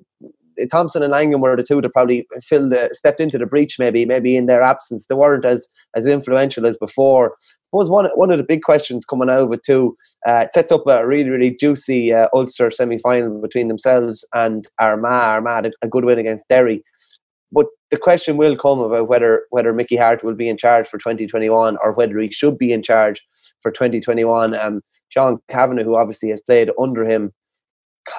Thompson 0.70 1.02
and 1.02 1.12
Langan 1.12 1.40
were 1.40 1.56
the 1.56 1.64
two 1.64 1.80
that 1.80 1.94
probably 1.94 2.28
filled 2.44 2.72
the, 2.72 2.90
stepped 2.92 3.22
into 3.22 3.38
the 3.38 3.46
breach 3.46 3.80
maybe 3.80 4.04
maybe 4.04 4.36
in 4.36 4.46
their 4.46 4.62
absence 4.62 5.08
they 5.08 5.16
weren't 5.16 5.46
as 5.46 5.70
as 5.96 6.06
influential 6.06 6.66
as 6.66 6.76
before. 6.76 7.32
I 7.32 7.64
suppose 7.68 7.90
one 7.90 8.10
one 8.16 8.30
of 8.30 8.40
the 8.40 8.44
big 8.44 8.64
questions 8.64 9.06
coming 9.06 9.30
it 9.30 9.64
too 9.64 9.96
uh, 10.28 10.44
it 10.46 10.54
sets 10.54 10.74
up 10.74 10.86
a 10.86 11.08
really 11.08 11.30
really 11.30 11.56
juicy 11.58 12.14
uh, 12.14 12.28
Ulster 12.34 12.72
semi 12.72 12.98
final 12.98 13.40
between 13.40 13.70
themselves 13.70 14.26
and 14.34 14.68
Armagh. 14.82 15.10
Armagh 15.36 15.64
had 15.64 15.74
a 15.82 15.88
good 15.88 16.04
win 16.04 16.20
against 16.20 16.50
Derry, 16.50 16.84
the 17.92 17.98
question 17.98 18.38
will 18.38 18.56
come 18.56 18.80
about 18.80 19.08
whether 19.08 19.46
whether 19.50 19.74
Mickey 19.74 19.96
Harte 19.96 20.24
will 20.24 20.36
be 20.36 20.50
in 20.50 20.58
charge 20.58 20.88
for 20.88 20.98
2021 20.98 21.78
or 21.84 21.94
whether 21.94 22.18
he 22.20 22.32
should 22.32 22.58
be 22.58 22.72
in 22.72 22.84
charge 22.84 23.22
for 23.62 23.72
2021. 23.72 24.56
Um, 24.56 24.82
Sean 25.10 25.40
Cavanagh, 25.50 25.84
who 25.84 25.96
obviously 25.96 26.30
has 26.30 26.42
played 26.42 26.70
under 26.80 27.10
him, 27.10 27.34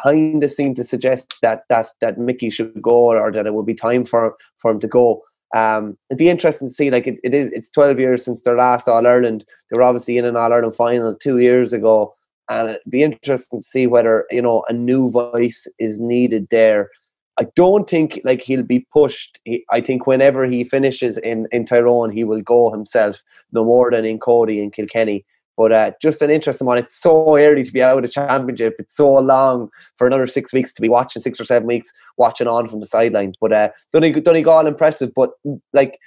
kind 0.03 0.43
of 0.43 0.51
seemed 0.51 0.77
to 0.77 0.85
suggest 0.85 1.39
that 1.43 1.65
that 1.69 1.89
that 2.01 2.19
Mickey 2.19 2.51
should 2.51 2.83
go 2.83 3.11
or 3.11 3.31
that 3.33 3.47
it 3.47 3.55
would 3.55 3.67
be 3.67 3.75
time 3.75 4.05
for 4.05 4.35
for 4.59 4.73
him 4.73 4.81
to 4.81 4.89
go. 4.89 5.23
Um, 5.55 5.97
it'd 6.09 6.19
be 6.19 6.29
interesting 6.29 6.69
to 6.69 6.75
see. 6.75 6.91
Like 6.91 7.07
it, 7.07 7.19
it 7.25 7.35
is, 7.35 7.51
it's 7.53 7.71
12 7.71 7.99
years 7.99 8.25
since 8.25 8.43
their 8.43 8.57
last 8.57 8.89
All 8.89 9.07
Ireland. 9.07 9.45
They 9.71 9.77
were 9.77 9.83
obviously 9.83 10.17
in 10.17 10.25
an 10.25 10.37
All 10.37 10.53
Ireland 10.53 10.77
final 10.77 11.15
two 11.15 11.39
years 11.39 11.73
ago, 11.73 12.15
and 12.49 12.71
it'd 12.71 12.91
be 12.91 13.03
interesting 13.03 13.61
to 13.61 13.65
see 13.65 13.87
whether 13.87 14.27
you 14.31 14.43
know 14.43 14.65
a 14.69 14.73
new 14.73 15.11
voice 15.11 15.67
is 15.79 15.99
needed 15.99 16.49
there. 16.51 16.91
I 17.41 17.47
don't 17.57 17.89
think 17.89 18.21
like 18.23 18.43
he'll 18.43 18.63
be 18.63 18.87
pushed. 18.93 19.41
He, 19.45 19.65
I 19.71 19.81
think 19.81 20.07
whenever 20.07 20.45
he 20.45 20.65
finishes 20.65 21.17
in 21.19 21.47
in 21.53 21.65
Tyrone, 21.65 22.11
he 22.11 22.23
will 22.23 22.43
go 22.43 22.71
himself, 22.71 23.23
no 23.53 23.65
more 23.65 23.91
than 23.91 24.05
in 24.05 24.19
Cody 24.19 24.61
and 24.61 24.73
Kilkenny. 24.73 25.25
But 25.57 25.73
uh, 25.73 25.91
just 26.01 26.23
an 26.23 26.31
interesting 26.31 26.67
one. 26.67 26.79
It's 26.79 27.01
so 27.01 27.37
early 27.37 27.65
to 27.65 27.73
be 27.73 27.83
out 27.83 28.05
of 28.05 28.11
championship. 28.11 28.77
It's 28.79 28.97
so 28.97 29.11
long 29.13 29.69
for 29.97 30.07
another 30.07 30.27
six 30.27 30.53
weeks 30.53 30.73
to 30.75 30.83
be 30.83 30.89
watching, 30.89 31.23
six 31.23 31.41
or 31.41 31.45
seven 31.45 31.67
weeks 31.67 31.93
watching 32.17 32.47
on 32.47 32.69
from 32.69 32.81
the 32.81 32.87
sidelines. 32.87 33.37
But 33.39 33.53
uh, 33.53 33.69
Donegal, 33.93 34.23
Donegal 34.23 34.67
impressive. 34.67 35.11
But 35.15 35.31
like, 35.73 35.99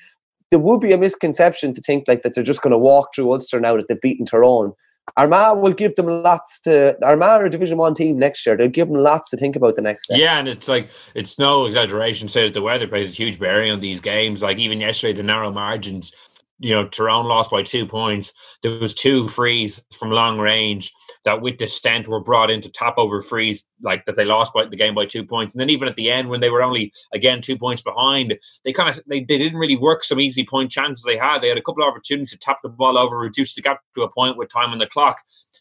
there 0.49 0.59
would 0.59 0.79
be 0.79 0.91
a 0.91 0.97
misconception 0.97 1.73
to 1.75 1.81
think 1.81 2.05
like 2.07 2.23
that 2.23 2.33
they're 2.33 2.43
just 2.43 2.61
going 2.61 2.71
to 2.71 2.77
walk 2.77 3.09
through 3.13 3.31
Ulster 3.31 3.59
now 3.59 3.75
that 3.77 3.87
they've 3.89 4.01
beaten 4.01 4.25
Tyrone. 4.25 4.73
Armagh 5.17 5.57
will 5.57 5.73
give 5.73 5.95
them 5.95 6.07
lots 6.07 6.59
to 6.61 6.97
Armagh 7.03 7.41
are 7.41 7.45
a 7.45 7.49
Division 7.49 7.77
One 7.77 7.93
team 7.93 8.17
next 8.17 8.45
year. 8.45 8.57
They'll 8.57 8.69
give 8.69 8.87
them 8.87 8.97
lots 8.97 9.29
to 9.29 9.37
think 9.37 9.55
about 9.55 9.75
the 9.75 9.81
next 9.81 10.07
day. 10.07 10.15
Yeah, 10.17 10.39
and 10.39 10.47
it's 10.47 10.67
like 10.67 10.89
it's 11.13 11.37
no 11.37 11.65
exaggeration 11.65 12.27
to 12.27 12.31
say 12.31 12.43
that 12.45 12.53
the 12.53 12.61
weather 12.61 12.87
plays 12.87 13.11
a 13.11 13.13
huge 13.13 13.39
bearing 13.39 13.71
on 13.71 13.79
these 13.79 13.99
games. 13.99 14.41
Like 14.41 14.57
even 14.57 14.79
yesterday, 14.79 15.13
the 15.13 15.23
narrow 15.23 15.51
margins 15.51 16.13
you 16.59 16.69
know, 16.69 16.87
Tyrone 16.87 17.25
lost 17.25 17.51
by 17.51 17.63
two 17.63 17.85
points. 17.85 18.31
There 18.61 18.71
was 18.71 18.93
two 18.93 19.27
frees 19.27 19.83
from 19.91 20.11
long 20.11 20.39
range 20.39 20.91
that, 21.25 21.41
with 21.41 21.57
the 21.57 21.67
stent, 21.67 22.07
were 22.07 22.19
brought 22.19 22.51
into 22.51 22.69
top 22.69 22.95
over 22.97 23.21
frees, 23.21 23.65
like 23.81 24.05
that 24.05 24.15
they 24.15 24.23
lost 24.23 24.53
by 24.53 24.65
the 24.65 24.75
game 24.75 24.95
by 24.95 25.05
two 25.05 25.25
points. 25.25 25.53
And 25.53 25.59
then 25.59 25.69
even 25.69 25.87
at 25.87 25.95
the 25.95 26.11
end, 26.11 26.29
when 26.29 26.41
they 26.41 26.49
were 26.49 26.63
only 26.63 26.93
again 27.13 27.41
two 27.41 27.57
points 27.57 27.81
behind, 27.81 28.37
they 28.63 28.71
kind 28.71 28.89
of 28.89 29.03
they, 29.07 29.19
they 29.19 29.37
didn't 29.37 29.57
really 29.57 29.75
work 29.75 30.03
some 30.03 30.19
easy 30.19 30.45
point 30.45 30.71
chances 30.71 31.03
they 31.03 31.17
had. 31.17 31.39
They 31.39 31.49
had 31.49 31.57
a 31.57 31.61
couple 31.61 31.83
of 31.83 31.89
opportunities 31.89 32.31
to 32.31 32.37
tap 32.37 32.59
the 32.63 32.69
ball 32.69 32.97
over, 32.97 33.17
reduce 33.17 33.55
the 33.55 33.61
gap 33.61 33.81
to 33.95 34.03
a 34.03 34.11
point 34.11 34.37
with 34.37 34.49
time 34.49 34.71
on 34.71 34.77
the 34.77 34.87
clock. 34.87 35.17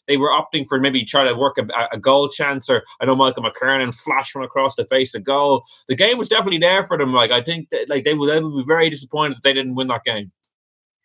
They 0.08 0.16
were 0.16 0.30
opting 0.30 0.66
for 0.68 0.78
maybe 0.78 1.04
try 1.04 1.24
to 1.24 1.34
work 1.34 1.58
a, 1.58 1.66
a 1.92 1.98
goal 1.98 2.28
chance, 2.28 2.68
or 2.68 2.82
I 3.00 3.06
know 3.06 3.14
Michael 3.14 3.44
McKernan 3.44 3.94
flashed 3.94 4.32
from 4.32 4.42
across 4.42 4.74
the 4.74 4.84
face 4.84 5.14
a 5.14 5.20
goal. 5.20 5.64
The 5.88 5.94
game 5.94 6.18
was 6.18 6.28
definitely 6.28 6.58
there 6.58 6.84
for 6.84 6.98
them. 6.98 7.12
Like 7.12 7.30
I 7.30 7.40
think 7.40 7.70
that, 7.70 7.88
like 7.88 8.04
they 8.04 8.14
would, 8.14 8.28
they 8.28 8.40
would 8.40 8.58
be 8.58 8.64
very 8.66 8.90
disappointed 8.90 9.36
that 9.36 9.42
they 9.42 9.52
didn't 9.52 9.74
win 9.74 9.88
that 9.88 10.04
game. 10.04 10.32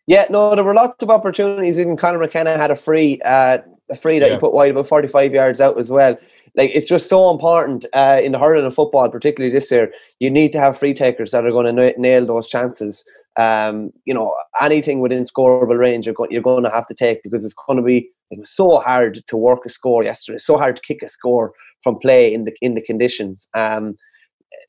Yeah, 0.08 0.24
no, 0.30 0.54
there 0.54 0.64
were 0.64 0.72
lots 0.72 1.02
of 1.02 1.10
opportunities. 1.10 1.78
Even 1.78 1.94
Conor 1.98 2.18
McKenna 2.18 2.56
had 2.56 2.70
a 2.70 2.76
free, 2.76 3.20
uh, 3.26 3.58
a 3.90 3.96
free 3.96 4.18
that 4.18 4.28
yeah. 4.28 4.34
he 4.36 4.40
put 4.40 4.54
wide 4.54 4.70
about 4.70 4.88
forty-five 4.88 5.32
yards 5.34 5.60
out 5.60 5.78
as 5.78 5.90
well. 5.90 6.16
Like 6.54 6.70
it's 6.72 6.86
just 6.86 7.10
so 7.10 7.30
important 7.30 7.84
uh, 7.92 8.18
in 8.24 8.32
the 8.32 8.38
hurling 8.38 8.64
of 8.64 8.74
football, 8.74 9.10
particularly 9.10 9.52
this 9.54 9.70
year. 9.70 9.92
You 10.18 10.30
need 10.30 10.50
to 10.52 10.60
have 10.60 10.78
free 10.78 10.94
takers 10.94 11.32
that 11.32 11.44
are 11.44 11.50
going 11.50 11.76
to 11.76 12.00
nail 12.00 12.24
those 12.24 12.48
chances. 12.48 13.04
Um, 13.36 13.92
you 14.06 14.14
know, 14.14 14.34
anything 14.62 15.00
within 15.00 15.24
scoreable 15.24 15.78
range, 15.78 16.06
you're, 16.06 16.14
go- 16.14 16.26
you're 16.30 16.42
going 16.42 16.64
to 16.64 16.70
have 16.70 16.86
to 16.86 16.94
take 16.94 17.22
because 17.22 17.44
it's 17.44 17.54
going 17.66 17.76
to 17.76 17.82
be. 17.82 18.08
It 18.30 18.38
was 18.38 18.50
so 18.50 18.78
hard 18.78 19.22
to 19.26 19.36
work 19.36 19.66
a 19.66 19.68
score 19.68 20.02
yesterday. 20.02 20.38
So 20.38 20.56
hard 20.56 20.76
to 20.76 20.82
kick 20.82 21.02
a 21.02 21.08
score 21.08 21.52
from 21.82 21.98
play 21.98 22.32
in 22.32 22.44
the 22.44 22.52
in 22.62 22.74
the 22.74 22.80
conditions. 22.80 23.46
Um, 23.54 23.98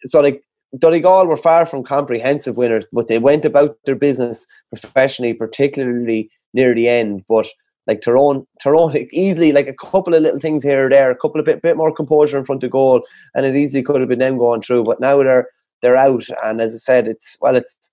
so 0.06 0.20
like 0.20 0.44
Donegal 0.78 1.26
were 1.26 1.38
far 1.38 1.66
from 1.66 1.84
comprehensive 1.84 2.58
winners, 2.58 2.86
but 2.92 3.08
they 3.08 3.18
went 3.18 3.46
about 3.46 3.78
their 3.86 3.96
business 3.96 4.46
professionally, 4.70 5.34
particularly 5.34 6.30
near 6.54 6.76
the 6.76 6.88
end. 6.88 7.24
But 7.28 7.48
like 7.88 8.02
Tyrone, 8.02 8.46
Tyrone 8.62 8.96
easily 9.12 9.52
like 9.52 9.68
a 9.68 9.74
couple 9.74 10.14
of 10.14 10.22
little 10.22 10.40
things 10.40 10.64
here 10.64 10.86
or 10.86 10.90
there, 10.90 11.10
a 11.10 11.16
couple 11.16 11.40
of 11.40 11.46
bit 11.46 11.62
bit 11.62 11.76
more 11.78 11.94
composure 11.94 12.38
in 12.38 12.46
front 12.46 12.64
of 12.64 12.72
goal, 12.72 13.02
and 13.34 13.46
it 13.46 13.56
easily 13.56 13.82
could 13.82 14.00
have 14.00 14.10
been 14.10 14.20
them 14.20 14.38
going 14.38 14.62
through. 14.62 14.84
But 14.84 15.00
now 15.00 15.18
they're 15.24 15.48
they're 15.82 15.98
out, 15.98 16.26
and 16.44 16.62
as 16.62 16.76
I 16.76 16.78
said, 16.78 17.08
it's 17.08 17.36
well, 17.42 17.56
it's 17.56 17.89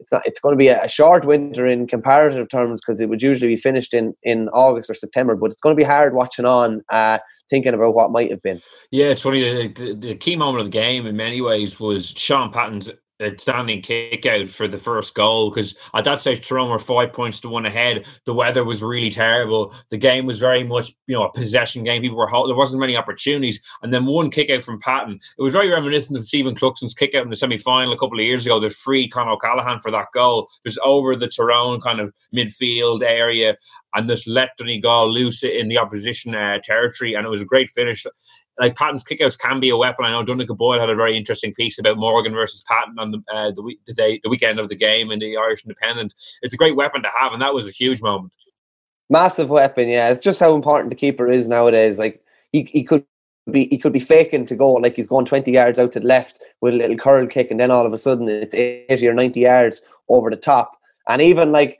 it's 0.00 0.12
not 0.12 0.22
it's 0.24 0.40
going 0.40 0.52
to 0.52 0.56
be 0.56 0.68
a, 0.68 0.88
short 0.88 1.24
winter 1.24 1.66
in 1.66 1.86
comparative 1.86 2.48
terms 2.48 2.80
because 2.80 3.00
it 3.00 3.08
would 3.08 3.22
usually 3.22 3.54
be 3.54 3.60
finished 3.60 3.94
in 3.94 4.14
in 4.22 4.48
August 4.50 4.90
or 4.90 4.94
September. 4.94 5.34
But 5.34 5.50
it's 5.50 5.60
going 5.60 5.76
to 5.76 5.80
be 5.80 5.86
hard 5.86 6.14
watching 6.14 6.44
on. 6.44 6.82
Uh, 6.88 7.18
thinking 7.50 7.72
about 7.72 7.94
what 7.94 8.10
might 8.10 8.30
have 8.30 8.42
been. 8.42 8.60
Yeah, 8.90 9.06
it's 9.06 9.22
funny. 9.22 9.40
The, 9.40 9.68
the, 9.68 9.94
the, 9.94 10.14
key 10.14 10.36
moment 10.36 10.60
of 10.60 10.66
the 10.66 10.70
game, 10.70 11.06
in 11.06 11.16
many 11.16 11.40
ways, 11.40 11.80
was 11.80 12.10
Shaun 12.10 12.52
Patton's 12.52 12.90
standing 13.36 13.82
kick 13.82 14.26
out 14.26 14.48
for 14.48 14.68
the 14.68 14.78
first 14.78 15.14
goal 15.14 15.50
because 15.50 15.76
at 15.94 16.04
that 16.04 16.20
stage 16.20 16.46
Tyrone 16.46 16.70
were 16.70 16.78
five 16.78 17.12
points 17.12 17.40
to 17.40 17.48
one 17.48 17.66
ahead. 17.66 18.06
The 18.24 18.34
weather 18.34 18.64
was 18.64 18.82
really 18.82 19.10
terrible. 19.10 19.74
The 19.90 19.96
game 19.96 20.26
was 20.26 20.38
very 20.38 20.62
much 20.64 20.92
you 21.06 21.16
know 21.16 21.24
a 21.24 21.32
possession 21.32 21.84
game. 21.84 22.02
People 22.02 22.18
were 22.18 22.28
there 22.46 22.56
wasn't 22.56 22.80
many 22.80 22.96
opportunities, 22.96 23.60
and 23.82 23.92
then 23.92 24.06
one 24.06 24.30
kick 24.30 24.50
out 24.50 24.62
from 24.62 24.80
Patton. 24.80 25.18
It 25.38 25.42
was 25.42 25.52
very 25.52 25.70
reminiscent 25.70 26.18
of 26.18 26.26
Stephen 26.26 26.54
Cluxton's 26.54 26.94
kick 26.94 27.14
out 27.14 27.24
in 27.24 27.30
the 27.30 27.36
semi 27.36 27.56
final 27.56 27.92
a 27.92 27.98
couple 27.98 28.18
of 28.18 28.24
years 28.24 28.46
ago. 28.46 28.60
The 28.60 28.70
free 28.70 29.08
Con 29.08 29.28
O'Callaghan 29.28 29.80
for 29.80 29.90
that 29.90 30.08
goal 30.14 30.48
was 30.64 30.78
over 30.84 31.16
the 31.16 31.28
Tyrone 31.28 31.80
kind 31.80 32.00
of 32.00 32.12
midfield 32.34 33.02
area 33.02 33.56
and 33.94 34.06
just 34.06 34.28
let 34.28 34.56
Donegal 34.56 35.10
loose 35.10 35.42
in 35.42 35.68
the 35.68 35.78
opposition 35.78 36.34
uh, 36.34 36.58
territory, 36.62 37.14
and 37.14 37.26
it 37.26 37.30
was 37.30 37.42
a 37.42 37.46
great 37.46 37.70
finish 37.70 38.06
like 38.58 38.76
Patton's 38.76 39.04
kickouts 39.04 39.38
can 39.38 39.60
be 39.60 39.68
a 39.68 39.76
weapon. 39.76 40.04
I 40.04 40.10
know 40.10 40.24
Donnchadh 40.24 40.56
Boyle 40.56 40.80
had 40.80 40.90
a 40.90 40.94
very 40.94 41.16
interesting 41.16 41.54
piece 41.54 41.78
about 41.78 41.96
Morgan 41.96 42.32
versus 42.32 42.62
Patton 42.62 42.98
on 42.98 43.12
the 43.12 43.22
uh, 43.32 43.50
the, 43.52 43.62
week, 43.62 43.80
the 43.86 43.94
day 43.94 44.20
the 44.22 44.28
weekend 44.28 44.58
of 44.58 44.68
the 44.68 44.74
game 44.74 45.10
in 45.10 45.18
the 45.18 45.36
Irish 45.36 45.64
Independent. 45.64 46.14
It's 46.42 46.54
a 46.54 46.56
great 46.56 46.76
weapon 46.76 47.02
to 47.02 47.10
have, 47.18 47.32
and 47.32 47.42
that 47.42 47.54
was 47.54 47.68
a 47.68 47.72
huge 47.72 48.02
moment. 48.02 48.32
Massive 49.10 49.48
weapon, 49.48 49.88
yeah. 49.88 50.10
It's 50.10 50.20
just 50.20 50.40
how 50.40 50.54
important 50.54 50.90
the 50.90 50.96
keeper 50.96 51.28
is 51.28 51.48
nowadays. 51.48 51.98
Like 51.98 52.22
he, 52.52 52.64
he 52.64 52.84
could 52.84 53.04
be 53.50 53.66
he 53.68 53.78
could 53.78 53.92
be 53.92 54.00
faking 54.00 54.46
to 54.46 54.54
go 54.54 54.72
like 54.72 54.96
he's 54.96 55.06
going 55.06 55.24
20 55.24 55.50
yards 55.50 55.78
out 55.78 55.92
to 55.92 56.00
the 56.00 56.06
left 56.06 56.40
with 56.60 56.74
a 56.74 56.76
little 56.76 56.96
curl 56.96 57.26
kick 57.26 57.50
and 57.50 57.60
then 57.60 57.70
all 57.70 57.86
of 57.86 57.92
a 57.92 57.98
sudden 57.98 58.28
it's 58.28 58.54
80 58.54 59.08
or 59.08 59.14
90 59.14 59.40
yards 59.40 59.82
over 60.08 60.28
the 60.28 60.36
top 60.36 60.78
and 61.08 61.22
even 61.22 61.50
like 61.50 61.78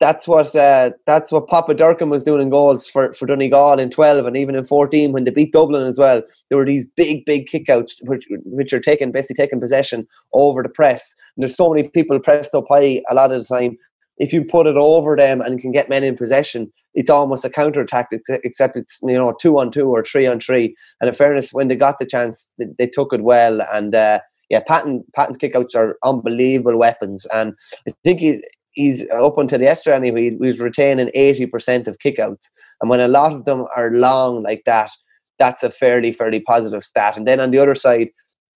that's 0.00 0.26
what 0.26 0.54
uh, 0.54 0.90
that's 1.06 1.32
what 1.32 1.46
Papa 1.46 1.74
Durcan 1.74 2.08
was 2.08 2.22
doing 2.22 2.42
in 2.42 2.50
goals 2.50 2.86
for, 2.86 3.12
for 3.14 3.26
Donegal 3.26 3.78
in 3.78 3.90
12 3.90 4.26
and 4.26 4.36
even 4.36 4.54
in 4.54 4.66
14 4.66 5.12
when 5.12 5.24
they 5.24 5.30
beat 5.30 5.52
Dublin 5.52 5.86
as 5.86 5.98
well. 5.98 6.22
There 6.48 6.58
were 6.58 6.66
these 6.66 6.86
big, 6.96 7.24
big 7.24 7.48
kickouts 7.48 7.92
which, 8.02 8.26
which 8.44 8.72
are 8.72 8.80
taking 8.80 9.12
basically 9.12 9.42
taking 9.42 9.60
possession 9.60 10.06
over 10.32 10.62
the 10.62 10.68
press. 10.68 11.14
And 11.36 11.42
there's 11.42 11.56
so 11.56 11.72
many 11.72 11.88
people 11.88 12.18
pressed 12.20 12.54
up 12.54 12.64
high 12.68 13.02
a 13.10 13.14
lot 13.14 13.32
of 13.32 13.46
the 13.46 13.54
time. 13.54 13.76
If 14.18 14.32
you 14.32 14.44
put 14.44 14.66
it 14.66 14.76
over 14.76 15.16
them 15.16 15.40
and 15.40 15.60
can 15.60 15.72
get 15.72 15.88
men 15.88 16.04
in 16.04 16.16
possession, 16.16 16.70
it's 16.94 17.08
almost 17.08 17.44
a 17.44 17.50
counter 17.50 17.86
tactic, 17.86 18.22
except 18.28 18.76
it's 18.76 18.98
you 19.02 19.14
know 19.14 19.34
two 19.40 19.58
on 19.58 19.70
two 19.70 19.88
or 19.88 20.04
three 20.04 20.26
on 20.26 20.40
three. 20.40 20.74
And 21.00 21.08
in 21.08 21.14
fairness, 21.14 21.52
when 21.52 21.68
they 21.68 21.76
got 21.76 21.98
the 21.98 22.06
chance, 22.06 22.48
they, 22.58 22.66
they 22.78 22.86
took 22.86 23.12
it 23.12 23.22
well. 23.22 23.60
And 23.72 23.94
uh, 23.94 24.20
yeah, 24.50 24.60
Patton 24.66 25.04
Patton's 25.14 25.38
kickouts 25.38 25.74
are 25.74 25.96
unbelievable 26.04 26.76
weapons. 26.76 27.26
And 27.32 27.54
I 27.88 27.92
think 28.04 28.20
he, 28.20 28.42
he's 28.72 29.04
up 29.10 29.38
until 29.38 29.60
yesterday 29.60 29.96
anyway, 29.96 30.30
he 30.30 30.36
was 30.36 30.60
retaining 30.60 31.10
80% 31.16 31.86
of 31.86 31.98
kickouts. 31.98 32.50
And 32.80 32.90
when 32.90 33.00
a 33.00 33.08
lot 33.08 33.32
of 33.32 33.44
them 33.44 33.66
are 33.76 33.90
long 33.90 34.42
like 34.42 34.62
that, 34.66 34.90
that's 35.38 35.62
a 35.62 35.70
fairly, 35.70 36.12
fairly 36.12 36.40
positive 36.40 36.84
stat. 36.84 37.16
And 37.16 37.26
then 37.26 37.40
on 37.40 37.50
the 37.50 37.58
other 37.58 37.74
side, 37.74 38.08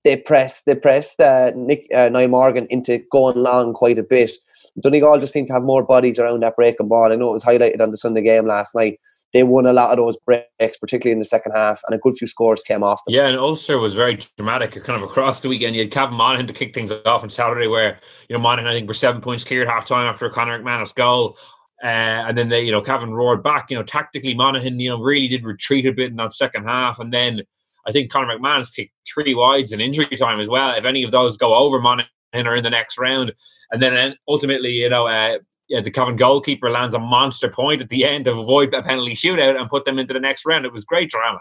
they 0.04 0.16
press, 0.16 0.62
they 0.66 0.74
pressed 0.74 1.20
uh, 1.20 1.52
Nick 1.56 1.86
uh, 1.94 2.10
Niall 2.10 2.28
Morgan 2.28 2.66
into 2.68 3.00
going 3.10 3.36
long 3.38 3.72
quite 3.72 3.98
a 3.98 4.02
bit. 4.02 4.32
Donegal 4.80 5.18
just 5.18 5.32
seemed 5.32 5.46
to 5.48 5.54
have 5.54 5.62
more 5.62 5.82
bodies 5.82 6.18
around 6.18 6.42
that 6.42 6.56
breaking 6.56 6.88
ball. 6.88 7.10
I 7.10 7.16
know 7.16 7.30
it 7.30 7.32
was 7.32 7.44
highlighted 7.44 7.80
on 7.80 7.90
the 7.90 7.96
Sunday 7.96 8.22
game 8.22 8.46
last 8.46 8.74
night 8.74 9.00
they 9.35 9.43
won 9.43 9.66
a 9.66 9.72
lot 9.72 9.91
of 9.91 9.97
those 9.97 10.16
breaks, 10.24 10.78
particularly 10.80 11.12
in 11.12 11.18
the 11.18 11.24
second 11.24 11.53
half, 11.53 11.80
and 11.87 11.95
a 11.95 11.99
good 11.99 12.14
few 12.16 12.28
scores 12.28 12.62
came 12.62 12.85
off 12.85 13.01
them. 13.05 13.14
Yeah, 13.14 13.26
and 13.26 13.37
Ulster 13.37 13.78
was 13.78 13.95
very 13.95 14.16
dramatic 14.37 14.82
kind 14.85 14.97
of 14.97 15.03
across 15.03 15.41
the 15.41 15.49
weekend. 15.49 15.74
You 15.74 15.82
had 15.82 15.93
Cavan 15.93 16.14
Monaghan 16.14 16.47
to 16.47 16.53
kick 16.53 16.72
things 16.72 16.93
off 17.05 17.24
on 17.24 17.28
Saturday, 17.28 17.66
where 17.66 17.99
you 18.28 18.35
know 18.35 18.41
Monaghan 18.41 18.70
I 18.70 18.74
think 18.74 18.87
were 18.89 18.95
seven 18.95 19.20
points 19.20 19.45
clear 19.45 19.62
at 19.62 19.68
half 19.68 19.85
time 19.85 20.07
after 20.07 20.30
Conor 20.30 20.61
McManus 20.61 20.95
goal. 20.95 21.37
Uh, 21.82 22.24
and 22.28 22.39
then 22.39 22.49
they, 22.49 22.62
you 22.62 22.70
know, 22.70 22.80
Cavan 22.80 23.12
roared 23.12 23.43
back. 23.43 23.70
You 23.70 23.76
know, 23.76 23.82
tactically, 23.82 24.32
Monaghan, 24.35 24.78
you 24.80 24.89
know, 24.89 24.99
really 24.99 25.28
did 25.28 25.45
retreat 25.45 25.85
a 25.85 25.93
bit 25.93 26.11
in 26.11 26.16
that 26.16 26.32
second 26.32 26.64
half. 26.64 26.99
And 26.99 27.12
then 27.12 27.43
I 27.87 27.93
think 27.93 28.11
Conor 28.11 28.39
McManus 28.39 28.74
kicked 28.74 28.93
three 29.12 29.35
wides 29.35 29.72
in 29.72 29.80
injury 29.80 30.07
time 30.16 30.41
as 30.41 30.49
well. 30.49 30.74
If 30.74 30.85
any 30.85 31.03
of 31.03 31.11
those 31.11 31.37
go 31.37 31.55
over, 31.55 31.80
Monaghan 31.80 32.09
are 32.35 32.57
in 32.57 32.62
the 32.62 32.70
next 32.70 32.97
round. 32.99 33.32
And 33.72 33.82
then 33.82 34.14
ultimately, 34.28 34.70
you 34.70 34.89
know, 34.89 35.07
uh, 35.07 35.39
yeah, 35.68 35.80
the 35.80 35.90
Cavan 35.90 36.16
goalkeeper 36.16 36.70
lands 36.70 36.94
a 36.94 36.98
monster 36.98 37.48
point 37.48 37.80
at 37.80 37.88
the 37.88 38.04
end 38.04 38.26
to 38.26 38.32
avoid 38.32 38.74
a 38.74 38.82
penalty 38.82 39.14
shootout 39.14 39.58
and 39.58 39.68
put 39.68 39.84
them 39.84 39.98
into 39.98 40.12
the 40.12 40.20
next 40.20 40.44
round. 40.44 40.64
It 40.64 40.72
was 40.72 40.84
great 40.84 41.10
drama. 41.10 41.40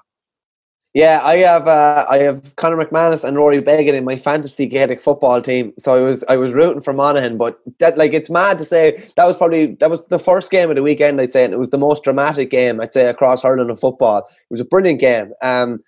Yeah, 0.94 1.22
I 1.24 1.38
have 1.38 1.68
uh, 1.68 2.06
I 2.08 2.20
have 2.20 2.56
Conor 2.56 2.86
McManus 2.86 3.24
and 3.24 3.36
Rory 3.36 3.60
Beggan 3.62 3.96
in 3.96 4.06
my 4.06 4.16
fantasy 4.16 4.68
Gaelic 4.68 5.02
football 5.02 5.42
team. 5.42 5.74
So 5.80 5.96
I 5.96 6.00
was 6.00 6.24
I 6.30 6.38
was 6.38 6.54
rooting 6.54 6.84
for 6.84 6.94
Monaghan, 6.94 7.36
but 7.36 7.60
that 7.80 7.98
like 7.98 8.14
it's 8.14 8.30
mad 8.30 8.60
to 8.60 8.66
say 8.66 9.04
that 9.18 9.26
was 9.26 9.36
probably 9.36 9.76
that 9.80 9.90
was 9.90 10.06
the 10.06 10.20
first 10.20 10.52
game 10.52 10.70
of 10.70 10.76
the 10.76 10.84
weekend. 10.84 11.20
I'd 11.20 11.34
say, 11.34 11.46
and 11.46 11.54
it 11.54 11.58
was 11.58 11.70
the 11.70 11.80
most 11.80 12.04
dramatic 12.04 12.52
game 12.52 12.80
I'd 12.80 12.94
say 12.94 13.08
across 13.08 13.42
hurling 13.42 13.72
and 13.72 13.80
football. 13.80 14.20
It 14.20 14.54
was 14.54 14.62
a 14.62 14.66
brilliant 14.66 15.00
game. 15.00 15.34
Um, 15.42 15.80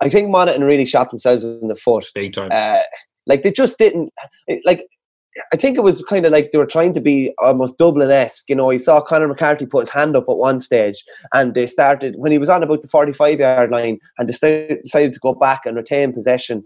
I 0.00 0.08
think 0.08 0.30
Monaghan 0.30 0.62
really 0.62 0.86
shot 0.86 1.10
themselves 1.10 1.42
in 1.42 1.66
the 1.66 1.74
foot. 1.74 2.06
Big 2.14 2.32
time. 2.32 2.50
Uh, 2.52 2.82
like 3.26 3.42
they 3.42 3.50
just 3.50 3.76
didn't 3.76 4.12
like 4.64 4.86
I 5.52 5.56
think 5.56 5.76
it 5.76 5.82
was 5.82 6.04
kind 6.08 6.24
of 6.24 6.32
like 6.32 6.52
they 6.52 6.58
were 6.58 6.66
trying 6.66 6.94
to 6.94 7.00
be 7.00 7.34
almost 7.38 7.78
Dublin 7.78 8.10
esque. 8.10 8.44
You 8.48 8.54
know, 8.54 8.70
you 8.70 8.78
saw 8.78 9.00
Conor 9.00 9.28
McCarthy 9.28 9.66
put 9.66 9.80
his 9.80 9.88
hand 9.88 10.16
up 10.16 10.28
at 10.28 10.36
one 10.36 10.60
stage, 10.60 11.02
and 11.32 11.54
they 11.54 11.66
started 11.66 12.14
when 12.16 12.30
he 12.30 12.38
was 12.38 12.48
on 12.48 12.62
about 12.62 12.82
the 12.82 12.88
45 12.88 13.40
yard 13.40 13.70
line 13.70 13.98
and 14.18 14.28
they 14.28 14.78
decided 14.82 15.12
to 15.12 15.20
go 15.20 15.34
back 15.34 15.62
and 15.64 15.76
retain 15.76 16.12
possession. 16.12 16.64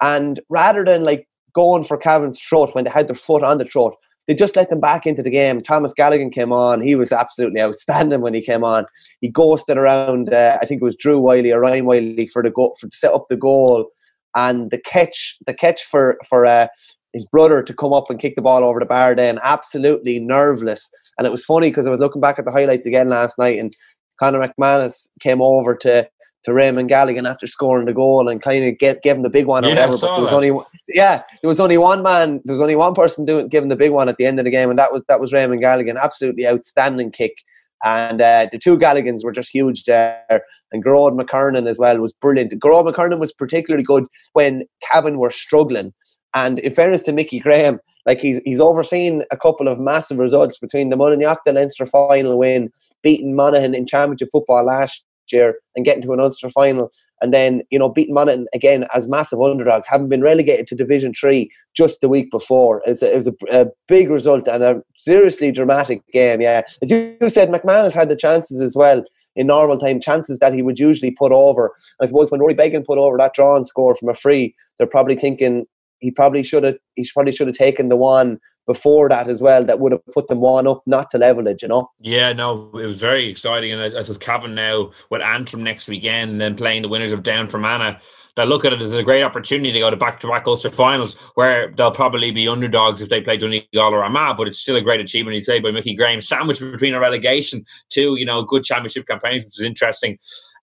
And 0.00 0.40
rather 0.48 0.84
than 0.84 1.04
like 1.04 1.28
going 1.54 1.84
for 1.84 1.96
Cavan's 1.96 2.40
throat 2.40 2.74
when 2.74 2.84
they 2.84 2.90
had 2.90 3.08
their 3.08 3.16
foot 3.16 3.42
on 3.42 3.58
the 3.58 3.64
throat, 3.64 3.94
they 4.26 4.34
just 4.34 4.56
let 4.56 4.70
them 4.70 4.80
back 4.80 5.06
into 5.06 5.22
the 5.22 5.30
game. 5.30 5.60
Thomas 5.60 5.92
Galligan 5.98 6.32
came 6.32 6.52
on. 6.52 6.80
He 6.80 6.94
was 6.94 7.12
absolutely 7.12 7.60
outstanding 7.60 8.22
when 8.22 8.34
he 8.34 8.40
came 8.40 8.64
on. 8.64 8.86
He 9.20 9.28
ghosted 9.28 9.76
around, 9.76 10.32
uh, 10.32 10.58
I 10.60 10.66
think 10.66 10.80
it 10.80 10.84
was 10.84 10.96
Drew 10.96 11.20
Wylie 11.20 11.52
or 11.52 11.60
Ryan 11.60 11.84
Wylie 11.84 12.28
for 12.32 12.42
the 12.42 12.50
go- 12.50 12.74
for 12.80 12.88
to 12.88 12.96
set 12.96 13.12
up 13.12 13.26
the 13.28 13.36
goal. 13.36 13.90
And 14.36 14.70
the 14.70 14.78
catch, 14.78 15.36
the 15.46 15.54
catch 15.54 15.84
for 15.84 16.18
for 16.28 16.44
uh, 16.44 16.66
his 17.14 17.24
brother 17.26 17.62
to 17.62 17.72
come 17.72 17.94
up 17.94 18.10
and 18.10 18.20
kick 18.20 18.36
the 18.36 18.42
ball 18.42 18.62
over 18.62 18.78
the 18.78 18.86
bar 18.86 19.14
then 19.14 19.38
absolutely 19.42 20.18
nerveless 20.18 20.90
and 21.16 21.26
it 21.26 21.30
was 21.30 21.44
funny 21.44 21.70
because 21.70 21.86
I 21.86 21.90
was 21.90 22.00
looking 22.00 22.20
back 22.20 22.38
at 22.38 22.44
the 22.44 22.52
highlights 22.52 22.86
again 22.86 23.08
last 23.08 23.38
night 23.38 23.58
and 23.58 23.74
Conor 24.20 24.46
McManus 24.46 25.08
came 25.20 25.40
over 25.40 25.74
to 25.76 26.08
to 26.44 26.52
Raymond 26.52 26.90
Galligan 26.90 27.28
after 27.28 27.46
scoring 27.46 27.86
the 27.86 27.94
goal 27.94 28.28
and 28.28 28.42
kind 28.42 28.64
of 28.64 28.78
get 28.78 29.02
give 29.02 29.16
him 29.16 29.22
the 29.22 29.30
big 29.30 29.46
one 29.46 29.64
or 29.64 29.68
yeah, 29.68 29.86
whatever. 29.86 29.98
But 29.98 30.12
there 30.14 30.20
was 30.20 30.30
that. 30.30 30.36
only 30.36 30.64
yeah, 30.88 31.22
there 31.40 31.48
was 31.48 31.60
only 31.60 31.78
one 31.78 32.02
man, 32.02 32.40
there 32.44 32.52
was 32.52 32.60
only 32.60 32.76
one 32.76 32.94
person 32.94 33.24
doing 33.24 33.48
giving 33.48 33.70
the 33.70 33.76
big 33.76 33.90
one 33.90 34.08
at 34.08 34.16
the 34.18 34.26
end 34.26 34.38
of 34.38 34.44
the 34.44 34.50
game, 34.50 34.70
and 34.70 34.78
that 34.78 34.92
was 34.92 35.02
that 35.08 35.20
was 35.20 35.32
Raymond 35.32 35.62
Galligan. 35.62 36.00
Absolutely 36.00 36.46
outstanding 36.46 37.10
kick. 37.10 37.34
And 37.82 38.22
uh, 38.22 38.46
the 38.50 38.58
two 38.58 38.78
Galligans 38.78 39.24
were 39.24 39.32
just 39.32 39.50
huge 39.52 39.84
there. 39.84 40.42
And 40.72 40.82
Gearóid 40.82 41.20
McKiernan 41.20 41.68
as 41.68 41.78
well 41.78 41.98
was 41.98 42.14
brilliant. 42.14 42.52
Gearóid 42.52 42.90
McKiernan 42.90 43.18
was 43.18 43.32
particularly 43.32 43.84
good 43.84 44.06
when 44.32 44.64
Cavan 44.90 45.18
were 45.18 45.30
struggling. 45.30 45.92
And 46.34 46.58
in 46.58 46.74
fairness 46.74 47.02
to 47.02 47.12
Mickey 47.12 47.38
Graham, 47.38 47.80
like 48.06 48.18
he's 48.18 48.40
he's 48.44 48.60
overseen 48.60 49.22
a 49.30 49.36
couple 49.36 49.68
of 49.68 49.78
massive 49.78 50.18
results 50.18 50.58
between 50.58 50.90
the 50.90 50.96
Mullinalaghta, 50.96 51.38
the 51.46 51.52
Leinster 51.52 51.86
final 51.86 52.38
win, 52.38 52.72
beating 53.02 53.34
Monaghan 53.34 53.74
in 53.74 53.86
championship 53.86 54.28
football 54.32 54.64
last 54.64 55.04
year 55.32 55.56
and 55.74 55.84
getting 55.84 56.02
to 56.02 56.12
an 56.12 56.20
Ulster 56.20 56.50
final, 56.50 56.90
and 57.22 57.32
then 57.32 57.62
you 57.70 57.78
know 57.78 57.88
beating 57.88 58.14
Monaghan 58.14 58.46
again 58.52 58.86
as 58.94 59.08
massive 59.08 59.40
underdogs, 59.40 59.86
having 59.86 60.08
been 60.08 60.22
relegated 60.22 60.66
to 60.68 60.74
Division 60.74 61.14
Three 61.18 61.50
just 61.74 62.00
the 62.00 62.08
week 62.08 62.30
before. 62.30 62.82
It 62.86 62.90
was 62.90 63.02
a, 63.02 63.12
it 63.12 63.16
was 63.16 63.28
a, 63.28 63.34
a 63.50 63.66
big 63.88 64.10
result 64.10 64.48
and 64.48 64.62
a 64.62 64.82
seriously 64.96 65.52
dramatic 65.52 66.02
game. 66.12 66.40
Yeah, 66.40 66.62
as 66.82 66.90
you 66.90 67.16
said, 67.28 67.48
McManus 67.48 67.94
had 67.94 68.08
the 68.08 68.16
chances 68.16 68.60
as 68.60 68.76
well 68.76 69.04
in 69.36 69.46
normal 69.48 69.78
time, 69.78 70.00
chances 70.00 70.38
that 70.38 70.54
he 70.54 70.62
would 70.62 70.78
usually 70.78 71.10
put 71.10 71.32
over. 71.32 71.72
I 72.00 72.06
suppose 72.06 72.30
when 72.30 72.40
Rory 72.40 72.54
Beggan 72.54 72.84
put 72.84 72.98
over 72.98 73.16
that 73.18 73.34
drawn 73.34 73.64
score 73.64 73.96
from 73.96 74.08
a 74.08 74.14
free, 74.14 74.54
they're 74.78 74.86
probably 74.86 75.16
thinking 75.16 75.66
he 76.04 76.10
probably 76.10 76.42
should 76.42 76.62
have 76.62 76.76
he 76.96 77.08
probably 77.14 77.32
should 77.32 77.46
have 77.46 77.56
taken 77.56 77.88
the 77.88 77.96
one 77.96 78.38
before 78.66 79.08
that 79.08 79.28
as 79.28 79.40
well 79.42 79.64
that 79.64 79.80
would 79.80 79.92
have 79.92 80.04
put 80.12 80.28
them 80.28 80.40
one 80.40 80.66
up 80.66 80.82
not 80.86 81.10
to 81.10 81.18
level 81.18 81.46
it 81.46 81.60
you 81.62 81.68
know 81.68 81.88
Yeah, 82.00 82.32
no, 82.32 82.70
it 82.74 82.86
was 82.86 83.00
very 83.00 83.28
exciting. 83.28 83.72
And 83.72 83.80
as 83.80 84.08
with 84.08 84.20
Cavan 84.20 84.54
now 84.54 84.90
with 85.10 85.22
Antrim 85.22 85.62
next 85.62 85.88
weekend 85.88 86.32
and 86.32 86.40
then 86.40 86.56
playing 86.56 86.82
the 86.82 86.88
winners 86.88 87.12
of 87.12 87.22
Down 87.22 87.48
Fermanagh, 87.48 87.98
they 88.36 88.44
look 88.44 88.64
at 88.64 88.72
it 88.72 88.82
as 88.82 88.92
a 88.92 89.02
great 89.02 89.22
opportunity 89.22 89.72
to 89.72 89.78
go 89.78 89.90
to 89.90 89.96
back 89.96 90.20
to 90.20 90.28
back 90.28 90.46
Ulster 90.46 90.70
finals 90.70 91.14
where 91.34 91.72
they'll 91.76 91.90
probably 91.90 92.30
be 92.30 92.48
underdogs 92.48 93.00
if 93.00 93.08
they 93.08 93.20
play 93.20 93.36
Donegal 93.36 93.94
or 93.94 94.02
Armagh, 94.02 94.36
but 94.36 94.48
it's 94.48 94.58
still 94.58 94.76
a 94.76 94.82
great 94.82 95.00
achievement, 95.00 95.34
you 95.34 95.40
say, 95.40 95.60
by 95.60 95.70
Mickey 95.70 95.94
Graham, 95.94 96.20
sandwiched 96.20 96.60
between 96.60 96.94
a 96.94 97.00
relegation 97.00 97.64
to, 97.90 98.16
you 98.16 98.24
know, 98.24 98.42
good 98.42 98.64
championship 98.64 99.06
campaigns, 99.06 99.44
which 99.44 99.60
is 99.60 99.64
interesting. 99.64 100.18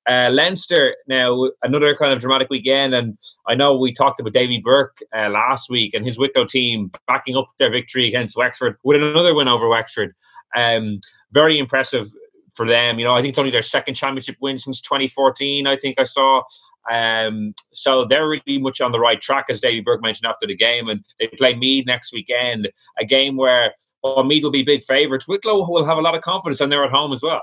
Uh, 0.09 0.29
Leinster 0.31 0.95
now 1.07 1.49
another 1.63 1.95
kind 1.95 2.11
of 2.11 2.19
dramatic 2.19 2.49
weekend, 2.49 2.93
and 2.93 3.17
I 3.47 3.55
know 3.55 3.77
we 3.77 3.93
talked 3.93 4.19
about 4.19 4.33
Davy 4.33 4.59
Burke 4.59 4.97
uh, 5.15 5.29
last 5.29 5.69
week 5.69 5.93
and 5.93 6.03
his 6.03 6.17
Wicklow 6.17 6.45
team 6.45 6.91
backing 7.07 7.37
up 7.37 7.47
their 7.59 7.69
victory 7.69 8.07
against 8.07 8.35
Wexford 8.35 8.77
with 8.83 9.01
another 9.01 9.35
win 9.35 9.47
over 9.47 9.67
Wexford. 9.67 10.15
Um, 10.55 10.99
very 11.31 11.59
impressive 11.59 12.07
for 12.55 12.65
them. 12.65 12.99
You 12.99 13.05
know, 13.05 13.13
I 13.13 13.21
think 13.21 13.29
it's 13.29 13.39
only 13.39 13.51
their 13.51 13.61
second 13.61 13.93
championship 13.93 14.37
win 14.41 14.57
since 14.57 14.81
2014. 14.81 15.67
I 15.67 15.77
think 15.77 15.99
I 15.99 16.03
saw. 16.03 16.43
Um, 16.89 17.53
so 17.71 18.05
they're 18.05 18.27
really 18.27 18.57
much 18.57 18.81
on 18.81 18.91
the 18.91 18.99
right 18.99 19.21
track, 19.21 19.45
as 19.49 19.59
Davy 19.59 19.81
Burke 19.81 20.01
mentioned 20.01 20.27
after 20.27 20.47
the 20.47 20.55
game, 20.55 20.89
and 20.89 21.05
they 21.19 21.27
play 21.27 21.55
Meath 21.55 21.85
next 21.85 22.11
weekend, 22.11 22.69
a 22.99 23.05
game 23.05 23.37
where 23.37 23.73
well, 24.03 24.23
Meath 24.23 24.43
will 24.43 24.51
be 24.51 24.63
big 24.63 24.83
favourites. 24.83 25.27
Wicklow 25.27 25.69
will 25.69 25.85
have 25.85 25.97
a 25.97 26.01
lot 26.01 26.15
of 26.15 26.21
confidence, 26.21 26.59
and 26.59 26.71
they're 26.71 26.83
at 26.83 26.89
home 26.89 27.13
as 27.13 27.21
well. 27.21 27.41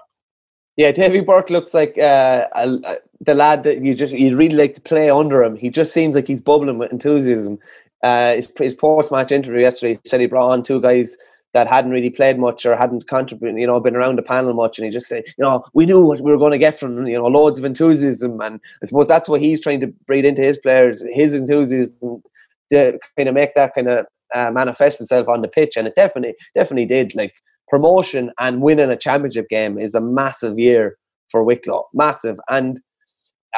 Yeah, 0.78 0.92
Davy 0.92 1.18
Burke 1.18 1.50
looks 1.50 1.74
like 1.74 1.98
uh, 1.98 2.46
a, 2.54 2.68
a, 2.84 2.96
the 3.20 3.34
lad 3.34 3.64
that 3.64 3.82
you 3.82 3.94
just 3.94 4.14
you'd 4.14 4.38
really 4.38 4.54
like 4.54 4.74
to 4.74 4.80
play 4.80 5.10
under 5.10 5.42
him. 5.42 5.56
He 5.56 5.70
just 5.70 5.92
seems 5.92 6.14
like 6.14 6.28
he's 6.28 6.40
bubbling 6.40 6.78
with 6.78 6.92
enthusiasm. 6.92 7.58
Uh, 8.04 8.36
his, 8.36 8.48
his 8.56 8.74
post-match 8.76 9.32
interview 9.32 9.60
yesterday 9.62 9.98
said 10.06 10.20
he 10.20 10.26
brought 10.26 10.52
on 10.52 10.62
two 10.62 10.80
guys 10.80 11.16
that 11.52 11.66
hadn't 11.66 11.90
really 11.90 12.10
played 12.10 12.38
much 12.38 12.64
or 12.64 12.76
hadn't 12.76 13.08
contributed, 13.08 13.58
you 13.58 13.66
know, 13.66 13.80
been 13.80 13.96
around 13.96 14.16
the 14.16 14.22
panel 14.22 14.54
much, 14.54 14.78
and 14.78 14.84
he 14.84 14.92
just 14.92 15.08
said, 15.08 15.24
you 15.26 15.42
know, 15.42 15.64
we 15.74 15.84
knew 15.84 16.06
what 16.06 16.20
we 16.20 16.30
were 16.30 16.38
going 16.38 16.52
to 16.52 16.58
get 16.58 16.78
from 16.78 17.04
you 17.08 17.18
know, 17.18 17.26
loads 17.26 17.58
of 17.58 17.64
enthusiasm, 17.64 18.40
and 18.40 18.60
I 18.80 18.86
suppose 18.86 19.08
that's 19.08 19.28
what 19.28 19.40
he's 19.40 19.60
trying 19.60 19.80
to 19.80 19.88
breed 20.06 20.24
into 20.24 20.42
his 20.42 20.58
players, 20.58 21.02
his 21.12 21.34
enthusiasm 21.34 22.22
to 22.70 23.00
kind 23.16 23.28
of 23.28 23.34
make 23.34 23.56
that 23.56 23.74
kind 23.74 23.88
of 23.88 24.06
uh, 24.32 24.52
manifest 24.52 25.00
itself 25.00 25.26
on 25.26 25.42
the 25.42 25.48
pitch, 25.48 25.76
and 25.76 25.88
it 25.88 25.96
definitely, 25.96 26.36
definitely 26.54 26.86
did. 26.86 27.16
Like 27.16 27.34
promotion 27.70 28.32
and 28.38 28.62
winning 28.62 28.90
a 28.90 28.96
championship 28.96 29.48
game 29.48 29.78
is 29.78 29.94
a 29.94 30.00
massive 30.00 30.58
year 30.58 30.96
for 31.30 31.42
Wicklow, 31.44 31.86
massive. 31.94 32.38
And 32.48 32.80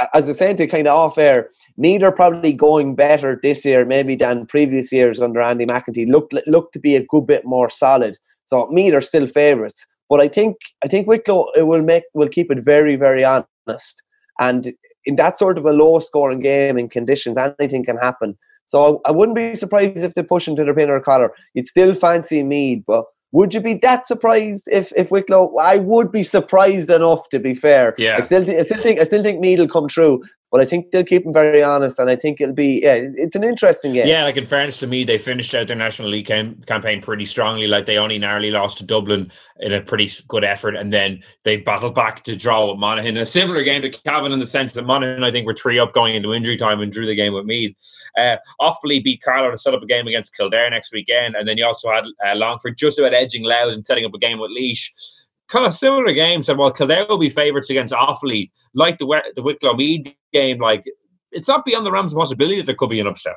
uh, 0.00 0.06
as 0.14 0.28
I 0.28 0.32
said 0.32 0.56
to 0.58 0.66
kind 0.66 0.86
of 0.86 0.96
off 0.96 1.18
air, 1.18 1.50
neither 1.76 2.10
probably 2.10 2.52
going 2.52 2.94
better 2.94 3.38
this 3.42 3.64
year 3.64 3.84
maybe 3.84 4.16
than 4.16 4.46
previous 4.46 4.92
years 4.92 5.20
under 5.20 5.40
Andy 5.40 5.66
McEntee. 5.66 6.08
Looked 6.08 6.34
looked 6.46 6.72
to 6.74 6.78
be 6.78 6.96
a 6.96 7.04
good 7.06 7.26
bit 7.26 7.44
more 7.44 7.70
solid. 7.70 8.16
So 8.46 8.66
Meath 8.68 8.94
are 8.94 9.00
still 9.00 9.26
favourites, 9.26 9.86
but 10.08 10.20
I 10.20 10.28
think 10.28 10.56
I 10.84 10.88
think 10.88 11.06
Wicklow 11.06 11.50
it 11.56 11.62
will 11.62 11.82
make 11.82 12.04
will 12.14 12.28
keep 12.28 12.50
it 12.50 12.64
very 12.64 12.96
very 12.96 13.24
honest. 13.24 14.02
And 14.38 14.72
in 15.06 15.16
that 15.16 15.38
sort 15.38 15.58
of 15.58 15.66
a 15.66 15.72
low 15.72 15.98
scoring 15.98 16.40
game 16.40 16.78
in 16.78 16.88
conditions, 16.88 17.36
anything 17.58 17.84
can 17.84 17.96
happen. 17.96 18.36
So 18.66 19.00
I 19.04 19.10
wouldn't 19.10 19.36
be 19.36 19.56
surprised 19.56 19.96
if 19.96 20.14
they 20.14 20.22
push 20.22 20.46
into 20.46 20.64
the 20.64 20.72
pin 20.72 20.90
or 20.90 21.00
collar. 21.00 21.32
You'd 21.54 21.66
still 21.66 21.94
fancy 21.94 22.44
Meath, 22.44 22.84
but 22.86 23.04
Would 23.32 23.54
you 23.54 23.60
be 23.60 23.74
that 23.82 24.06
surprised 24.06 24.64
if 24.66 24.92
if 24.96 25.10
Wicklow? 25.10 25.56
I 25.56 25.76
would 25.76 26.10
be 26.10 26.22
surprised 26.22 26.90
enough 26.90 27.28
to 27.28 27.38
be 27.38 27.54
fair. 27.54 27.94
Yeah. 27.96 28.16
I 28.16 28.20
still, 28.20 28.44
th- 28.44 28.58
I 28.58 28.64
still 28.64 28.82
think, 28.82 29.00
I 29.00 29.04
still 29.04 29.22
think 29.22 29.40
Meath 29.40 29.58
will 29.58 29.68
come 29.68 29.86
true, 29.88 30.22
but 30.50 30.60
I 30.60 30.66
think 30.66 30.90
they'll 30.90 31.04
keep 31.04 31.24
him 31.24 31.32
very 31.32 31.62
honest, 31.62 31.98
and 31.98 32.10
I 32.10 32.16
think 32.16 32.40
it'll 32.40 32.54
be, 32.54 32.80
yeah, 32.82 32.98
it's 33.14 33.36
an 33.36 33.44
interesting 33.44 33.92
game. 33.92 34.06
Yeah, 34.06 34.24
like 34.24 34.36
in 34.36 34.46
fairness 34.46 34.78
to 34.78 34.86
me, 34.86 35.04
they 35.04 35.16
finished 35.16 35.54
out 35.54 35.68
their 35.68 35.76
National 35.76 36.08
League 36.08 36.26
cam- 36.26 36.60
campaign 36.66 37.00
pretty 37.00 37.24
strongly. 37.24 37.68
Like 37.68 37.86
they 37.86 37.98
only 37.98 38.18
narrowly 38.18 38.50
lost 38.50 38.78
to 38.78 38.84
Dublin 38.84 39.30
in 39.60 39.72
a 39.72 39.80
pretty 39.80 40.10
good 40.26 40.42
effort, 40.42 40.74
and 40.74 40.92
then 40.92 41.22
they 41.44 41.58
battled 41.58 41.94
back 41.94 42.24
to 42.24 42.34
draw 42.34 42.68
with 42.68 42.80
Monaghan. 42.80 43.16
A 43.16 43.26
similar 43.26 43.62
game 43.62 43.82
to 43.82 43.90
Cavan 43.90 44.32
in 44.32 44.40
the 44.40 44.46
sense 44.46 44.72
that 44.72 44.86
Monaghan, 44.86 45.22
I 45.22 45.30
think, 45.30 45.46
were 45.46 45.54
three 45.54 45.78
up 45.78 45.94
going 45.94 46.16
into 46.16 46.34
injury 46.34 46.56
time 46.56 46.80
and 46.80 46.90
drew 46.90 47.06
the 47.06 47.14
game 47.14 47.32
with 47.32 47.44
Meath. 47.44 47.76
Uh, 48.18 48.36
Offaly 48.60 49.02
beat 49.02 49.22
Carlow 49.22 49.52
to 49.52 49.58
set 49.58 49.74
up 49.74 49.82
a 49.82 49.86
game 49.86 50.08
against 50.08 50.36
Kildare 50.36 50.68
next 50.70 50.92
weekend, 50.92 51.36
and 51.36 51.46
then 51.46 51.58
you 51.58 51.64
also 51.64 51.90
had 51.90 52.04
uh, 52.26 52.34
Longford 52.34 52.76
just 52.76 52.98
about 52.98 53.14
edging 53.14 53.44
Louth 53.44 53.72
and 53.72 53.86
setting 53.86 54.04
up 54.04 54.14
a 54.14 54.18
game 54.18 54.40
with 54.40 54.50
Laois 54.50 55.19
kind 55.50 55.66
of 55.66 55.74
similar 55.74 56.12
games. 56.12 56.48
And 56.48 56.58
while 56.58 56.70
Kildare 56.70 57.06
will 57.08 57.18
be 57.18 57.28
favourites 57.28 57.70
against 57.70 57.92
Offaly, 57.92 58.50
like 58.74 58.98
the 58.98 59.22
the 59.34 59.42
Wicklow 59.42 59.74
Meath 59.74 60.14
game, 60.32 60.58
like 60.58 60.84
it's 61.32 61.48
not 61.48 61.64
beyond 61.64 61.84
the 61.84 61.92
Rams' 61.92 62.14
possibility 62.14 62.56
that 62.56 62.66
there 62.66 62.74
could 62.74 62.90
be 62.90 63.00
an 63.00 63.06
upset. 63.06 63.36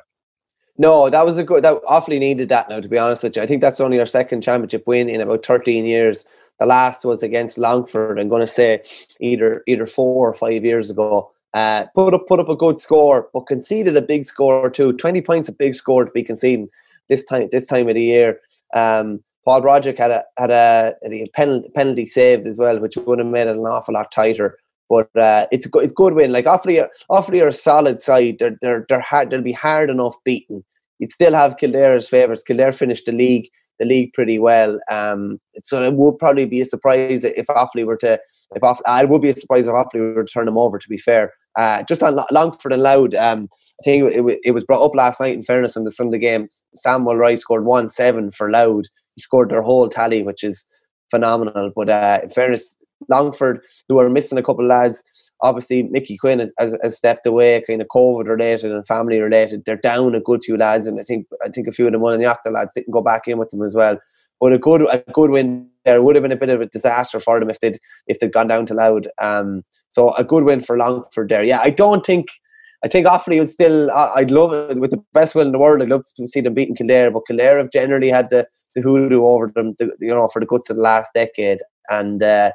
No, 0.76 1.08
that 1.08 1.24
was 1.24 1.38
a 1.38 1.44
good. 1.44 1.62
That 1.62 1.82
Offaly 1.84 2.18
needed 2.18 2.48
that 2.48 2.68
now. 2.68 2.80
To 2.80 2.88
be 2.88 2.98
honest 2.98 3.22
with 3.22 3.36
you, 3.36 3.42
I 3.42 3.46
think 3.46 3.60
that's 3.60 3.80
only 3.80 4.00
our 4.00 4.06
second 4.06 4.42
championship 4.42 4.86
win 4.86 5.08
in 5.08 5.20
about 5.20 5.46
thirteen 5.46 5.84
years. 5.84 6.24
The 6.60 6.66
last 6.66 7.04
was 7.04 7.22
against 7.22 7.58
Longford. 7.58 8.18
I'm 8.18 8.28
going 8.28 8.40
to 8.40 8.52
say 8.52 8.82
either 9.20 9.62
either 9.66 9.86
four 9.86 10.28
or 10.28 10.34
five 10.34 10.64
years 10.64 10.90
ago. 10.90 11.30
Uh, 11.52 11.86
put 11.94 12.14
up 12.14 12.26
put 12.26 12.40
up 12.40 12.48
a 12.48 12.56
good 12.56 12.80
score, 12.80 13.28
but 13.32 13.46
conceded 13.46 13.96
a 13.96 14.02
big 14.02 14.24
score 14.24 14.68
too. 14.68 14.92
Twenty 14.94 15.20
points, 15.20 15.48
a 15.48 15.52
big 15.52 15.76
score 15.76 16.04
to 16.04 16.10
be 16.10 16.24
conceding 16.24 16.68
this 17.08 17.24
time 17.24 17.48
this 17.52 17.66
time 17.66 17.88
of 17.88 17.94
the 17.94 18.02
year. 18.02 18.40
Um, 18.74 19.22
Paul 19.44 19.60
Broderick 19.60 19.98
had 19.98 20.10
a 20.10 20.24
had 20.38 20.50
a, 20.50 20.94
a 21.04 21.26
penalty, 21.34 21.68
penalty 21.74 22.06
saved 22.06 22.46
as 22.46 22.58
well, 22.58 22.78
which 22.78 22.96
would 22.96 23.18
have 23.18 23.28
made 23.28 23.46
it 23.46 23.56
an 23.56 23.60
awful 23.60 23.94
lot 23.94 24.12
tighter. 24.12 24.58
But 24.88 25.14
uh, 25.16 25.46
it's 25.50 25.66
a 25.66 25.68
good, 25.68 25.84
it's 25.84 25.94
good 25.94 26.14
win. 26.14 26.32
Like 26.32 26.44
Offaly, 26.44 26.86
Offaly 27.10 27.42
are 27.42 27.48
a 27.48 27.52
solid 27.52 28.02
side. 28.02 28.36
They're 28.38 28.56
they're 28.60 28.86
they're 28.88 29.00
hard. 29.00 29.30
They'll 29.30 29.42
be 29.42 29.52
hard 29.52 29.90
enough 29.90 30.16
beaten. 30.24 30.64
You'd 30.98 31.12
still 31.12 31.34
have 31.34 31.56
Kildare 31.58 31.96
as 31.96 32.08
favourites. 32.08 32.42
Kildare 32.42 32.72
finished 32.72 33.06
the 33.06 33.12
league 33.12 33.48
the 33.78 33.84
league 33.84 34.12
pretty 34.12 34.38
well. 34.38 34.78
Um, 34.90 35.40
so 35.64 35.82
it 35.82 35.94
would 35.94 36.18
probably 36.18 36.46
be 36.46 36.60
a 36.60 36.66
surprise 36.66 37.24
if 37.24 37.46
Offaly 37.46 37.84
were 37.84 37.96
to 37.98 38.18
if 38.54 38.62
Offaly, 38.62 38.82
I 38.86 39.04
would 39.04 39.22
be 39.22 39.30
a 39.30 39.36
surprise 39.36 39.66
if 39.66 39.72
Offaly 39.72 40.14
were 40.14 40.24
to 40.24 40.32
turn 40.32 40.46
them 40.46 40.58
over. 40.58 40.78
To 40.78 40.88
be 40.88 40.98
fair, 40.98 41.32
uh, 41.58 41.82
just 41.84 42.02
on 42.02 42.18
Longford 42.30 42.72
and 42.72 42.82
Louth, 42.82 43.14
um, 43.14 43.48
I 43.80 43.84
think 43.84 44.04
it, 44.12 44.24
it, 44.24 44.40
it 44.44 44.50
was 44.52 44.64
brought 44.64 44.84
up 44.84 44.94
last 44.94 45.20
night. 45.20 45.34
In 45.34 45.44
fairness, 45.44 45.76
in 45.76 45.84
the 45.84 45.92
Sunday 45.92 46.18
game, 46.18 46.48
Sam 46.74 47.02
Mulroy 47.02 47.36
scored 47.36 47.64
one 47.64 47.90
seven 47.90 48.30
for 48.30 48.50
Louth. 48.50 48.86
He 49.14 49.22
scored 49.22 49.50
their 49.50 49.62
whole 49.62 49.88
tally, 49.88 50.22
which 50.22 50.42
is 50.42 50.64
phenomenal. 51.10 51.70
But 51.74 51.88
uh, 51.88 52.20
in 52.24 52.30
fairness, 52.30 52.76
Longford, 53.08 53.60
who 53.88 53.98
are 53.98 54.08
missing 54.08 54.38
a 54.38 54.42
couple 54.42 54.64
of 54.64 54.68
lads, 54.70 55.02
obviously 55.42 55.84
Mickey 55.84 56.16
Quinn 56.16 56.38
has, 56.40 56.52
has, 56.58 56.76
has, 56.82 56.96
stepped 56.96 57.26
away, 57.26 57.62
kind 57.66 57.80
of 57.80 57.88
COVID 57.88 58.26
related 58.26 58.72
and 58.72 58.86
family 58.86 59.20
related. 59.20 59.62
They're 59.64 59.76
down 59.76 60.14
a 60.14 60.20
good 60.20 60.42
few 60.42 60.56
lads, 60.56 60.86
and 60.86 60.98
I 60.98 61.04
think 61.04 61.26
I 61.44 61.48
think 61.50 61.68
a 61.68 61.72
few 61.72 61.86
of 61.86 61.92
them 61.92 62.02
on 62.02 62.18
the 62.18 62.26
Acta 62.26 62.50
lads 62.50 62.70
didn't 62.74 62.92
go 62.92 63.02
back 63.02 63.28
in 63.28 63.38
with 63.38 63.50
them 63.50 63.62
as 63.62 63.74
well. 63.74 63.98
But 64.40 64.52
a 64.52 64.58
good 64.58 64.82
a 64.90 64.98
good 65.12 65.30
win 65.30 65.68
there 65.84 66.02
would 66.02 66.16
have 66.16 66.22
been 66.22 66.32
a 66.32 66.36
bit 66.36 66.48
of 66.48 66.60
a 66.60 66.66
disaster 66.66 67.20
for 67.20 67.38
them 67.38 67.50
if 67.50 67.60
they'd 67.60 67.78
if 68.06 68.18
they'd 68.18 68.32
gone 68.32 68.48
down 68.48 68.66
to 68.66 68.74
Louth. 68.74 69.04
Um, 69.20 69.64
so 69.90 70.14
a 70.14 70.24
good 70.24 70.44
win 70.44 70.62
for 70.62 70.76
Longford 70.76 71.28
there. 71.28 71.44
Yeah, 71.44 71.60
I 71.60 71.70
don't 71.70 72.04
think. 72.04 72.26
I 72.84 72.88
think 72.88 73.06
Offaly 73.06 73.38
would 73.38 73.50
still. 73.50 73.90
I'd 73.90 74.30
love 74.30 74.52
it 74.52 74.78
with 74.78 74.90
the 74.90 75.02
best 75.14 75.34
will 75.34 75.46
in 75.46 75.52
the 75.52 75.58
world. 75.58 75.80
I'd 75.80 75.88
love 75.88 76.04
to 76.16 76.28
see 76.28 76.42
them 76.42 76.52
beating 76.52 76.76
Kildare, 76.76 77.10
but 77.10 77.26
Kildare 77.26 77.56
have 77.56 77.70
generally 77.70 78.10
had 78.10 78.28
the 78.28 78.46
the 78.74 78.82
hoodoo 78.82 79.24
over 79.24 79.50
them, 79.54 79.74
the, 79.78 79.90
you 80.00 80.08
know, 80.08 80.28
for 80.28 80.40
the 80.40 80.46
guts 80.46 80.70
of 80.70 80.76
the 80.76 80.82
last 80.82 81.12
decade. 81.14 81.60
And 81.88 82.22
uh, 82.22 82.50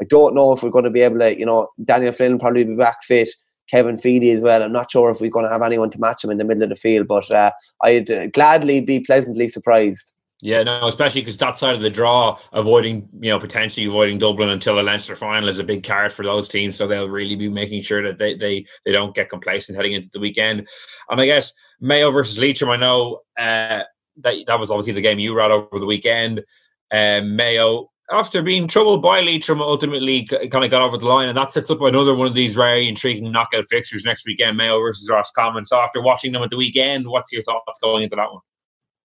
I 0.00 0.04
don't 0.04 0.34
know 0.34 0.52
if 0.52 0.62
we're 0.62 0.70
going 0.70 0.84
to 0.84 0.90
be 0.90 1.02
able 1.02 1.18
to, 1.20 1.38
you 1.38 1.46
know, 1.46 1.68
Daniel 1.84 2.12
Flynn 2.12 2.38
probably 2.38 2.64
be 2.64 2.74
back 2.74 2.98
fit, 3.04 3.30
Kevin 3.70 3.98
Feely 3.98 4.30
as 4.30 4.42
well. 4.42 4.62
I'm 4.62 4.72
not 4.72 4.90
sure 4.90 5.10
if 5.10 5.20
we're 5.20 5.30
going 5.30 5.46
to 5.46 5.52
have 5.52 5.62
anyone 5.62 5.90
to 5.90 6.00
match 6.00 6.24
him 6.24 6.30
in 6.30 6.38
the 6.38 6.44
middle 6.44 6.64
of 6.64 6.68
the 6.70 6.76
field, 6.76 7.08
but 7.08 7.30
uh, 7.32 7.52
I'd 7.82 8.10
uh, 8.10 8.26
gladly 8.28 8.80
be 8.80 9.00
pleasantly 9.00 9.48
surprised. 9.48 10.12
Yeah, 10.44 10.64
no, 10.64 10.88
especially 10.88 11.20
because 11.20 11.36
that 11.36 11.56
side 11.56 11.76
of 11.76 11.82
the 11.82 11.88
draw, 11.88 12.36
avoiding, 12.52 13.08
you 13.20 13.30
know, 13.30 13.38
potentially 13.38 13.86
avoiding 13.86 14.18
Dublin 14.18 14.48
until 14.48 14.74
the 14.74 14.82
Leinster 14.82 15.14
final 15.14 15.48
is 15.48 15.60
a 15.60 15.64
big 15.64 15.84
card 15.84 16.12
for 16.12 16.24
those 16.24 16.48
teams. 16.48 16.74
So 16.74 16.88
they'll 16.88 17.08
really 17.08 17.36
be 17.36 17.48
making 17.48 17.82
sure 17.82 18.02
that 18.02 18.18
they 18.18 18.34
they, 18.34 18.66
they 18.84 18.90
don't 18.90 19.14
get 19.14 19.30
complacent 19.30 19.76
heading 19.76 19.92
into 19.92 20.08
the 20.12 20.18
weekend. 20.18 20.66
And 21.10 21.20
I 21.20 21.26
guess 21.26 21.52
Mayo 21.80 22.10
versus 22.10 22.40
Leitrim, 22.40 22.72
I 22.72 22.76
know 22.76 23.20
uh, 23.38 23.82
that 24.18 24.34
that 24.46 24.58
was 24.58 24.70
obviously 24.70 24.92
the 24.92 25.00
game 25.00 25.18
you 25.18 25.34
ran 25.34 25.50
over 25.50 25.78
the 25.78 25.86
weekend. 25.86 26.42
Um, 26.90 27.36
Mayo, 27.36 27.90
after 28.10 28.42
being 28.42 28.68
troubled 28.68 29.02
by 29.02 29.20
Leitrim, 29.20 29.62
ultimately 29.62 30.24
kind 30.24 30.64
of 30.64 30.70
got 30.70 30.82
over 30.82 30.98
the 30.98 31.08
line, 31.08 31.28
and 31.28 31.36
that 31.38 31.52
sets 31.52 31.70
up 31.70 31.80
another 31.80 32.14
one 32.14 32.26
of 32.26 32.34
these 32.34 32.54
very 32.54 32.88
intriguing 32.88 33.30
knockout 33.32 33.64
fixtures 33.70 34.04
next 34.04 34.26
weekend. 34.26 34.56
Mayo 34.56 34.78
versus 34.78 35.08
Roscommon. 35.10 35.66
So 35.66 35.76
after 35.76 36.02
watching 36.02 36.32
them 36.32 36.42
at 36.42 36.50
the 36.50 36.56
weekend, 36.56 37.06
what's 37.06 37.32
your 37.32 37.42
thoughts 37.42 37.80
going 37.80 38.04
into 38.04 38.16
that 38.16 38.30
one? 38.30 38.42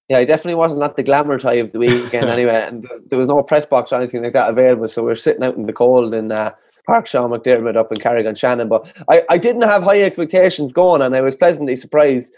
Yeah, 0.10 0.20
I 0.20 0.26
definitely 0.26 0.55
wasn't 0.55 0.84
at 0.84 0.95
the 0.95 1.03
glamour 1.03 1.38
tie 1.38 1.55
of 1.55 1.72
the 1.72 1.80
weekend 1.80 2.30
anyway, 2.30 2.66
and 2.68 2.88
there 3.08 3.20
was 3.20 3.28
no 3.28 3.43
press 3.43 3.66
box 3.66 3.91
or 3.91 3.95
anything 3.97 4.24
like 4.24 4.34
that 4.34 4.49
available. 4.49 4.88
So 4.88 5.03
we 5.03 5.12
are 5.12 5.18
sitting 5.18 5.43
out 5.43 5.55
in 5.55 5.66
the 5.66 5.74
cold 5.74 6.14
in 6.14 6.32
uh, 6.32 6.53
Park 6.86 7.08
Sean 7.08 7.32
McDermott 7.32 7.76
up 7.76 7.91
in 7.91 7.99
Carrick-on-Shannon. 7.99 8.70
But 8.70 8.88
I, 9.10 9.24
I 9.30 9.38
didn't 9.38 9.64
have 9.64 9.84
high 9.84 10.01
expectations 10.01 10.72
going, 10.72 11.01
and 11.01 11.16
I 11.16 11.22
was 11.22 11.36
pleasantly 11.36 11.76
surprised 11.76 12.34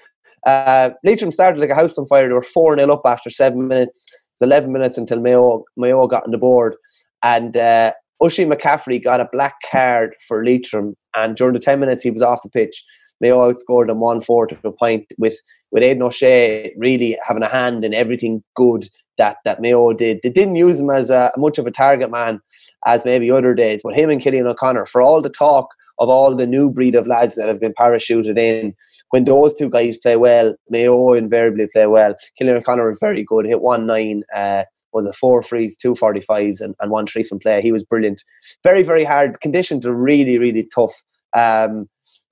uh, 0.46 0.92
Leitrim 1.04 1.32
started 1.32 1.60
like 1.60 1.70
a 1.70 1.76
house 1.76 1.98
on 1.98 2.08
fire. 2.08 2.28
They 2.28 2.34
were 2.34 2.44
4 2.44 2.78
0 2.78 2.92
up 2.92 3.02
after 3.06 3.30
seven 3.30 3.68
minutes. 3.68 4.06
It 4.10 4.44
was 4.44 4.48
11 4.48 4.72
minutes 4.72 4.98
until 4.98 5.20
Mayo, 5.20 5.64
Mayo 5.78 6.08
got 6.08 6.24
on 6.24 6.32
the 6.32 6.38
board. 6.38 6.76
And 7.24 7.58
uh, 7.58 7.94
Oisin 8.24 8.50
McCaffrey 8.50 9.04
got 9.04 9.22
a 9.22 9.30
black 9.32 9.56
card 9.72 10.16
for 10.28 10.44
Leitrim. 10.44 10.96
And 11.16 11.36
during 11.36 11.54
the 11.54 11.60
10 11.60 11.80
minutes 11.80 12.04
he 12.04 12.12
was 12.12 12.22
off 12.22 12.44
the 12.44 12.50
pitch, 12.50 12.84
Mayo 13.22 13.52
outscored 13.52 13.88
them 13.88 14.00
1 14.00 14.22
4 14.22 14.48
to 14.48 14.58
a 14.64 14.72
point 14.72 15.06
with, 15.18 15.38
with 15.72 15.84
Aidan 15.84 16.04
O'Shea 16.04 16.74
really 16.78 17.18
having 17.26 17.44
a 17.44 17.50
hand 17.50 17.84
in 17.84 17.94
everything 17.94 18.44
good 18.56 18.90
that, 19.18 19.38
that 19.44 19.62
Mayo 19.62 19.92
did. 19.94 20.20
They 20.24 20.30
didn't 20.30 20.56
use 20.56 20.80
him 20.80 20.90
as 20.90 21.10
a, 21.10 21.32
much 21.38 21.58
of 21.58 21.68
a 21.68 21.72
target 21.72 22.10
man 22.10 22.40
as 22.86 23.04
maybe 23.04 23.30
other 23.30 23.54
days, 23.54 23.82
but 23.84 23.94
him 23.94 24.10
and 24.10 24.22
Cillian 24.22 24.48
O'Connor, 24.48 24.86
for 24.86 25.02
all 25.02 25.22
the 25.22 25.30
talk 25.30 25.68
of 26.00 26.10
all 26.10 26.36
the 26.36 26.48
new 26.48 26.70
breed 26.70 26.96
of 26.96 27.08
lads 27.08 27.36
that 27.36 27.48
have 27.48 27.60
been 27.60 27.74
parachuted 27.74 28.38
in, 28.38 28.74
when 29.12 29.26
those 29.26 29.56
two 29.56 29.70
guys 29.70 29.98
play 29.98 30.16
well, 30.16 30.56
Mayo 30.70 31.14
invariably 31.14 31.68
play 31.74 31.88
well. 31.88 32.16
Cillian 32.40 32.58
O'Connor 32.58 32.90
was 32.90 32.98
very 33.00 33.24
good. 33.24 33.46
Hit 33.46 33.62
one 33.62 33.86
nine, 33.86 34.24
uh, 34.36 34.64
was 34.94 35.06
a 35.06 35.14
four 35.14 35.44
frees, 35.44 35.78
two 35.78 35.96
and, 36.02 36.76
and 36.80 36.92
one 36.92 37.08
three 37.08 37.24
from 37.24 37.40
play. 37.40 37.62
He 37.62 37.72
was 37.72 37.84
brilliant. 37.84 38.24
Very 38.64 38.84
very 38.84 39.04
hard. 39.04 39.40
Conditions 39.42 39.86
are 39.86 39.94
really 39.94 40.38
really 40.38 40.68
tough. 40.74 40.94
Um, 41.36 41.88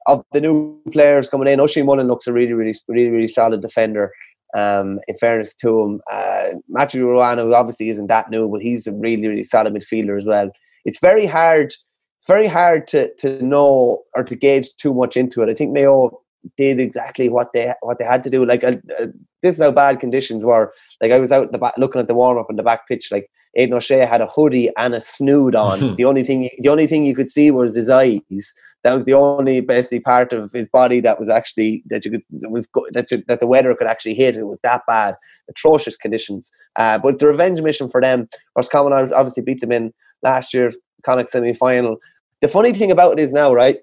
of 0.07 0.24
the 0.32 0.41
new 0.41 0.82
players 0.93 1.30
coming 1.30 1.47
in, 1.49 1.59
Oisin 1.59 1.86
Mullin 1.86 2.07
looks 2.07 2.28
a 2.28 2.34
really 2.34 2.53
really 2.53 2.76
really 2.88 3.09
really 3.09 3.28
solid 3.28 3.61
defender. 3.61 4.11
Um, 4.55 4.99
in 5.09 5.18
fairness 5.18 5.53
to 5.55 5.82
him, 5.82 6.01
uh, 6.11 6.45
Matthew 6.70 7.05
Ruane 7.05 7.53
obviously 7.53 7.89
isn't 7.89 8.07
that 8.07 8.32
new, 8.32 8.47
but 8.47 8.61
he's 8.61 8.88
a 8.88 8.93
really 8.93 9.28
really 9.28 9.43
solid 9.43 9.74
midfielder 9.74 10.18
as 10.18 10.26
well. 10.26 10.49
It's 10.86 10.99
very 10.99 11.26
hard. 11.26 11.74
It's 12.18 12.28
very 12.28 12.47
hard 12.47 12.88
to 12.89 13.13
to 13.15 13.43
know 13.43 14.03
or 14.15 14.24
to 14.24 14.36
gauge 14.36 14.70
too 14.78 14.93
much 14.93 15.18
into 15.18 15.41
it. 15.41 15.49
I 15.49 15.53
think 15.53 15.72
Mayo 15.72 16.22
did 16.55 16.80
exactly 16.80 17.30
what 17.30 17.51
they 17.53 17.74
what 17.82 17.99
they 17.99 18.05
had 18.05 18.24
to 18.24 18.30
do. 18.30 18.45
Like 18.45 18.63
uh, 18.63 18.78
uh, 18.99 19.07
this 19.41 19.55
is 19.55 19.61
how 19.61 19.72
bad 19.72 19.99
conditions 19.99 20.45
were. 20.45 20.74
Like 21.01 21.11
I 21.11 21.20
was 21.20 21.32
out 21.32 21.51
the 21.51 21.57
back 21.57 21.74
looking 21.78 22.01
at 22.01 22.07
the 22.07 22.13
warm 22.13 22.38
up 22.38 22.49
in 22.49 22.55
the 22.55 22.63
back 22.63 22.88
pitch. 22.88 23.09
Like 23.11 23.30
Aidan 23.55 23.76
O'Shea 23.76 24.05
had 24.05 24.22
a 24.22 24.28
hoodie 24.28 24.72
and 24.78 24.93
a 24.93 25.01
snood 25.01 25.55
on. 25.55 25.95
the 25.95 26.05
only 26.05 26.24
thing 26.24 26.49
the 26.59 26.70
only 26.70 26.88
thing 26.88 27.05
you 27.05 27.15
could 27.15 27.32
see 27.32 27.51
was 27.51 27.76
his 27.76 27.89
eyes. 27.89 28.53
That 28.84 28.93
was 28.93 29.05
the 29.05 29.13
only 29.13 29.59
basically 29.59 29.99
part 29.99 30.32
of 30.32 30.51
his 30.53 30.68
body 30.70 31.01
that 31.01 31.20
was 31.20 31.30
actually 31.30 31.84
that 31.88 32.05
you 32.05 32.11
could 32.11 32.24
was 32.49 32.70
that 32.93 33.11
you, 33.11 33.24
that 33.28 33.39
the 33.39 33.47
weather 33.47 33.76
could 33.76 33.88
actually 33.88 34.13
hit. 34.13 34.36
It 34.36 34.43
was 34.43 34.59
that 34.63 34.84
bad, 34.88 35.15
atrocious 35.49 35.97
conditions. 35.97 36.51
Uh, 36.76 36.97
but 36.97 37.15
it's 37.15 37.24
a 37.24 37.28
revenge 37.28 37.59
mission 37.61 37.89
for 37.89 37.99
them. 37.99 38.30
Roscommon 38.55 38.93
obviously 39.13 39.43
beat 39.43 39.61
them 39.61 39.72
in 39.72 39.93
last 40.24 40.53
year's 40.53 40.78
Connacht 41.05 41.30
semi 41.30 41.53
final. 41.53 41.97
The 42.41 42.47
funny 42.47 42.74
thing 42.74 42.91
about 42.91 43.13
it 43.13 43.20
is 43.24 43.32
now, 43.32 43.53
right? 43.53 43.78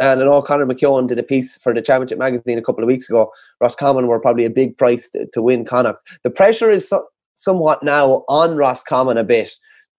And 0.00 0.20
I 0.20 0.24
know 0.24 0.42
Conor 0.42 0.66
McKeon 0.66 1.06
did 1.08 1.18
a 1.18 1.22
piece 1.22 1.56
for 1.58 1.72
the 1.72 1.80
Championship 1.80 2.18
magazine 2.18 2.58
a 2.58 2.62
couple 2.62 2.82
of 2.82 2.88
weeks 2.88 3.08
ago. 3.08 3.30
Roscommon 3.60 4.08
were 4.08 4.18
probably 4.18 4.44
a 4.44 4.50
big 4.50 4.76
price 4.76 5.08
to, 5.10 5.26
to 5.32 5.42
win 5.42 5.64
Connacht. 5.64 6.00
The 6.24 6.30
pressure 6.30 6.70
is 6.70 6.88
so, 6.88 7.06
somewhat 7.34 7.82
now 7.82 8.24
on 8.28 8.56
Roscommon 8.56 9.16
a 9.18 9.24
bit 9.24 9.52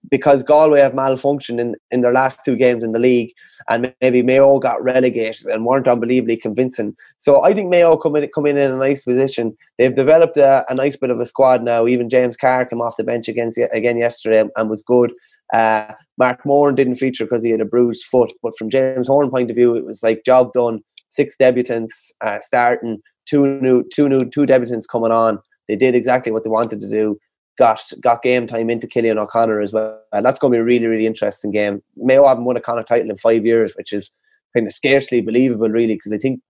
because 0.10 0.43
Galway 0.43 0.80
have 0.80 0.93
malfunctioned 0.93 1.60
in, 1.60 1.76
in 1.91 2.01
their 2.01 2.14
last 2.14 2.39
two 2.45 2.56
games 2.56 2.84
in 2.84 2.91
the 2.91 2.99
league, 2.99 3.32
and 3.70 3.93
maybe 4.01 4.22
Mayo 4.22 4.60
got 4.60 4.84
relegated 4.84 5.47
and 5.47 5.66
weren't 5.66 5.88
unbelievably 5.88 6.38
convincing. 6.38 6.95
So 7.18 7.43
I 7.43 7.53
think 7.53 7.70
Mayo 7.70 7.97
come 7.97 8.16
in 8.16 8.30
come 8.34 8.45
in 8.45 8.58
in 8.58 8.72
a 8.72 8.78
nice 8.78 9.03
position. 9.03 9.56
They've 9.78 9.95
developed 9.95 10.38
a, 10.38 10.66
a 10.70 10.76
nice 10.76 10.95
bit 10.95 11.10
of 11.10 11.20
a 11.20 11.26
squad 11.26 11.64
now. 11.64 11.88
Even 11.88 12.10
James 12.10 12.38
Carr 12.38 12.66
came 12.66 12.82
off 12.82 12.97
the 12.97 13.03
bench 13.03 13.28
against 13.28 13.60
again 13.72 13.97
yesterday 13.97 14.43
and 14.56 14.70
was 14.70 14.84
good. 14.84 15.14
Uh, 15.53 15.93
Mark 16.18 16.45
Moran 16.45 16.76
didn't 16.76 16.95
feature 16.95 17.26
because 17.26 17.43
he 17.43 17.51
had 17.51 17.62
a 17.62 17.66
bruised 17.66 18.06
foot, 18.06 18.34
but 18.41 18.53
from 18.58 18.70
James 18.70 19.08
Horan 19.08 19.30
point 19.30 19.49
of 19.49 19.56
view, 19.56 19.76
it 19.76 19.86
was 19.86 20.01
like 20.01 20.24
job 20.26 20.53
done. 20.53 20.80
Six 21.10 21.38
debutants 21.38 22.12
uh, 22.22 22.39
starting, 22.41 23.01
two 23.26 23.45
new, 23.62 23.84
two 23.93 24.10
new, 24.10 24.20
two 24.20 24.41
debutants 24.41 24.88
coming 24.91 25.12
on. 25.12 25.39
They 25.68 25.76
did 25.76 25.95
exactly 25.95 26.32
what 26.32 26.43
they 26.43 26.49
wanted 26.49 26.80
to 26.82 26.89
do. 26.89 27.18
Got 27.58 27.82
got 28.01 28.22
game 28.22 28.47
time 28.47 28.70
into 28.70 28.88
Cillian 28.88 29.18
O'Connor 29.18 29.62
as 29.62 29.72
well. 29.72 30.01
And 30.12 30.26
that's 30.26 30.39
going 30.39 30.51
to 30.51 30.58
be 30.58 30.62
a 30.62 30.64
really, 30.64 30.88
really 30.88 31.06
interesting 31.06 31.51
game. 31.51 31.82
Mayo 31.95 32.28
haven't 32.28 32.45
won 32.45 32.58
a 32.58 32.62
Connacht 32.62 32.88
title 32.88 33.10
in 33.10 33.18
five 33.18 33.45
years, 33.45 33.74
which 33.78 33.93
is 33.93 34.12
kind 34.53 34.68
of 34.68 34.74
scarcely 34.74 35.22
believable, 35.22 35.70
really, 35.70 35.95
because 35.95 36.12
I 36.12 36.18
think 36.18 36.41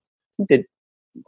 they 0.50 0.66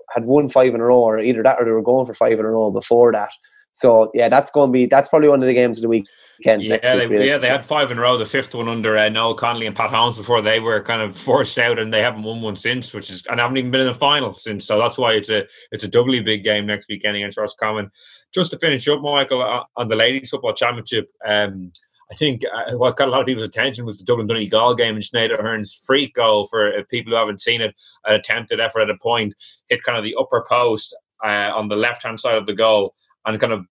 had 0.10 0.26
won 0.26 0.50
five 0.50 0.74
in 0.74 0.82
a 0.82 0.86
row, 0.86 1.00
or 1.00 1.20
either 1.20 1.44
that 1.44 1.58
or 1.60 1.66
they 1.66 1.72
were 1.72 1.84
going 1.84 2.06
for 2.06 2.16
five 2.16 2.34
in 2.40 2.46
a 2.46 2.50
row 2.50 2.72
before 2.72 3.12
that. 3.12 3.32
So 3.78 4.10
yeah, 4.16 4.28
that's 4.28 4.50
going 4.50 4.70
to 4.70 4.72
be 4.72 4.88
that's 4.88 5.08
probably 5.08 5.30
one 5.30 5.44
of 5.44 5.48
the 5.48 5.54
games 5.54 5.78
of 5.78 5.84
the 5.84 5.88
weekend. 5.88 6.64
Yeah, 6.64 6.96
they, 6.96 7.28
yeah, 7.28 7.38
they 7.38 7.48
had 7.48 7.64
five 7.64 7.92
in 7.92 8.00
a 8.00 8.02
row. 8.02 8.18
The 8.18 8.26
fifth 8.26 8.56
one 8.56 8.68
under 8.68 8.98
uh, 8.98 9.08
Noel 9.08 9.36
Connelly 9.36 9.68
and 9.68 9.76
Pat 9.76 9.92
Holmes 9.92 10.18
before 10.18 10.42
they 10.42 10.60
were 10.60 10.82
kind 10.82 11.04
of 11.04 11.16
forced 11.30 11.60
out, 11.60 11.78
and 11.78 11.94
they 11.94 12.02
haven't 12.02 12.24
won 12.24 12.42
one 12.42 12.56
since, 12.56 12.92
which 12.96 13.12
is 13.12 13.24
and 13.28 13.40
haven't 13.40 13.58
even 13.58 13.70
been 13.70 13.82
in 13.82 13.88
the 13.88 13.94
final 13.94 14.34
since. 14.34 14.66
So 14.66 14.80
that's 14.80 14.98
why 14.98 15.14
it's 15.14 15.30
a 15.30 15.46
it's 15.72 15.84
a 15.84 15.88
doubly 15.88 16.20
big 16.22 16.44
game 16.44 16.66
next 16.66 16.90
weekend 16.90 17.18
against 17.18 17.38
Roscommon. 17.38 17.92
Just 18.34 18.50
to 18.50 18.58
finish 18.58 18.88
up, 18.88 19.02
Michael, 19.02 19.44
uh, 19.44 19.64
on 19.76 19.90
the 19.90 19.96
ladies 19.96 20.32
football 20.32 20.54
championship. 20.54 21.12
Um, 21.24 21.72
I 22.12 22.16
think 22.16 22.42
uh, 22.46 22.78
what 22.78 22.96
got 22.96 23.10
a 23.10 23.12
lot 23.12 23.20
of 23.20 23.28
people's 23.28 23.46
attention 23.46 23.86
was 23.86 24.00
the 24.00 24.06
Dublin 24.06 24.28
Donegal 24.28 24.74
game 24.76 24.96
and 24.96 25.04
Sinead 25.04 25.38
Aherne's 25.38 25.74
free 25.86 26.08
goal 26.08 26.46
for 26.46 26.70
uh, 26.70 26.82
people 26.90 27.12
who 27.12 27.18
haven't 27.18 27.42
seen 27.42 27.62
it, 27.62 27.76
an 28.06 28.16
attempted 28.16 28.60
effort 28.60 28.82
at 28.82 28.90
a 28.90 28.98
point, 28.98 29.36
hit 29.68 29.84
kind 29.84 29.98
of 29.98 30.04
the 30.06 30.16
upper 30.18 30.44
post 30.50 30.96
uh, 31.24 31.52
on 31.54 31.68
the 31.68 31.76
left 31.76 32.04
hand 32.04 32.20
side 32.20 32.38
of 32.38 32.46
the 32.46 32.56
goal 32.56 32.96
and 33.28 33.40
kind 33.40 33.54
of 33.54 33.66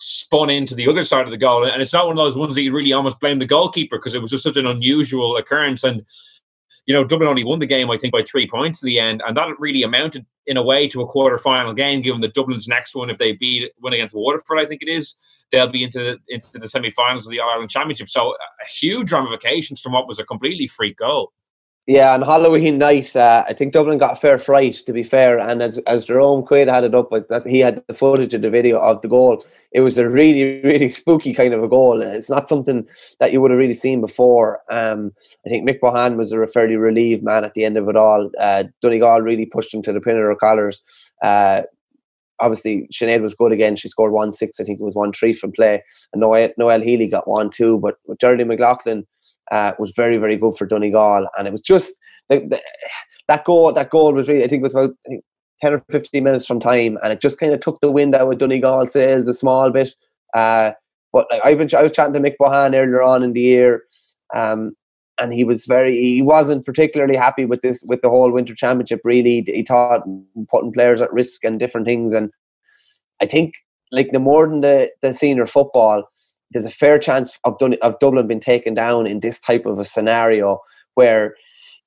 spun 0.00 0.50
into 0.50 0.74
the 0.74 0.88
other 0.88 1.04
side 1.04 1.26
of 1.26 1.30
the 1.30 1.36
goal. 1.36 1.64
And 1.64 1.82
it's 1.82 1.92
not 1.92 2.06
one 2.06 2.18
of 2.18 2.24
those 2.24 2.36
ones 2.36 2.54
that 2.54 2.62
you 2.62 2.72
really 2.72 2.92
almost 2.92 3.20
blame 3.20 3.38
the 3.38 3.46
goalkeeper 3.46 3.98
because 3.98 4.14
it 4.14 4.22
was 4.22 4.30
just 4.30 4.42
such 4.42 4.56
an 4.56 4.66
unusual 4.66 5.36
occurrence. 5.36 5.84
And 5.84 6.04
you 6.86 6.92
know, 6.92 7.04
Dublin 7.04 7.28
only 7.28 7.44
won 7.44 7.60
the 7.60 7.66
game, 7.66 7.90
I 7.90 7.96
think, 7.96 8.12
by 8.12 8.22
three 8.22 8.48
points 8.48 8.82
in 8.82 8.86
the 8.86 8.98
end, 8.98 9.22
and 9.26 9.36
that 9.36 9.48
really 9.58 9.82
amounted 9.82 10.26
in 10.46 10.58
a 10.58 10.62
way 10.62 10.86
to 10.88 11.00
a 11.00 11.06
quarter 11.06 11.38
final 11.38 11.72
game. 11.72 12.02
Given 12.02 12.20
that 12.20 12.34
Dublin's 12.34 12.68
next 12.68 12.94
one, 12.94 13.08
if 13.08 13.16
they 13.18 13.32
beat 13.32 13.72
win 13.80 13.94
against 13.94 14.14
Waterford, 14.14 14.58
I 14.58 14.66
think 14.66 14.82
it 14.82 14.90
is, 14.90 15.14
they'll 15.50 15.68
be 15.68 15.82
into 15.82 15.98
the, 15.98 16.18
into 16.28 16.58
the 16.58 16.68
semi-finals 16.68 17.26
of 17.26 17.30
the 17.30 17.40
Ireland 17.40 17.70
Championship. 17.70 18.08
So, 18.08 18.32
uh, 18.32 18.36
huge 18.68 19.12
ramifications 19.12 19.80
from 19.80 19.92
what 19.92 20.06
was 20.06 20.18
a 20.18 20.24
completely 20.24 20.66
freak 20.66 20.98
goal. 20.98 21.32
Yeah, 21.86 22.14
on 22.14 22.22
Halloween 22.22 22.78
night, 22.78 23.14
uh, 23.14 23.44
I 23.46 23.52
think 23.52 23.74
Dublin 23.74 23.98
got 23.98 24.14
a 24.14 24.20
fair 24.20 24.38
fright, 24.38 24.76
to 24.86 24.92
be 24.94 25.02
fair. 25.02 25.38
And 25.38 25.62
as, 25.62 25.76
as 25.86 26.06
Jerome 26.06 26.42
Quaid 26.42 26.72
had 26.72 26.82
it 26.82 26.94
up, 26.94 27.12
like 27.12 27.28
that, 27.28 27.46
he 27.46 27.58
had 27.58 27.82
the 27.88 27.94
footage 27.94 28.32
of 28.32 28.40
the 28.40 28.48
video 28.48 28.78
of 28.78 29.02
the 29.02 29.08
goal. 29.08 29.44
It 29.72 29.82
was 29.82 29.98
a 29.98 30.08
really, 30.08 30.62
really 30.64 30.88
spooky 30.88 31.34
kind 31.34 31.52
of 31.52 31.62
a 31.62 31.68
goal. 31.68 32.00
It's 32.00 32.30
not 32.30 32.48
something 32.48 32.86
that 33.20 33.32
you 33.34 33.42
would 33.42 33.50
have 33.50 33.58
really 33.58 33.74
seen 33.74 34.00
before. 34.00 34.60
Um, 34.70 35.12
I 35.44 35.50
think 35.50 35.68
Mick 35.68 35.80
Bohan 35.80 36.16
was 36.16 36.32
a 36.32 36.46
fairly 36.46 36.76
relieved 36.76 37.22
man 37.22 37.44
at 37.44 37.52
the 37.52 37.66
end 37.66 37.76
of 37.76 37.86
it 37.90 37.96
all. 37.96 38.30
Uh, 38.40 38.64
Donegal 38.80 39.20
really 39.20 39.44
pushed 39.44 39.74
him 39.74 39.82
to 39.82 39.92
the 39.92 40.00
pin 40.00 40.16
of 40.16 40.22
their 40.22 40.34
collars. 40.36 40.80
Uh, 41.22 41.62
obviously, 42.40 42.88
Sinead 42.94 43.20
was 43.20 43.34
good 43.34 43.52
again. 43.52 43.76
She 43.76 43.90
scored 43.90 44.12
1 44.12 44.32
6, 44.32 44.58
I 44.58 44.64
think 44.64 44.80
it 44.80 44.84
was 44.84 44.94
1 44.94 45.12
3 45.12 45.34
from 45.34 45.52
play. 45.52 45.82
And 46.14 46.20
Noel, 46.20 46.48
Noelle 46.56 46.80
Healy 46.80 47.08
got 47.08 47.28
1 47.28 47.50
2. 47.50 47.78
But 47.78 47.96
Geraldine 48.18 48.48
McLaughlin 48.48 49.06
uh, 49.50 49.72
was 49.78 49.92
very, 49.96 50.16
very 50.16 50.36
good 50.36 50.56
for 50.56 50.66
Donegal. 50.66 51.26
And 51.36 51.46
it 51.46 51.52
was 51.52 51.60
just 51.60 51.94
the, 52.28 52.40
the, 52.40 52.60
that 53.28 53.44
goal. 53.44 53.72
That 53.72 53.90
goal 53.90 54.12
was 54.12 54.28
really, 54.28 54.44
I 54.44 54.48
think, 54.48 54.60
it 54.60 54.64
was 54.64 54.74
about 54.74 54.94
think, 55.08 55.24
10 55.60 55.74
or 55.74 55.84
15 55.90 56.22
minutes 56.22 56.46
from 56.46 56.60
time. 56.60 56.98
And 57.02 57.12
it 57.12 57.20
just 57.20 57.38
kind 57.38 57.52
of 57.52 57.60
took 57.60 57.80
the 57.80 57.90
wind 57.90 58.14
out 58.14 58.32
of 58.32 58.38
Donegal 58.38 58.90
sails 58.90 59.28
a 59.28 59.34
small 59.34 59.70
bit. 59.70 59.94
Uh, 60.34 60.72
but 61.12 61.26
like, 61.30 61.42
I've 61.44 61.58
been, 61.58 61.68
I 61.76 61.82
was 61.82 61.92
chatting 61.92 62.14
to 62.14 62.20
Mick 62.20 62.36
Bohan 62.40 62.74
earlier 62.74 63.02
on 63.02 63.22
in 63.22 63.32
the 63.32 63.40
year. 63.40 63.84
Um, 64.34 64.74
and 65.20 65.32
he 65.32 65.44
was 65.44 65.66
very 65.66 65.96
he 65.96 66.22
wasn't 66.22 66.66
particularly 66.66 67.16
happy 67.16 67.44
with 67.44 67.62
this 67.62 67.82
with 67.86 68.02
the 68.02 68.08
whole 68.08 68.30
winter 68.32 68.54
championship 68.54 69.00
really 69.04 69.42
he 69.46 69.62
thought 69.62 70.02
putting 70.50 70.72
players 70.72 71.00
at 71.00 71.12
risk 71.12 71.44
and 71.44 71.60
different 71.60 71.86
things 71.86 72.12
and 72.12 72.30
i 73.20 73.26
think 73.26 73.54
like 73.92 74.10
the 74.12 74.18
more 74.18 74.48
than 74.48 74.60
the, 74.60 74.90
the 75.02 75.14
senior 75.14 75.46
football 75.46 76.02
there's 76.54 76.64
a 76.64 76.70
fair 76.70 76.98
chance 76.98 77.38
of, 77.44 77.56
of 77.82 77.98
Dublin 77.98 78.26
being 78.26 78.40
taken 78.40 78.72
down 78.72 79.06
in 79.06 79.20
this 79.20 79.38
type 79.38 79.66
of 79.66 79.78
a 79.78 79.84
scenario 79.84 80.60
where, 80.94 81.34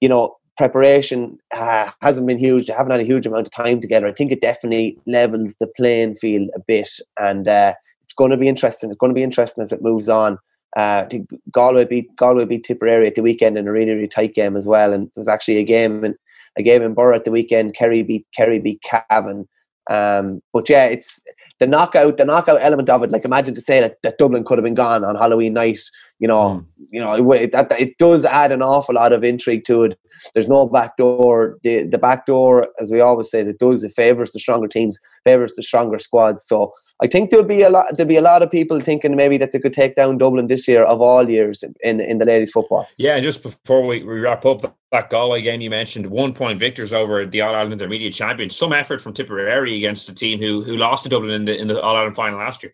you 0.02 0.10
know, 0.10 0.36
preparation 0.58 1.38
uh, 1.56 1.90
hasn't 2.02 2.28
been 2.28 2.38
huge. 2.38 2.68
They 2.68 2.74
haven't 2.74 2.92
had 2.92 3.00
a 3.00 3.06
huge 3.06 3.26
amount 3.26 3.48
of 3.48 3.54
time 3.54 3.80
together. 3.80 4.08
I 4.08 4.14
think 4.14 4.32
it 4.32 4.42
definitely 4.42 5.00
levels 5.08 5.56
the 5.60 5.68
playing 5.68 6.18
field 6.18 6.50
a 6.56 6.60
bit, 6.60 6.90
and 7.18 7.48
uh, 7.48 7.74
it's 8.04 8.14
going 8.14 8.32
to 8.32 8.38
be 8.38 8.50
interesting. 8.50 8.90
It's 8.90 8.98
going 8.98 9.12
to 9.12 9.18
be 9.18 9.24
interesting 9.24 9.64
as 9.64 9.72
it 9.72 9.82
moves 9.82 10.10
on. 10.10 10.38
Uh, 10.76 11.06
Galway 11.52 11.86
beat 11.86 12.14
Galway 12.18 12.46
beat 12.46 12.66
Tipperary 12.66 13.08
at 13.08 13.16
the 13.16 13.22
weekend 13.22 13.58
in 13.58 13.68
a 13.68 13.72
really 13.72 13.92
really 13.92 14.08
tight 14.08 14.36
game 14.36 14.58
as 14.58 14.68
well, 14.68 14.94
and 14.94 15.08
it 15.08 15.14
was 15.16 15.28
actually 15.28 15.58
a 15.58 15.64
game 15.64 16.04
in 16.04 16.16
a 16.58 16.64
game 16.64 16.82
in 16.82 16.94
Borough 16.94 17.16
at 17.16 17.24
the 17.24 17.32
weekend. 17.32 17.76
Kerry 17.76 18.04
beat 18.04 18.26
Kerry 18.36 18.60
beat 18.60 18.82
Cavan. 18.84 19.48
Um, 19.90 20.42
but 20.54 20.70
yeah, 20.70 20.86
it's 20.86 21.22
the 21.60 21.68
knockout, 21.68 22.18
the 22.18 22.26
knockout 22.26 22.60
element 22.62 22.90
of 22.90 23.04
it. 23.04 23.12
Like 23.12 23.26
imagine 23.26 23.56
to 23.56 23.62
say 23.62 23.80
that, 23.80 23.98
that 24.04 24.18
Dublin 24.18 24.44
could 24.44 24.58
have 24.58 24.64
been 24.64 24.74
gone 24.74 25.04
on 25.04 25.16
Halloween 25.16 25.54
night. 25.54 25.80
You 26.20 26.28
know, 26.28 26.50
mm. 26.50 26.66
you 26.90 27.00
know 27.00 27.32
it, 27.32 27.52
that, 27.52 27.70
that, 27.70 27.80
it 27.80 27.98
does 27.98 28.26
add 28.26 28.52
an 28.52 28.62
awful 28.62 28.96
lot 28.96 29.14
of 29.14 29.24
intrigue 29.24 29.66
to 29.66 29.84
it. 29.84 30.00
There's 30.34 30.50
no 30.50 30.68
back 30.68 30.98
door. 30.98 31.58
The 31.64 31.84
the 31.84 31.98
back 31.98 32.26
door, 32.26 32.68
as 32.80 32.92
we 32.92 33.02
always 33.02 33.30
say, 33.30 33.42
it 33.42 33.60
does 33.60 33.84
it 33.84 33.94
favors 33.96 34.32
the 34.32 34.40
stronger 34.40 34.68
teams, 34.68 35.00
favors 35.24 35.54
the 35.56 35.64
stronger 35.64 36.00
squads. 36.00 36.46
So 36.48 36.74
I 37.00 37.08
think 37.08 37.30
there'll 37.30 37.46
be 37.46 37.62
a 37.62 37.70
lot. 37.70 37.86
There'll 37.96 38.08
be 38.08 38.18
a 38.18 38.22
lot 38.22 38.42
of 38.42 38.50
people 38.50 38.80
thinking 38.80 39.16
maybe 39.16 39.38
that 39.38 39.52
they 39.52 39.60
could 39.60 39.74
take 39.74 39.96
down 39.96 40.18
Dublin 40.18 40.48
this 40.48 40.68
year 40.68 40.84
of 40.84 41.00
all 41.00 41.30
years 41.30 41.64
in 41.82 42.00
in 42.00 42.18
the 42.18 42.26
ladies 42.26 42.52
football. 42.52 42.88
Yeah, 42.98 43.16
and 43.16 43.24
just 43.24 43.44
before 43.44 43.86
we, 43.86 44.04
we 44.04 44.20
wrap 44.20 44.46
up 44.46 44.76
that 44.92 45.10
Galway 45.10 45.42
game 45.44 45.62
you 45.62 45.70
mentioned, 45.70 46.08
one 46.08 46.34
point 46.34 46.60
victors 46.60 46.94
over 46.94 47.26
the 47.26 47.42
All 47.42 47.54
Ireland 47.54 47.74
Intermediate 47.74 48.14
champions. 48.14 48.56
Some 48.56 48.74
effort 48.74 49.02
from 49.02 49.14
Tipperary 49.14 49.78
against 49.78 50.10
a 50.10 50.14
team 50.14 50.40
who 50.40 50.64
who 50.64 50.76
lost 50.76 51.04
to 51.04 51.10
Dublin 51.10 51.32
in 51.32 51.46
the 51.46 51.56
in 51.56 51.68
the 51.68 51.80
All 51.80 51.96
Ireland 51.96 52.16
final 52.16 52.40
last 52.40 52.64
year. 52.64 52.74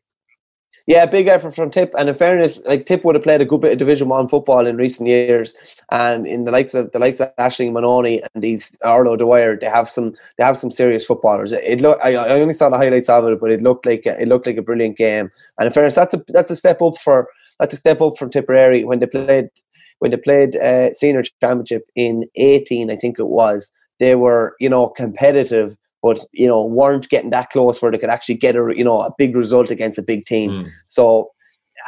Yeah, 0.85 1.05
big 1.05 1.27
effort 1.27 1.55
from 1.55 1.71
Tip. 1.71 1.93
And 1.97 2.09
in 2.09 2.15
fairness, 2.15 2.59
like 2.65 2.85
Tip 2.85 3.05
would 3.05 3.15
have 3.15 3.23
played 3.23 3.39
a 3.39 3.45
good 3.45 3.61
bit 3.61 3.71
of 3.71 3.77
Division 3.77 4.09
One 4.09 4.27
football 4.27 4.67
in 4.67 4.75
recent 4.75 5.07
years. 5.07 5.53
And 5.91 6.27
in 6.27 6.43
the 6.43 6.51
likes 6.51 6.73
of 6.73 6.91
the 6.91 6.99
likes 6.99 7.21
of 7.21 7.33
Aishling 7.39 7.71
Moloney 7.71 8.21
and 8.33 8.43
these 8.43 8.71
Orla 8.83 9.11
O'Dwyer, 9.11 9.57
they 9.57 9.69
have 9.69 9.89
some 9.89 10.13
they 10.37 10.43
have 10.43 10.57
some 10.57 10.71
serious 10.71 11.05
footballers. 11.05 11.53
It, 11.53 11.79
look 11.79 11.99
I, 12.03 12.15
I 12.15 12.39
only 12.39 12.53
saw 12.53 12.69
the 12.69 12.77
highlights 12.77 13.07
of 13.07 13.25
it, 13.25 13.39
but 13.39 13.51
it 13.51 13.61
looked 13.61 13.85
like 13.85 14.05
it 14.05 14.27
looked 14.27 14.45
like 14.45 14.57
a 14.57 14.61
brilliant 14.61 14.97
game. 14.97 15.31
And 15.57 15.67
in 15.67 15.73
fairness, 15.73 15.95
that's 15.95 16.15
a 16.15 16.23
that's 16.27 16.51
a 16.51 16.55
step 16.55 16.81
up 16.81 16.97
for 17.01 17.29
that's 17.59 17.73
a 17.73 17.77
step 17.77 18.01
up 18.01 18.17
from 18.17 18.29
Tipperary 18.29 18.83
when 18.83 18.99
they 18.99 19.05
played 19.05 19.49
when 19.99 20.11
they 20.11 20.17
played 20.17 20.57
uh, 20.57 20.93
senior 20.93 21.23
championship 21.41 21.89
in 21.95 22.25
18, 22.35 22.91
I 22.91 22.97
think 22.97 23.19
it 23.19 23.27
was. 23.27 23.71
They 24.01 24.15
were, 24.15 24.53
you 24.59 24.67
know, 24.67 24.89
competitive 24.89 25.77
but 26.03 26.19
you 26.33 26.47
know 26.47 26.63
weren't 26.63 27.09
getting 27.09 27.31
that 27.31 27.49
close 27.49 27.81
where 27.81 27.91
they 27.91 27.97
could 27.97 28.09
actually 28.09 28.35
get 28.35 28.55
a 28.55 28.73
you 28.75 28.83
know 28.83 28.99
a 29.01 29.11
big 29.17 29.35
result 29.35 29.71
against 29.71 29.97
a 29.97 30.03
big 30.03 30.25
team. 30.25 30.51
Mm. 30.51 30.71
So 30.87 31.31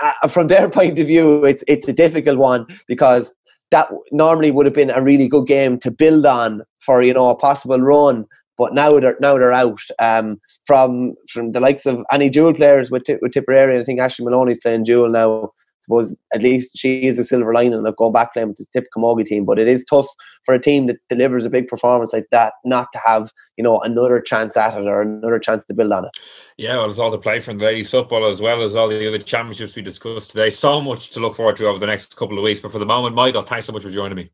uh, 0.01 0.27
from 0.29 0.47
their 0.47 0.69
point 0.79 0.97
of 0.97 1.05
view, 1.05 1.45
it's 1.45 1.63
it's 1.67 1.87
a 1.87 1.93
difficult 1.93 2.39
one 2.39 2.65
because 2.87 3.31
that 3.71 3.89
normally 4.11 4.51
would 4.51 4.65
have 4.65 4.73
been 4.73 4.89
a 4.89 5.03
really 5.03 5.27
good 5.27 5.47
game 5.47 5.79
to 5.79 5.91
build 5.91 6.25
on 6.25 6.61
for 6.83 7.03
you 7.03 7.13
know 7.13 7.29
a 7.29 7.35
possible 7.35 7.79
run. 7.79 8.25
But 8.57 8.73
now 8.73 8.97
they're 9.01 9.17
now 9.19 9.37
they're 9.37 9.51
out 9.51 9.81
um, 9.99 10.39
from 10.65 11.15
from 11.29 11.51
the 11.51 11.59
likes 11.59 11.85
of 11.85 12.05
any 12.09 12.29
dual 12.29 12.53
players 12.53 12.89
with 12.89 13.03
with 13.21 13.33
Tipperary. 13.33 13.79
I 13.79 13.83
think 13.83 13.99
Aishling 13.99 14.27
Moloney's 14.27 14.59
playing 14.63 14.85
dual 14.85 15.09
now 15.09 15.51
suppose 15.85 16.15
at 16.33 16.43
least 16.43 16.77
she 16.77 17.07
is 17.07 17.17
a 17.17 17.23
silver 17.23 17.53
lining 17.53 17.85
of 17.85 17.95
going 17.95 18.11
back 18.11 18.33
playing 18.33 18.49
with 18.49 18.57
the 18.57 18.65
Tip 18.73 18.87
Camogie 18.95 19.25
team. 19.25 19.45
But 19.45 19.59
it 19.59 19.67
is 19.67 19.85
tough 19.85 20.07
for 20.43 20.53
a 20.53 20.59
team 20.59 20.87
that 20.87 20.97
delivers 21.09 21.45
a 21.45 21.49
big 21.49 21.67
performance 21.67 22.11
like 22.13 22.27
that 22.31 22.53
not 22.65 22.87
to 22.93 22.99
have, 23.05 23.31
you 23.57 23.63
know, 23.63 23.79
another 23.79 24.19
chance 24.19 24.57
at 24.57 24.77
it 24.77 24.87
or 24.87 25.01
another 25.01 25.39
chance 25.39 25.65
to 25.65 25.73
build 25.73 25.91
on 25.91 26.05
it. 26.05 26.11
Yeah, 26.57 26.77
well, 26.77 26.89
it's 26.89 26.99
all 26.99 27.11
to 27.11 27.17
play 27.17 27.39
for 27.39 27.51
in 27.51 27.57
the 27.57 27.65
ladies 27.65 27.91
football 27.91 28.27
as 28.27 28.41
well 28.41 28.61
as 28.61 28.75
all 28.75 28.87
the 28.87 29.07
other 29.07 29.19
championships 29.19 29.75
we 29.75 29.81
discussed 29.81 30.31
today. 30.31 30.49
So 30.49 30.81
much 30.81 31.11
to 31.11 31.19
look 31.19 31.35
forward 31.35 31.55
to 31.57 31.67
over 31.67 31.79
the 31.79 31.87
next 31.87 32.15
couple 32.15 32.37
of 32.37 32.43
weeks. 32.43 32.59
But 32.59 32.71
for 32.71 32.79
the 32.79 32.85
moment, 32.85 33.15
Michael, 33.15 33.43
thanks 33.43 33.65
so 33.65 33.73
much 33.73 33.83
for 33.83 33.91
joining 33.91 34.17
me. 34.17 34.31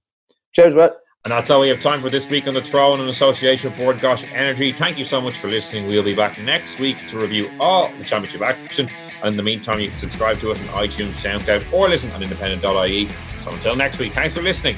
Cheers, 0.53 0.73
Brett. 0.73 0.93
And 1.23 1.31
that's 1.31 1.51
all 1.51 1.61
we 1.61 1.69
have 1.69 1.79
time 1.79 2.01
for 2.01 2.09
this 2.09 2.31
week 2.31 2.47
on 2.47 2.55
the 2.55 2.63
Throw-In 2.63 2.99
and 2.99 3.07
association 3.07 3.71
Bord 3.77 3.97
Gáis 3.97 4.27
Energy. 4.33 4.71
Thank 4.71 4.97
you 4.97 5.03
so 5.03 5.21
much 5.21 5.37
for 5.37 5.49
listening. 5.49 5.85
We'll 5.85 6.01
be 6.01 6.15
back 6.15 6.39
next 6.39 6.79
week 6.79 6.97
to 7.09 7.19
review 7.19 7.47
all 7.59 7.91
the 7.95 8.03
championship 8.03 8.41
action. 8.41 8.89
And 9.19 9.27
in 9.27 9.37
the 9.37 9.43
meantime, 9.43 9.79
you 9.79 9.89
can 9.89 9.99
subscribe 9.99 10.39
to 10.39 10.49
us 10.49 10.59
on 10.61 10.67
iTunes, 10.69 11.23
SoundCloud, 11.23 11.71
or 11.71 11.89
listen 11.89 12.09
on 12.13 12.23
independent.ie. 12.23 13.07
So 13.41 13.51
until 13.51 13.75
next 13.75 13.99
week, 13.99 14.13
thanks 14.13 14.33
for 14.33 14.41
listening. 14.41 14.77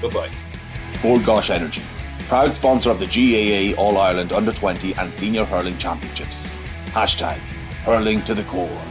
Goodbye. 0.00 0.30
Bord 1.02 1.22
Gáis 1.22 1.50
Energy, 1.50 1.82
proud 2.26 2.52
sponsor 2.52 2.90
of 2.90 2.98
the 2.98 3.06
GAA 3.06 3.80
All 3.80 3.96
Ireland 3.96 4.32
Under 4.32 4.52
20 4.52 4.94
and 4.94 5.14
Senior 5.14 5.44
Hurling 5.44 5.78
Championships. 5.78 6.56
Hashtag 6.86 7.38
hurling 7.84 8.24
to 8.24 8.34
the 8.34 8.44
core. 8.44 8.82